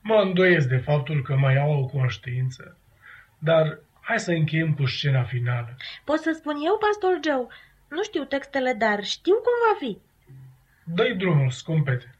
Mă 0.00 0.22
îndoiesc 0.24 0.68
de 0.68 0.76
faptul 0.76 1.22
că 1.22 1.36
mai 1.36 1.56
au 1.56 1.80
o 1.80 1.86
conștiință, 1.86 2.76
dar 3.44 3.78
hai 4.00 4.20
să 4.20 4.30
încheiem 4.30 4.74
cu 4.74 4.86
scena 4.86 5.22
finală. 5.22 5.76
Pot 6.04 6.18
să 6.18 6.32
spun 6.34 6.54
eu, 6.64 6.78
pastor 6.78 7.18
Joe? 7.24 7.46
Nu 7.88 8.02
știu 8.02 8.24
textele, 8.24 8.72
dar 8.72 9.04
știu 9.04 9.34
cum 9.34 9.52
va 9.66 9.76
fi. 9.78 9.98
Dă-i 10.84 11.14
drumul, 11.14 11.50
scumpete. 11.50 12.14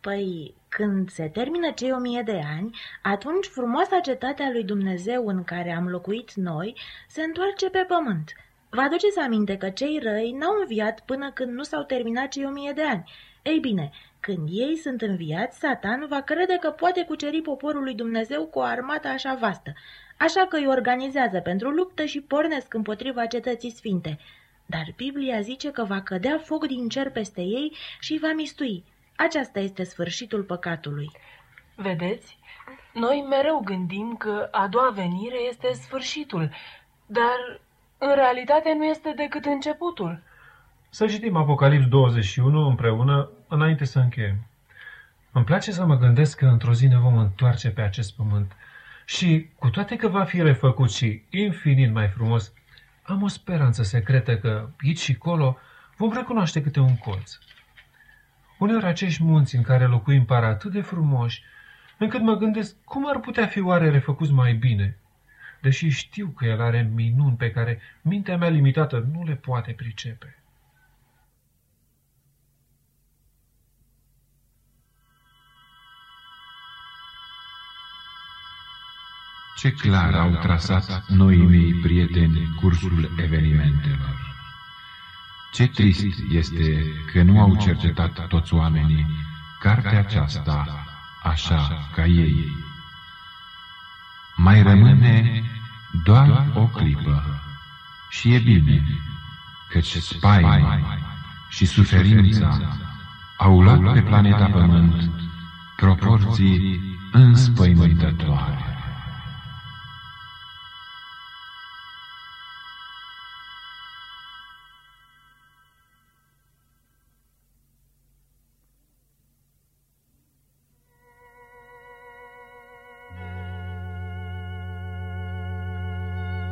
Păi, 0.00 0.54
când 0.68 1.10
se 1.10 1.28
termină 1.28 1.70
cei 1.70 1.92
o 1.92 1.98
mie 1.98 2.22
de 2.22 2.40
ani, 2.56 2.78
atunci 3.02 3.46
frumoasa 3.46 4.00
cetate 4.00 4.42
a 4.42 4.50
lui 4.50 4.64
Dumnezeu 4.64 5.26
în 5.26 5.44
care 5.44 5.70
am 5.70 5.88
locuit 5.88 6.34
noi 6.34 6.76
se 7.08 7.22
întoarce 7.22 7.70
pe 7.70 7.84
pământ. 7.88 8.32
Vă 8.70 8.80
aduceți 8.80 9.18
aminte 9.18 9.56
că 9.56 9.70
cei 9.70 9.98
răi 10.02 10.30
n-au 10.30 10.60
înviat 10.60 11.00
până 11.00 11.30
când 11.30 11.52
nu 11.52 11.62
s-au 11.62 11.82
terminat 11.82 12.28
cei 12.28 12.44
o 12.44 12.50
mie 12.50 12.72
de 12.72 12.82
ani. 12.82 13.10
Ei 13.42 13.58
bine, 13.58 13.90
când 14.20 14.48
ei 14.50 14.76
sunt 14.76 15.00
înviați, 15.00 15.58
Satan 15.58 16.06
va 16.08 16.20
crede 16.20 16.56
că 16.60 16.70
poate 16.70 17.04
cuceri 17.04 17.40
poporul 17.40 17.82
lui 17.82 17.94
Dumnezeu 17.94 18.46
cu 18.46 18.58
o 18.58 18.62
armată 18.62 19.08
așa 19.08 19.34
vastă, 19.34 19.72
așa 20.16 20.46
că 20.48 20.56
îi 20.56 20.66
organizează 20.66 21.40
pentru 21.40 21.70
luptă 21.70 22.04
și 22.04 22.20
pornesc 22.20 22.74
împotriva 22.74 23.26
cetății 23.26 23.70
sfinte. 23.70 24.18
Dar 24.66 24.84
Biblia 24.96 25.40
zice 25.40 25.70
că 25.70 25.84
va 25.84 26.00
cădea 26.00 26.38
foc 26.44 26.66
din 26.66 26.88
cer 26.88 27.10
peste 27.10 27.40
ei 27.40 27.76
și 28.00 28.18
va 28.22 28.32
mistui. 28.32 28.84
Aceasta 29.16 29.60
este 29.60 29.84
sfârșitul 29.84 30.42
păcatului. 30.42 31.10
Vedeți? 31.74 32.38
Noi 32.92 33.26
mereu 33.28 33.60
gândim 33.64 34.16
că 34.18 34.48
a 34.50 34.66
doua 34.66 34.90
venire 34.90 35.38
este 35.48 35.72
sfârșitul, 35.72 36.50
dar 37.06 37.60
în 37.98 38.14
realitate 38.14 38.74
nu 38.74 38.84
este 38.84 39.12
decât 39.16 39.44
începutul. 39.44 40.20
Să 40.88 41.06
citim 41.06 41.36
Apocalips 41.36 41.86
21 41.88 42.66
împreună 42.66 43.30
înainte 43.48 43.84
să 43.84 43.98
încheiem. 43.98 44.46
Îmi 45.32 45.44
place 45.44 45.72
să 45.72 45.84
mă 45.84 45.96
gândesc 45.96 46.36
că 46.38 46.46
într-o 46.46 46.74
zi 46.74 46.86
ne 46.86 46.98
vom 46.98 47.16
întoarce 47.16 47.70
pe 47.70 47.80
acest 47.80 48.16
pământ 48.16 48.52
și, 49.04 49.48
cu 49.58 49.70
toate 49.70 49.96
că 49.96 50.08
va 50.08 50.24
fi 50.24 50.42
refăcut 50.42 50.92
și 50.92 51.22
infinit 51.30 51.92
mai 51.92 52.08
frumos, 52.08 52.52
am 53.02 53.22
o 53.22 53.28
speranță 53.28 53.82
secretă 53.82 54.38
că, 54.38 54.68
aici 54.84 54.98
și 54.98 55.14
colo, 55.14 55.58
vom 55.96 56.12
recunoaște 56.12 56.62
câte 56.62 56.80
un 56.80 56.96
colț. 56.96 57.38
Uneori 58.58 58.84
acești 58.84 59.22
munți 59.22 59.56
în 59.56 59.62
care 59.62 59.86
locuim 59.86 60.24
par 60.24 60.44
atât 60.44 60.72
de 60.72 60.80
frumoși, 60.80 61.42
încât 61.98 62.20
mă 62.20 62.36
gândesc 62.36 62.76
cum 62.84 63.08
ar 63.08 63.18
putea 63.20 63.46
fi 63.46 63.60
oare 63.60 63.90
refăcuți 63.90 64.32
mai 64.32 64.52
bine, 64.52 64.96
deși 65.60 65.88
știu 65.88 66.28
că 66.28 66.44
el 66.44 66.60
are 66.60 66.90
minuni 66.94 67.36
pe 67.36 67.50
care 67.50 67.80
mintea 68.02 68.36
mea 68.36 68.48
limitată 68.48 69.08
nu 69.12 69.24
le 69.24 69.34
poate 69.34 69.72
pricepe. 69.72 70.37
Ce 79.58 79.72
clar 79.72 80.14
au 80.14 80.30
trasat 80.30 81.08
noii 81.08 81.46
mei 81.46 81.74
prieteni 81.74 82.54
cursul 82.60 83.10
evenimentelor. 83.16 84.36
Ce 85.52 85.66
trist 85.66 86.16
este 86.30 86.92
că 87.12 87.22
nu 87.22 87.40
au 87.40 87.56
cercetat 87.56 88.26
toți 88.26 88.54
oamenii 88.54 89.06
cartea 89.60 89.98
aceasta 89.98 90.84
așa 91.22 91.88
ca 91.94 92.06
ei. 92.06 92.56
Mai 94.36 94.62
rămâne 94.62 95.42
doar 96.04 96.52
o 96.54 96.66
clipă 96.66 97.40
și 98.10 98.34
e 98.34 98.38
bine, 98.38 98.84
căci 99.68 99.96
spaima 99.96 100.80
și 101.48 101.66
suferința 101.66 102.78
au 103.36 103.62
luat 103.62 103.92
pe 103.92 104.02
planeta 104.02 104.44
Pământ 104.44 105.10
proporții 105.76 106.80
înspăimântătoare. 107.12 108.77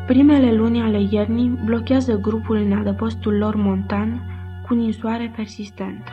Primele 0.06 0.54
luni 0.54 0.80
ale 0.80 1.06
iernii 1.10 1.58
blochează 1.64 2.18
grupul 2.18 2.56
în 2.56 2.72
adăpostul 2.72 3.36
lor 3.36 3.54
montan 3.54 4.22
cu 4.66 4.74
ninsoare 4.74 5.32
persistentă. 5.36 6.10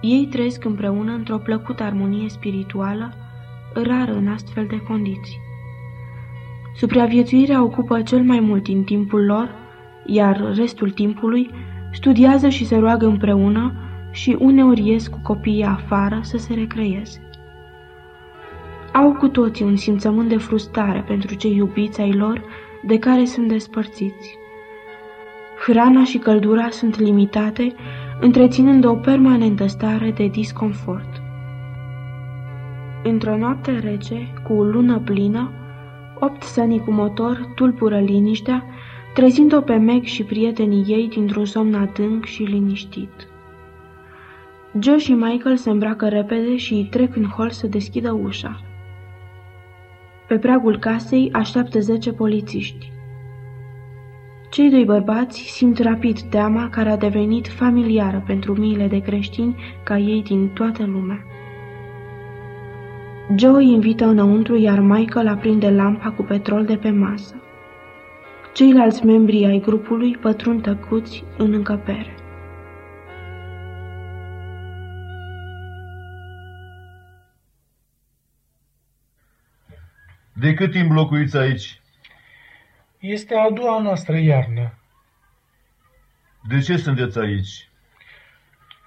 Ei 0.00 0.26
trăiesc 0.30 0.64
împreună 0.64 1.12
într-o 1.12 1.38
plăcută 1.38 1.82
armonie 1.82 2.28
spirituală, 2.28 3.12
rară 3.74 4.12
în 4.12 4.28
astfel 4.28 4.66
de 4.70 4.82
condiții. 4.82 5.38
Supraviețuirea 6.74 7.62
ocupă 7.62 8.02
cel 8.02 8.22
mai 8.22 8.40
mult 8.40 8.62
din 8.62 8.84
timpul 8.84 9.24
lor, 9.24 9.54
iar 10.06 10.52
restul 10.54 10.90
timpului 10.90 11.50
studiază 11.92 12.48
și 12.48 12.66
se 12.66 12.76
roagă 12.76 13.06
împreună 13.06 13.72
și 14.10 14.36
uneori 14.38 14.88
ies 14.88 15.08
cu 15.08 15.20
copiii 15.22 15.64
afară 15.64 16.18
să 16.22 16.38
se 16.38 16.54
recreieze. 16.54 17.20
Au 18.92 19.12
cu 19.12 19.28
toții 19.28 19.64
un 19.64 19.76
simțământ 19.76 20.28
de 20.28 20.36
frustrare 20.36 21.04
pentru 21.06 21.34
cei 21.34 21.56
iubiți 21.56 22.00
ai 22.00 22.12
lor 22.12 22.42
de 22.82 22.98
care 22.98 23.24
sunt 23.24 23.48
despărțiți. 23.48 24.38
Hrana 25.66 26.04
și 26.04 26.18
căldura 26.18 26.68
sunt 26.70 26.98
limitate, 26.98 27.74
întreținând 28.20 28.84
o 28.84 28.94
permanentă 28.94 29.66
stare 29.66 30.10
de 30.10 30.26
disconfort. 30.26 31.22
Într-o 33.02 33.36
noapte 33.36 33.78
rece, 33.78 34.32
cu 34.44 34.52
o 34.52 34.62
lună 34.62 34.98
plină, 34.98 35.50
opt 36.20 36.42
sănii 36.42 36.80
cu 36.80 36.90
motor 36.90 37.52
tulpură 37.54 37.98
liniștea, 37.98 38.64
trezind-o 39.14 39.60
pe 39.60 39.74
Meg 39.74 40.04
și 40.04 40.22
prietenii 40.22 40.84
ei 40.86 41.08
dintr-un 41.08 41.44
somn 41.44 41.74
adânc 41.74 42.24
și 42.24 42.42
liniștit. 42.42 43.28
Joe 44.78 44.98
și 44.98 45.12
Michael 45.12 45.56
se 45.56 45.70
îmbracă 45.70 46.08
repede 46.08 46.56
și 46.56 46.72
îi 46.72 46.88
trec 46.90 47.16
în 47.16 47.24
hol 47.24 47.50
să 47.50 47.66
deschidă 47.66 48.12
ușa. 48.12 48.60
Pe 50.30 50.38
pragul 50.38 50.78
casei 50.78 51.30
așteaptă 51.32 51.80
zece 51.80 52.12
polițiști. 52.12 52.92
Cei 54.50 54.70
doi 54.70 54.84
bărbați 54.84 55.40
simt 55.40 55.78
rapid 55.78 56.20
teama 56.20 56.68
care 56.68 56.90
a 56.90 56.96
devenit 56.96 57.48
familiară 57.48 58.22
pentru 58.26 58.54
miile 58.54 58.86
de 58.86 58.98
creștini 58.98 59.56
ca 59.82 59.98
ei 59.98 60.22
din 60.22 60.48
toată 60.48 60.84
lumea. 60.84 61.24
Joe 63.36 63.62
îi 63.62 63.72
invită 63.72 64.06
înăuntru, 64.06 64.56
iar 64.56 64.80
Michael 64.80 65.28
aprinde 65.28 65.70
lampa 65.70 66.10
cu 66.10 66.22
petrol 66.22 66.64
de 66.64 66.76
pe 66.76 66.90
masă. 66.90 67.34
Ceilalți 68.52 69.06
membri 69.06 69.46
ai 69.46 69.60
grupului 69.60 70.16
pătrund 70.20 70.62
tăcuți 70.62 71.24
în 71.38 71.52
încăpere. 71.52 72.14
De 80.40 80.54
cât 80.54 80.70
timp 80.70 80.90
locuiți 80.90 81.36
aici? 81.36 81.80
Este 82.98 83.34
a 83.34 83.50
doua 83.50 83.80
noastră 83.80 84.16
iarnă. 84.16 84.74
De 86.48 86.60
ce 86.60 86.76
sunteți 86.76 87.18
aici? 87.18 87.68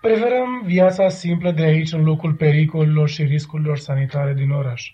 Preferăm 0.02 0.62
viața 0.66 1.10
simplă 1.10 1.52
de 1.52 1.64
aici 1.64 1.92
în 1.92 2.04
locul 2.04 2.34
pericolelor 2.34 3.10
și 3.10 3.24
riscurilor 3.24 3.78
sanitare 3.78 4.34
din 4.34 4.52
oraș. 4.52 4.94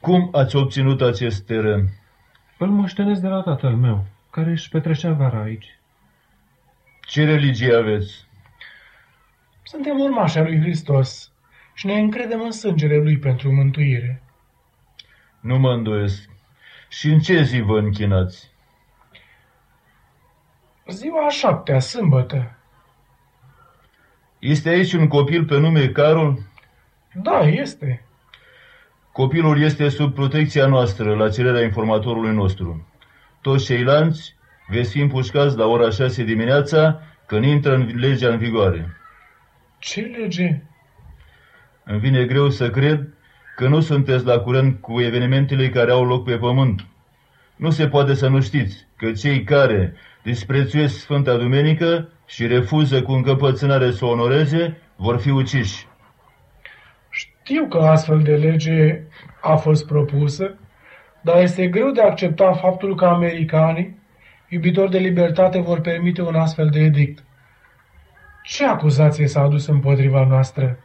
Cum 0.00 0.28
ați 0.32 0.56
obținut 0.56 1.00
acest 1.00 1.46
teren? 1.46 1.88
Îl 2.58 2.68
moștenesc 2.68 3.20
de 3.20 3.28
la 3.28 3.42
tatăl 3.42 3.76
meu, 3.76 4.06
care 4.30 4.50
își 4.50 4.68
petrecea 4.68 5.12
vara 5.12 5.42
aici. 5.42 5.78
Ce 7.00 7.24
religie 7.24 7.74
aveți? 7.74 8.26
Suntem 9.62 10.00
urmași 10.00 10.38
al 10.38 10.44
lui 10.44 10.60
Hristos 10.60 11.32
și 11.74 11.86
ne 11.86 11.98
încredem 11.98 12.40
în 12.40 12.50
sângele 12.50 12.96
lui 12.96 13.18
pentru 13.18 13.52
mântuire. 13.52 14.22
Nu 15.40 15.58
mă 15.58 15.72
îndoiesc. 15.72 16.28
Și 16.88 17.08
în 17.08 17.18
ce 17.18 17.42
zi 17.42 17.60
vă 17.60 17.78
închinați? 17.78 18.50
Ziua 20.86 21.26
a 21.26 21.28
șaptea, 21.28 21.80
sâmbătă. 21.80 22.54
Este 24.38 24.68
aici 24.68 24.92
un 24.92 25.08
copil 25.08 25.44
pe 25.44 25.58
nume 25.58 25.88
Carol? 25.88 26.38
Da, 27.14 27.40
este. 27.40 28.04
Copilul 29.12 29.60
este 29.62 29.88
sub 29.88 30.14
protecția 30.14 30.66
noastră, 30.66 31.14
la 31.14 31.30
cererea 31.30 31.62
informatorului 31.62 32.34
nostru. 32.34 32.86
Toți 33.40 33.64
ceilalți 33.64 34.34
veți 34.68 34.90
fi 34.90 35.00
împușcați 35.00 35.56
la 35.56 35.66
ora 35.66 35.90
6 35.90 36.24
dimineața, 36.24 37.00
când 37.26 37.44
intră 37.44 37.74
în 37.74 37.98
legea 37.98 38.28
în 38.28 38.38
vigoare. 38.38 38.96
Ce 39.78 40.00
lege? 40.00 40.62
Îmi 41.84 41.98
vine 41.98 42.24
greu 42.24 42.50
să 42.50 42.70
cred 42.70 43.08
că 43.60 43.68
nu 43.68 43.80
sunteți 43.80 44.24
la 44.24 44.38
curent 44.38 44.80
cu 44.80 45.00
evenimentele 45.00 45.68
care 45.68 45.90
au 45.90 46.04
loc 46.04 46.24
pe 46.24 46.36
pământ. 46.36 46.86
Nu 47.56 47.70
se 47.70 47.88
poate 47.88 48.14
să 48.14 48.28
nu 48.28 48.40
știți 48.40 48.86
că 48.96 49.12
cei 49.12 49.42
care 49.42 49.94
disprețuiesc 50.22 50.98
Sfânta 50.98 51.36
Dumenică 51.36 52.08
și 52.26 52.46
refuză 52.46 53.02
cu 53.02 53.12
încăpățânare 53.12 53.90
să 53.90 54.04
o 54.04 54.08
onoreze, 54.08 54.76
vor 54.96 55.18
fi 55.18 55.30
uciși. 55.30 55.86
Știu 57.10 57.66
că 57.66 57.78
astfel 57.78 58.22
de 58.22 58.36
lege 58.36 59.00
a 59.40 59.56
fost 59.56 59.86
propusă, 59.86 60.54
dar 61.20 61.42
este 61.42 61.66
greu 61.66 61.90
de 61.90 62.02
accepta 62.02 62.52
faptul 62.52 62.96
că 62.96 63.04
americanii, 63.04 63.98
iubitori 64.48 64.90
de 64.90 64.98
libertate, 64.98 65.60
vor 65.60 65.80
permite 65.80 66.22
un 66.22 66.34
astfel 66.34 66.68
de 66.70 66.80
edict. 66.80 67.24
Ce 68.44 68.66
acuzație 68.66 69.26
s-a 69.26 69.40
adus 69.40 69.66
împotriva 69.66 70.26
noastră? 70.26 70.78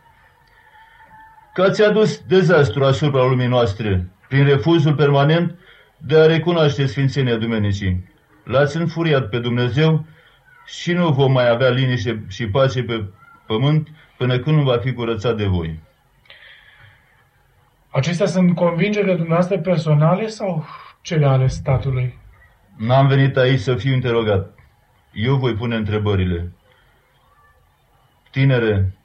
Că 1.55 1.61
ați 1.61 1.83
adus 1.83 2.21
dezastru 2.27 2.83
asupra 2.83 3.23
lumii 3.23 3.47
noastre, 3.47 4.07
prin 4.27 4.45
refuzul 4.45 4.95
permanent 4.95 5.59
de 5.97 6.17
a 6.19 6.25
recunoaște 6.25 6.85
Sfințenia 6.85 7.35
Dumenicii. 7.35 8.09
L-ați 8.43 8.77
înfuriat 8.77 9.29
pe 9.29 9.39
Dumnezeu 9.39 10.05
și 10.65 10.93
nu 10.93 11.09
vom 11.11 11.31
mai 11.31 11.49
avea 11.49 11.69
liniște 11.69 12.23
și 12.27 12.47
pace 12.47 12.83
pe 12.83 13.03
pământ 13.47 13.87
până 14.17 14.39
când 14.39 14.57
nu 14.57 14.63
va 14.63 14.77
fi 14.77 14.93
curățat 14.93 15.37
de 15.37 15.45
voi. 15.45 15.79
Acestea 17.89 18.25
sunt 18.25 18.55
convingerile 18.55 19.13
dumneavoastră 19.13 19.57
personale 19.57 20.27
sau 20.27 20.65
cele 21.01 21.25
ale 21.25 21.47
statului? 21.47 22.19
N-am 22.77 23.07
venit 23.07 23.37
aici 23.37 23.59
să 23.59 23.75
fiu 23.75 23.93
interogat. 23.93 24.59
Eu 25.13 25.35
voi 25.35 25.53
pune 25.53 25.75
întrebările. 25.75 26.51
Tinere, 28.31 28.97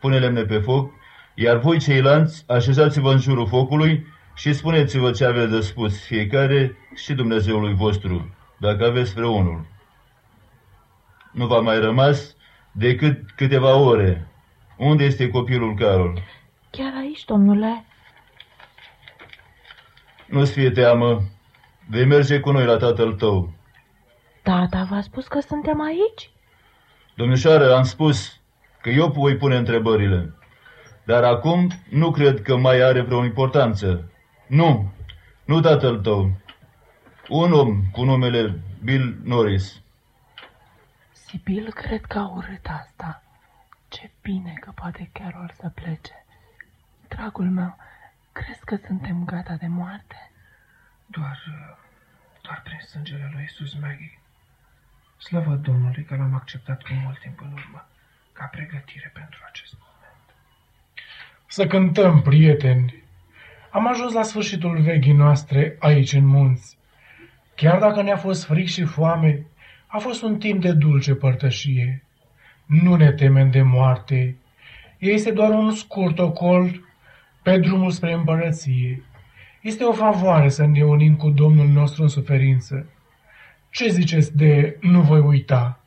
pune 0.00 0.18
lemne 0.18 0.42
pe 0.42 0.58
foc, 0.58 0.98
iar 1.40 1.56
voi 1.56 1.78
ceilalți 1.78 2.44
așezați-vă 2.46 3.10
în 3.12 3.18
jurul 3.18 3.46
focului 3.46 4.06
și 4.34 4.52
spuneți-vă 4.52 5.10
ce 5.10 5.24
aveți 5.24 5.50
de 5.50 5.60
spus 5.60 6.04
fiecare 6.04 6.76
și 6.94 7.12
Dumnezeului 7.12 7.74
vostru, 7.74 8.34
dacă 8.58 8.86
aveți 8.86 9.14
vreunul. 9.14 9.66
Nu 11.32 11.46
v-a 11.46 11.60
mai 11.60 11.80
rămas 11.80 12.36
decât 12.72 13.30
câteva 13.36 13.74
ore. 13.74 14.28
Unde 14.76 15.04
este 15.04 15.28
copilul 15.28 15.74
Carol? 15.74 16.22
Chiar 16.70 16.92
aici, 16.96 17.24
domnule. 17.24 17.84
Nu-ți 20.26 20.52
fie 20.52 20.70
teamă. 20.70 21.22
Vei 21.88 22.04
merge 22.04 22.40
cu 22.40 22.50
noi 22.50 22.64
la 22.64 22.76
tatăl 22.76 23.12
tău. 23.12 23.52
Tata 24.42 24.86
v-a 24.90 25.00
spus 25.00 25.26
că 25.26 25.40
suntem 25.40 25.80
aici? 25.80 26.30
Domnișoară, 27.14 27.74
am 27.74 27.82
spus 27.82 28.40
că 28.82 28.90
eu 28.90 29.06
voi 29.06 29.36
pune 29.36 29.56
întrebările. 29.56 30.34
Dar 31.10 31.24
acum 31.24 31.70
nu 31.88 32.10
cred 32.10 32.42
că 32.42 32.56
mai 32.56 32.80
are 32.80 33.00
vreo 33.00 33.24
importanță. 33.24 34.10
Nu, 34.46 34.92
nu 35.44 35.60
tatăl 35.60 36.00
tău. 36.00 36.30
Un 37.28 37.52
om 37.52 37.82
cu 37.92 38.04
numele 38.04 38.60
Bill 38.82 39.20
Norris. 39.24 39.80
Sibil 41.12 41.72
cred 41.72 42.04
că 42.04 42.18
a 42.18 42.28
urât 42.28 42.66
asta. 42.66 43.22
Ce 43.88 44.10
bine 44.22 44.54
că 44.60 44.70
poate 44.74 45.10
Carol 45.12 45.52
să 45.60 45.68
plece. 45.68 46.24
Dragul 47.08 47.50
meu, 47.50 47.76
crezi 48.32 48.64
că 48.64 48.76
suntem 48.86 49.24
gata 49.24 49.54
de 49.54 49.66
moarte? 49.66 50.30
Doar, 51.06 51.38
doar 52.42 52.60
prin 52.64 52.80
sângele 52.80 53.30
lui 53.32 53.44
Isus, 53.44 53.74
Maggie. 53.80 54.20
Slavă 55.18 55.54
Domnului 55.54 56.04
că 56.04 56.16
l-am 56.16 56.34
acceptat 56.34 56.82
cu 56.82 56.92
mult 56.92 57.18
timp 57.18 57.40
în 57.40 57.52
urmă, 57.52 57.88
ca 58.32 58.44
pregătire 58.44 59.10
pentru 59.14 59.38
acest 59.48 59.72
moment. 59.72 59.89
Să 61.52 61.66
cântăm, 61.66 62.22
prieteni! 62.22 63.02
Am 63.70 63.88
ajuns 63.88 64.12
la 64.12 64.22
sfârșitul 64.22 64.78
vechii 64.80 65.12
noastre 65.12 65.76
aici 65.78 66.12
în 66.12 66.26
munți. 66.26 66.78
Chiar 67.54 67.78
dacă 67.78 68.02
ne-a 68.02 68.16
fost 68.16 68.44
fric 68.44 68.66
și 68.66 68.84
foame, 68.84 69.46
a 69.86 69.98
fost 69.98 70.22
un 70.22 70.38
timp 70.38 70.60
de 70.60 70.72
dulce 70.72 71.14
părtășie. 71.14 72.04
Nu 72.66 72.94
ne 72.94 73.12
temem 73.12 73.50
de 73.50 73.62
moarte. 73.62 74.36
Este 74.98 75.30
doar 75.30 75.50
un 75.50 75.70
scurt 75.70 76.18
ocol 76.18 76.80
pe 77.42 77.58
drumul 77.58 77.90
spre 77.90 78.12
împărăție. 78.12 79.02
Este 79.60 79.84
o 79.84 79.92
favoare 79.92 80.48
să 80.48 80.66
ne 80.66 80.84
unim 80.84 81.16
cu 81.16 81.30
Domnul 81.30 81.68
nostru 81.68 82.02
în 82.02 82.08
suferință. 82.08 82.86
Ce 83.70 83.88
ziceți 83.88 84.36
de 84.36 84.76
nu 84.80 85.00
voi 85.00 85.20
uita? 85.20 85.79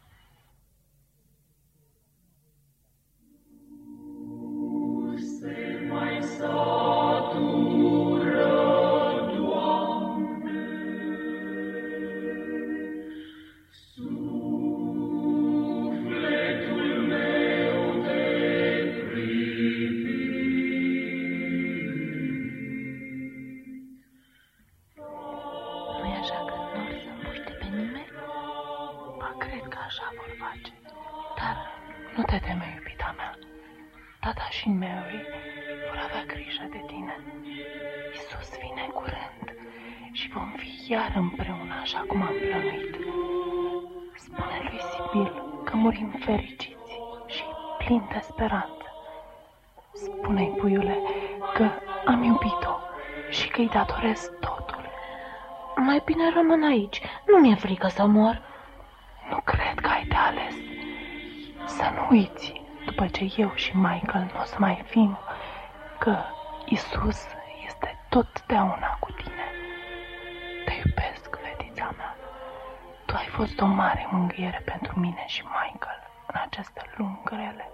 Iar 40.94 41.12
împreună 41.16 41.74
așa 41.82 42.04
cum 42.08 42.22
am 42.22 42.36
plănuit. 42.42 42.96
Spune 44.16 44.58
lui 44.70 44.82
Sibil 44.92 45.32
că 45.64 45.76
murim 45.76 46.16
fericiți 46.26 46.92
și 47.26 47.44
plini 47.78 48.08
de 48.12 48.20
speranță. 48.22 48.88
Spune-i, 49.94 50.56
puiule, 50.58 50.98
că 51.54 51.70
am 52.06 52.24
iubit-o 52.24 52.76
și 53.30 53.48
că 53.50 53.62
îi 53.62 53.70
datorez 53.70 54.32
totul. 54.40 54.86
Mai 55.76 56.02
bine 56.06 56.32
rămân 56.34 56.64
aici. 56.64 57.02
Nu 57.28 57.38
mi-e 57.38 57.56
frică 57.56 57.88
să 57.88 58.06
mor. 58.06 58.42
Nu 59.30 59.40
cred 59.44 59.80
că 59.80 59.90
ai 59.90 60.06
de 60.08 60.16
ales. 60.16 60.56
Să 61.66 61.92
nu 61.96 62.08
uiți, 62.10 62.62
după 62.86 63.08
ce 63.08 63.34
eu 63.36 63.52
și 63.56 63.78
Michael 63.78 64.32
nu 64.34 64.40
o 64.42 64.44
să 64.44 64.56
mai 64.60 64.84
fim, 64.86 65.18
că 66.00 66.18
Isus 66.66 67.26
este 67.66 68.06
totdeauna 68.10 68.98
cu 69.00 69.13
fost 73.34 73.62
o 73.62 73.66
mare 73.66 74.08
mângâiere 74.12 74.62
pentru 74.66 75.00
mine 75.00 75.24
și 75.28 75.44
Michael 75.44 76.02
în 76.28 76.40
aceste 76.46 76.82
luni 76.96 77.22
grele. 77.24 77.70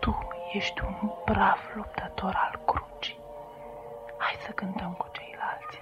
Tu 0.00 0.28
ești 0.52 0.80
un 0.84 1.10
brav 1.24 1.58
luptător 1.74 2.34
al 2.44 2.60
crucii. 2.66 3.18
Hai 4.18 4.36
să 4.46 4.50
cântăm 4.52 4.92
cu 4.92 5.06
ceilalți. 5.12 5.78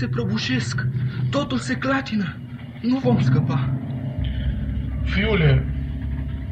Se 0.00 0.08
prăbușesc, 0.08 0.86
totul 1.30 1.58
se 1.58 1.74
clatină. 1.74 2.36
Nu 2.82 2.98
vom 2.98 3.20
scăpa. 3.20 3.72
Fiule, 5.02 5.64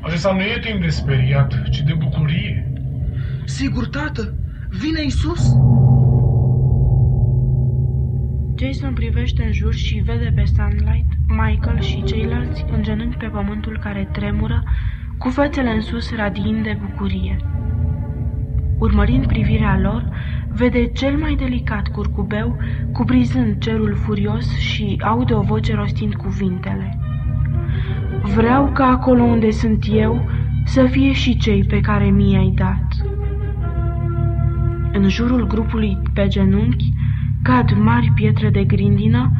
acesta 0.02 0.32
nu 0.32 0.40
e 0.40 0.58
timp 0.60 0.80
de 0.80 0.88
speriat, 0.88 1.68
ci 1.70 1.80
de 1.80 1.94
bucurie. 1.98 2.72
Sigur, 3.44 3.86
tată, 3.86 4.34
vine 4.68 5.02
Isus. 5.04 5.42
Jason 8.58 8.92
privește 8.94 9.42
în 9.42 9.52
jur 9.52 9.74
și 9.74 10.02
vede 10.04 10.32
pe 10.34 10.44
Sunlight, 10.44 11.10
Michael 11.26 11.80
și 11.80 12.02
ceilalți 12.02 12.64
în 12.72 12.82
genunchi 12.82 13.16
pe 13.16 13.26
pământul 13.26 13.78
care 13.82 14.08
tremură, 14.12 14.62
cu 15.18 15.28
fețele 15.28 15.70
în 15.70 15.80
sus 15.80 16.14
radiind 16.16 16.62
de 16.62 16.78
bucurie. 16.80 17.36
Urmărind 18.78 19.26
privirea 19.26 19.78
lor, 19.78 20.10
vede 20.52 20.86
cel 20.86 21.16
mai 21.16 21.34
delicat 21.34 21.88
curcubeu 21.88 22.56
cuprizând 22.92 23.58
cerul 23.58 23.94
furios 23.94 24.58
și 24.58 25.00
aude 25.04 25.34
o 25.34 25.40
voce 25.40 25.74
rostind 25.74 26.14
cuvintele. 26.14 26.98
Vreau 28.34 28.70
ca 28.72 28.84
acolo 28.84 29.22
unde 29.22 29.50
sunt 29.50 29.84
eu 29.90 30.28
să 30.64 30.84
fie 30.84 31.12
și 31.12 31.36
cei 31.36 31.64
pe 31.64 31.80
care 31.80 32.10
mi-ai 32.10 32.52
dat. 32.56 32.86
În 34.92 35.08
jurul 35.08 35.46
grupului 35.46 35.98
pe 36.12 36.26
genunchi 36.26 36.92
cad 37.42 37.72
mari 37.82 38.12
pietre 38.14 38.50
de 38.50 38.64
grindină, 38.64 39.32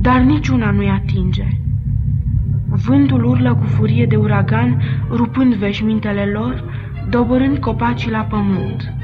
dar 0.00 0.20
niciuna 0.20 0.70
nu-i 0.70 0.88
atinge. 0.88 1.46
Vântul 2.68 3.24
urlă 3.24 3.54
cu 3.54 3.64
furie 3.64 4.06
de 4.06 4.16
uragan, 4.16 4.82
rupând 5.10 5.54
veșmintele 5.54 6.24
lor, 6.24 6.64
dobărând 7.10 7.58
copacii 7.58 8.10
la 8.10 8.20
pământ. 8.20 8.95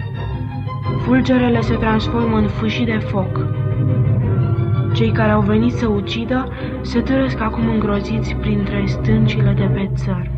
Fulgerele 0.82 1.60
se 1.60 1.74
transformă 1.74 2.36
în 2.36 2.46
fâșii 2.46 2.84
de 2.84 2.98
foc. 2.98 3.46
Cei 4.92 5.12
care 5.12 5.30
au 5.30 5.40
venit 5.40 5.72
să 5.72 5.86
ucidă 5.86 6.48
se 6.80 7.00
târăsc 7.00 7.40
acum 7.40 7.68
îngroziți 7.68 8.34
printre 8.34 8.82
stâncile 8.86 9.52
de 9.52 9.64
pe 9.64 9.90
țăr. 9.94 10.30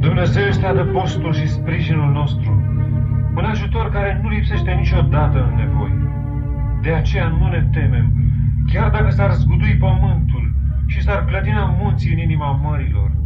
Dumnezeu 0.00 0.42
este 0.42 0.66
adăpostul 0.66 1.32
și 1.32 1.48
sprijinul 1.48 2.10
nostru, 2.12 2.62
un 3.36 3.44
ajutor 3.44 3.90
care 3.90 4.20
nu 4.22 4.28
lipsește 4.28 4.70
niciodată 4.70 5.48
în 5.50 5.56
nevoi. 5.56 5.92
De 6.82 6.92
aceea 6.92 7.28
nu 7.28 7.48
ne 7.48 7.68
temem, 7.72 8.12
chiar 8.72 8.90
dacă 8.90 9.10
s-ar 9.10 9.32
zgudui 9.32 9.76
pământul 9.80 10.54
și 10.86 11.02
s-ar 11.02 11.24
clătina 11.24 11.76
munții 11.80 12.12
în 12.12 12.18
inima 12.18 12.60
mărilor 12.62 13.21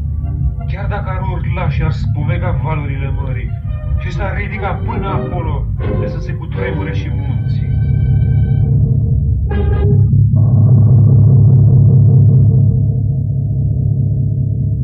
chiar 0.66 0.86
dacă 0.86 1.08
ar 1.10 1.20
urla 1.32 1.68
și 1.68 1.82
ar 1.82 1.90
spuvega 1.90 2.60
valurile 2.62 3.10
mării 3.10 3.50
și 3.98 4.12
s-ar 4.12 4.36
ridica 4.36 4.72
până 4.72 5.08
acolo 5.08 5.66
de 6.00 6.06
să 6.06 6.18
se 6.18 6.32
cutremure 6.32 6.92
și 6.92 7.10
munții. 7.10 7.74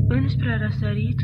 Înspre 0.08 0.58
răsărit 0.62 1.20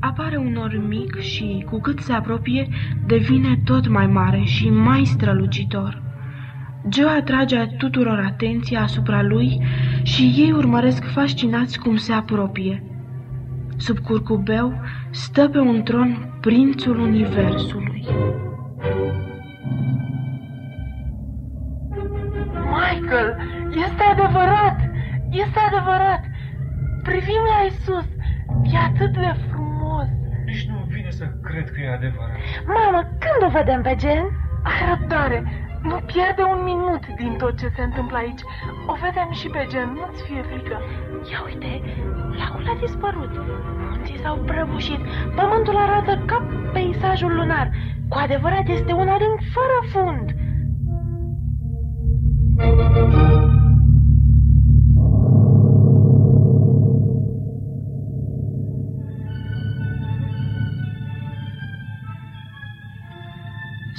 apare 0.00 0.36
un 0.36 0.52
nor 0.52 0.82
mic 0.88 1.20
și, 1.20 1.64
cu 1.70 1.80
cât 1.80 1.98
se 1.98 2.12
apropie, 2.12 2.68
devine 3.06 3.60
tot 3.64 3.88
mai 3.88 4.06
mare 4.06 4.42
și 4.44 4.70
mai 4.70 5.04
strălucitor. 5.04 6.02
Joe 6.92 7.08
atrage 7.08 7.66
tuturor 7.78 8.18
atenția 8.18 8.82
asupra 8.82 9.22
lui 9.22 9.62
și 10.02 10.34
ei 10.36 10.52
urmăresc 10.52 11.04
fascinați 11.04 11.78
cum 11.78 11.96
se 11.96 12.12
apropie. 12.12 12.87
Sub 13.78 13.98
curcubeu 13.98 14.80
stă 15.10 15.48
pe 15.48 15.58
un 15.58 15.82
tron 15.82 16.38
prințul 16.40 16.98
universului. 16.98 18.06
Michael, 22.54 23.36
este 23.70 24.02
adevărat! 24.02 24.80
Este 25.30 25.58
adevărat! 25.70 26.24
Privim 27.02 27.42
la 27.52 27.66
Isus! 27.66 28.06
E 28.72 28.76
atât 28.76 29.12
de 29.12 29.34
frumos! 29.50 30.06
Nici 30.44 30.68
nu 30.68 30.86
vine 30.88 31.10
să 31.10 31.24
cred 31.42 31.70
că 31.70 31.80
e 31.80 31.92
adevărat. 31.92 32.36
Mamă, 32.66 33.00
când 33.02 33.40
o 33.48 33.58
vedem 33.58 33.82
pe 33.82 33.96
Jen? 34.00 34.24
Ai 34.62 34.80
răbdare! 34.88 35.67
Nu 35.82 35.96
pierde 36.06 36.42
un 36.42 36.62
minut 36.64 37.06
din 37.16 37.36
tot 37.38 37.58
ce 37.58 37.68
se 37.76 37.82
întâmplă 37.82 38.16
aici. 38.16 38.40
O 38.86 38.94
vedem 39.04 39.30
și 39.30 39.48
pe 39.48 39.66
gen, 39.68 39.88
nu-ți 39.92 40.22
fie 40.22 40.42
frică. 40.42 40.76
Ia 41.30 41.40
uite, 41.46 41.82
lacul 42.38 42.64
a 42.68 42.76
dispărut. 42.80 43.32
Munții 43.90 44.18
s-au 44.18 44.36
prăbușit. 44.36 45.00
Pământul 45.36 45.76
arată 45.76 46.22
ca 46.26 46.46
peisajul 46.72 47.34
lunar. 47.34 47.70
Cu 48.08 48.16
adevărat 48.18 48.68
este 48.68 48.92
un 48.92 49.08
adânc 49.08 49.38
fără 49.54 49.78
fund. 49.92 50.26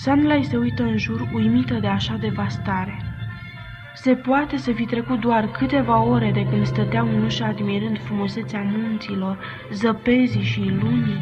Sunlight 0.10 0.50
se 0.50 0.58
uită 0.58 0.84
în 0.84 0.98
jur, 0.98 1.30
uimită 1.34 1.74
de 1.74 1.88
așa 1.88 2.18
devastare. 2.20 3.02
Se 3.96 4.16
poate 4.16 4.58
să 4.58 4.72
fi 4.72 4.86
trecut 4.86 5.20
doar 5.20 5.48
câteva 5.48 6.04
ore 6.04 6.32
de 6.32 6.46
când 6.46 6.66
stăteau 6.66 7.08
în 7.08 7.24
ușă 7.24 7.44
admirând 7.44 8.00
frumusețea 8.04 8.62
munților, 8.62 9.40
zăpezii 9.72 10.44
și 10.44 10.60
lunii. 10.60 11.22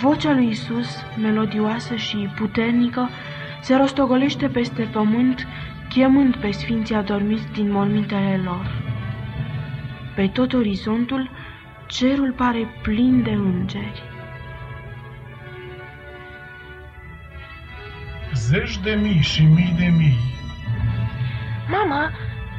Vocea 0.00 0.32
lui 0.32 0.48
Isus, 0.48 1.02
melodioasă 1.20 1.94
și 1.94 2.16
puternică, 2.36 3.08
se 3.60 3.76
rostogolește 3.76 4.48
peste 4.48 4.82
pământ, 4.92 5.46
chemând 5.88 6.36
pe 6.36 6.50
sfinții 6.50 6.94
adormiți 6.94 7.52
din 7.52 7.70
mormintele 7.70 8.40
lor. 8.44 8.82
Pe 10.14 10.26
tot 10.26 10.52
orizontul, 10.52 11.30
cerul 11.86 12.32
pare 12.32 12.66
plin 12.82 13.22
de 13.22 13.30
îngeri. 13.30 14.09
Zeci 18.48 18.78
de 18.78 18.92
mii 19.04 19.22
și 19.32 19.42
mii 19.42 19.74
de 19.78 19.88
mii. 19.98 20.18
Mama, 21.68 22.10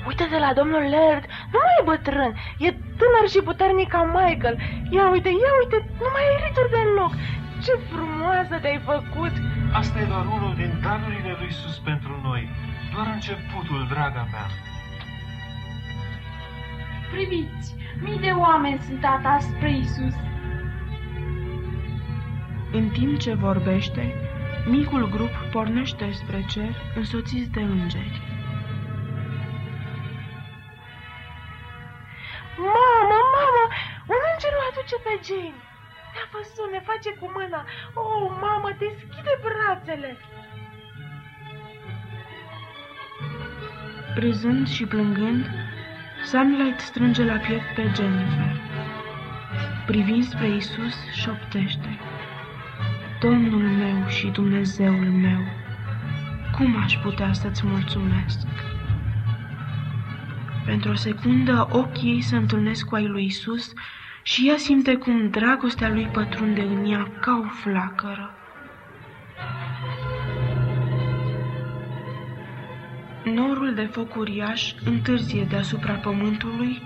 uite-te 0.08 0.38
la 0.40 0.52
domnul 0.60 0.84
Laird, 0.94 1.26
nu 1.54 1.60
mai 1.64 1.78
e 1.80 1.90
bătrân, 1.92 2.32
e 2.66 2.70
tânăr 3.00 3.26
și 3.34 3.42
puternic 3.50 3.90
ca 3.96 4.02
Michael. 4.18 4.56
Ia 4.96 5.06
uite, 5.16 5.30
ia 5.30 5.54
uite, 5.62 5.78
nu 6.02 6.08
mai 6.14 6.26
ai 6.30 6.38
rituri 6.46 6.74
deloc. 6.76 7.14
Ce 7.66 7.74
frumoasă 7.92 8.56
te-ai 8.62 8.82
făcut! 8.92 9.34
Asta 9.82 10.00
e 10.00 10.12
doar 10.14 10.26
unul 10.36 10.54
din 10.62 10.72
darurile 10.84 11.34
lui 11.40 11.52
Sus 11.60 11.78
pentru 11.90 12.14
noi. 12.28 12.50
Doar 12.94 13.08
începutul, 13.14 13.82
draga 13.90 14.24
mea. 14.34 14.48
Priviți, 17.12 17.76
mii 18.04 18.20
de 18.20 18.32
oameni 18.46 18.80
sunt 18.88 19.04
atași 19.16 19.46
spre 19.52 19.72
Isus. 19.78 20.16
În 22.72 22.90
timp 22.90 23.20
ce 23.20 23.34
vorbește, 23.34 24.04
micul 24.66 25.10
grup 25.10 25.34
pornește 25.52 26.12
spre 26.12 26.46
cer, 26.50 26.76
însoțiți 26.96 27.50
de 27.50 27.62
îngeri. 27.62 28.22
Mamă, 32.58 33.20
mamă, 33.36 33.64
un 34.14 34.22
înger 34.32 34.54
o 34.60 34.62
aduce 34.70 34.98
pe 35.06 35.14
Jane. 35.28 35.62
Ne-a 36.14 36.28
văzut, 36.32 36.72
ne 36.72 36.82
face 36.90 37.10
cu 37.20 37.32
mâna. 37.36 37.66
Oh, 37.94 38.38
mamă, 38.42 38.70
deschide 38.80 39.34
brațele. 39.46 40.18
Râzând 44.16 44.68
și 44.68 44.86
plângând, 44.86 45.46
Sunlight 46.24 46.80
strânge 46.80 47.24
la 47.24 47.38
piept 47.38 47.76
pe 47.76 47.92
Jennifer. 47.96 48.56
Privind 49.86 50.24
spre 50.24 50.48
Isus, 50.48 50.96
șoptește. 51.14 52.00
Domnul 53.22 53.62
meu 53.62 54.08
și 54.08 54.28
Dumnezeul 54.28 55.12
meu, 55.22 55.40
cum 56.58 56.82
aș 56.84 56.98
putea 56.98 57.34
să-ți 57.34 57.66
mulțumesc? 57.66 58.48
Pentru 60.66 60.92
o 60.92 60.96
secundă, 60.96 61.68
ochii 61.72 62.10
ei 62.10 62.22
se 62.22 62.36
întâlnesc 62.36 62.86
cu 62.86 62.96
ai 62.96 63.08
lui 63.08 63.26
Isus 63.26 63.74
și 64.24 64.48
ea 64.50 64.58
simte 64.58 64.96
cum 64.96 65.30
dragostea 65.30 65.90
lui 65.90 66.06
pătrunde 66.06 66.62
în 66.62 66.92
ea 66.92 67.08
ca 67.20 67.42
o 67.46 67.50
flacără. 67.50 68.30
Norul 73.24 73.74
de 73.74 73.90
foc 73.92 74.16
uriaș 74.16 74.74
întârzie 74.86 75.44
deasupra 75.44 75.94
pământului 75.94 76.82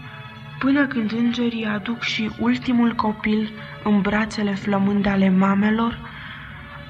până 0.59 0.87
când 0.87 1.11
îngerii 1.11 1.65
aduc 1.65 2.01
și 2.01 2.31
ultimul 2.39 2.93
copil 2.93 3.49
în 3.83 4.01
brațele 4.01 4.53
flămânde 4.53 5.09
ale 5.09 5.29
mamelor, 5.29 6.13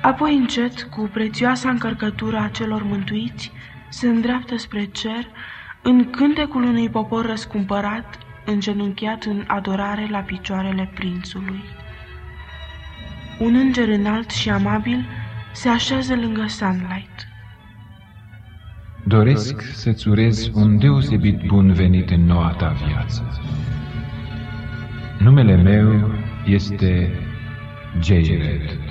apoi 0.05 0.35
încet, 0.35 0.81
cu 0.83 1.09
prețioasa 1.13 1.69
încărcătură 1.69 2.37
a 2.37 2.47
celor 2.47 2.83
mântuiți, 2.83 3.51
se 3.89 4.07
îndreaptă 4.07 4.57
spre 4.57 4.85
cer 4.85 5.27
în 5.81 6.09
cântecul 6.09 6.63
unui 6.63 6.89
popor 6.89 7.25
răscumpărat, 7.25 8.17
îngenunchiat 8.45 9.23
în 9.23 9.43
adorare 9.47 10.07
la 10.09 10.19
picioarele 10.19 10.91
prințului. 10.93 11.63
Un 13.39 13.55
înger 13.55 13.87
înalt 13.87 14.29
și 14.29 14.49
amabil 14.49 15.05
se 15.53 15.69
așează 15.69 16.15
lângă 16.15 16.45
Sunlight. 16.47 17.27
Doresc 19.03 19.61
să-ți 19.61 20.07
urez 20.07 20.49
un 20.53 20.79
deosebit 20.79 21.45
bun 21.45 21.73
venit 21.73 22.09
în 22.09 22.25
noua 22.25 22.49
ta 22.57 22.75
viață. 22.87 23.39
Numele 25.19 25.55
meu 25.55 26.11
este 26.45 27.11
J. 28.01 28.09
Red. 28.09 28.84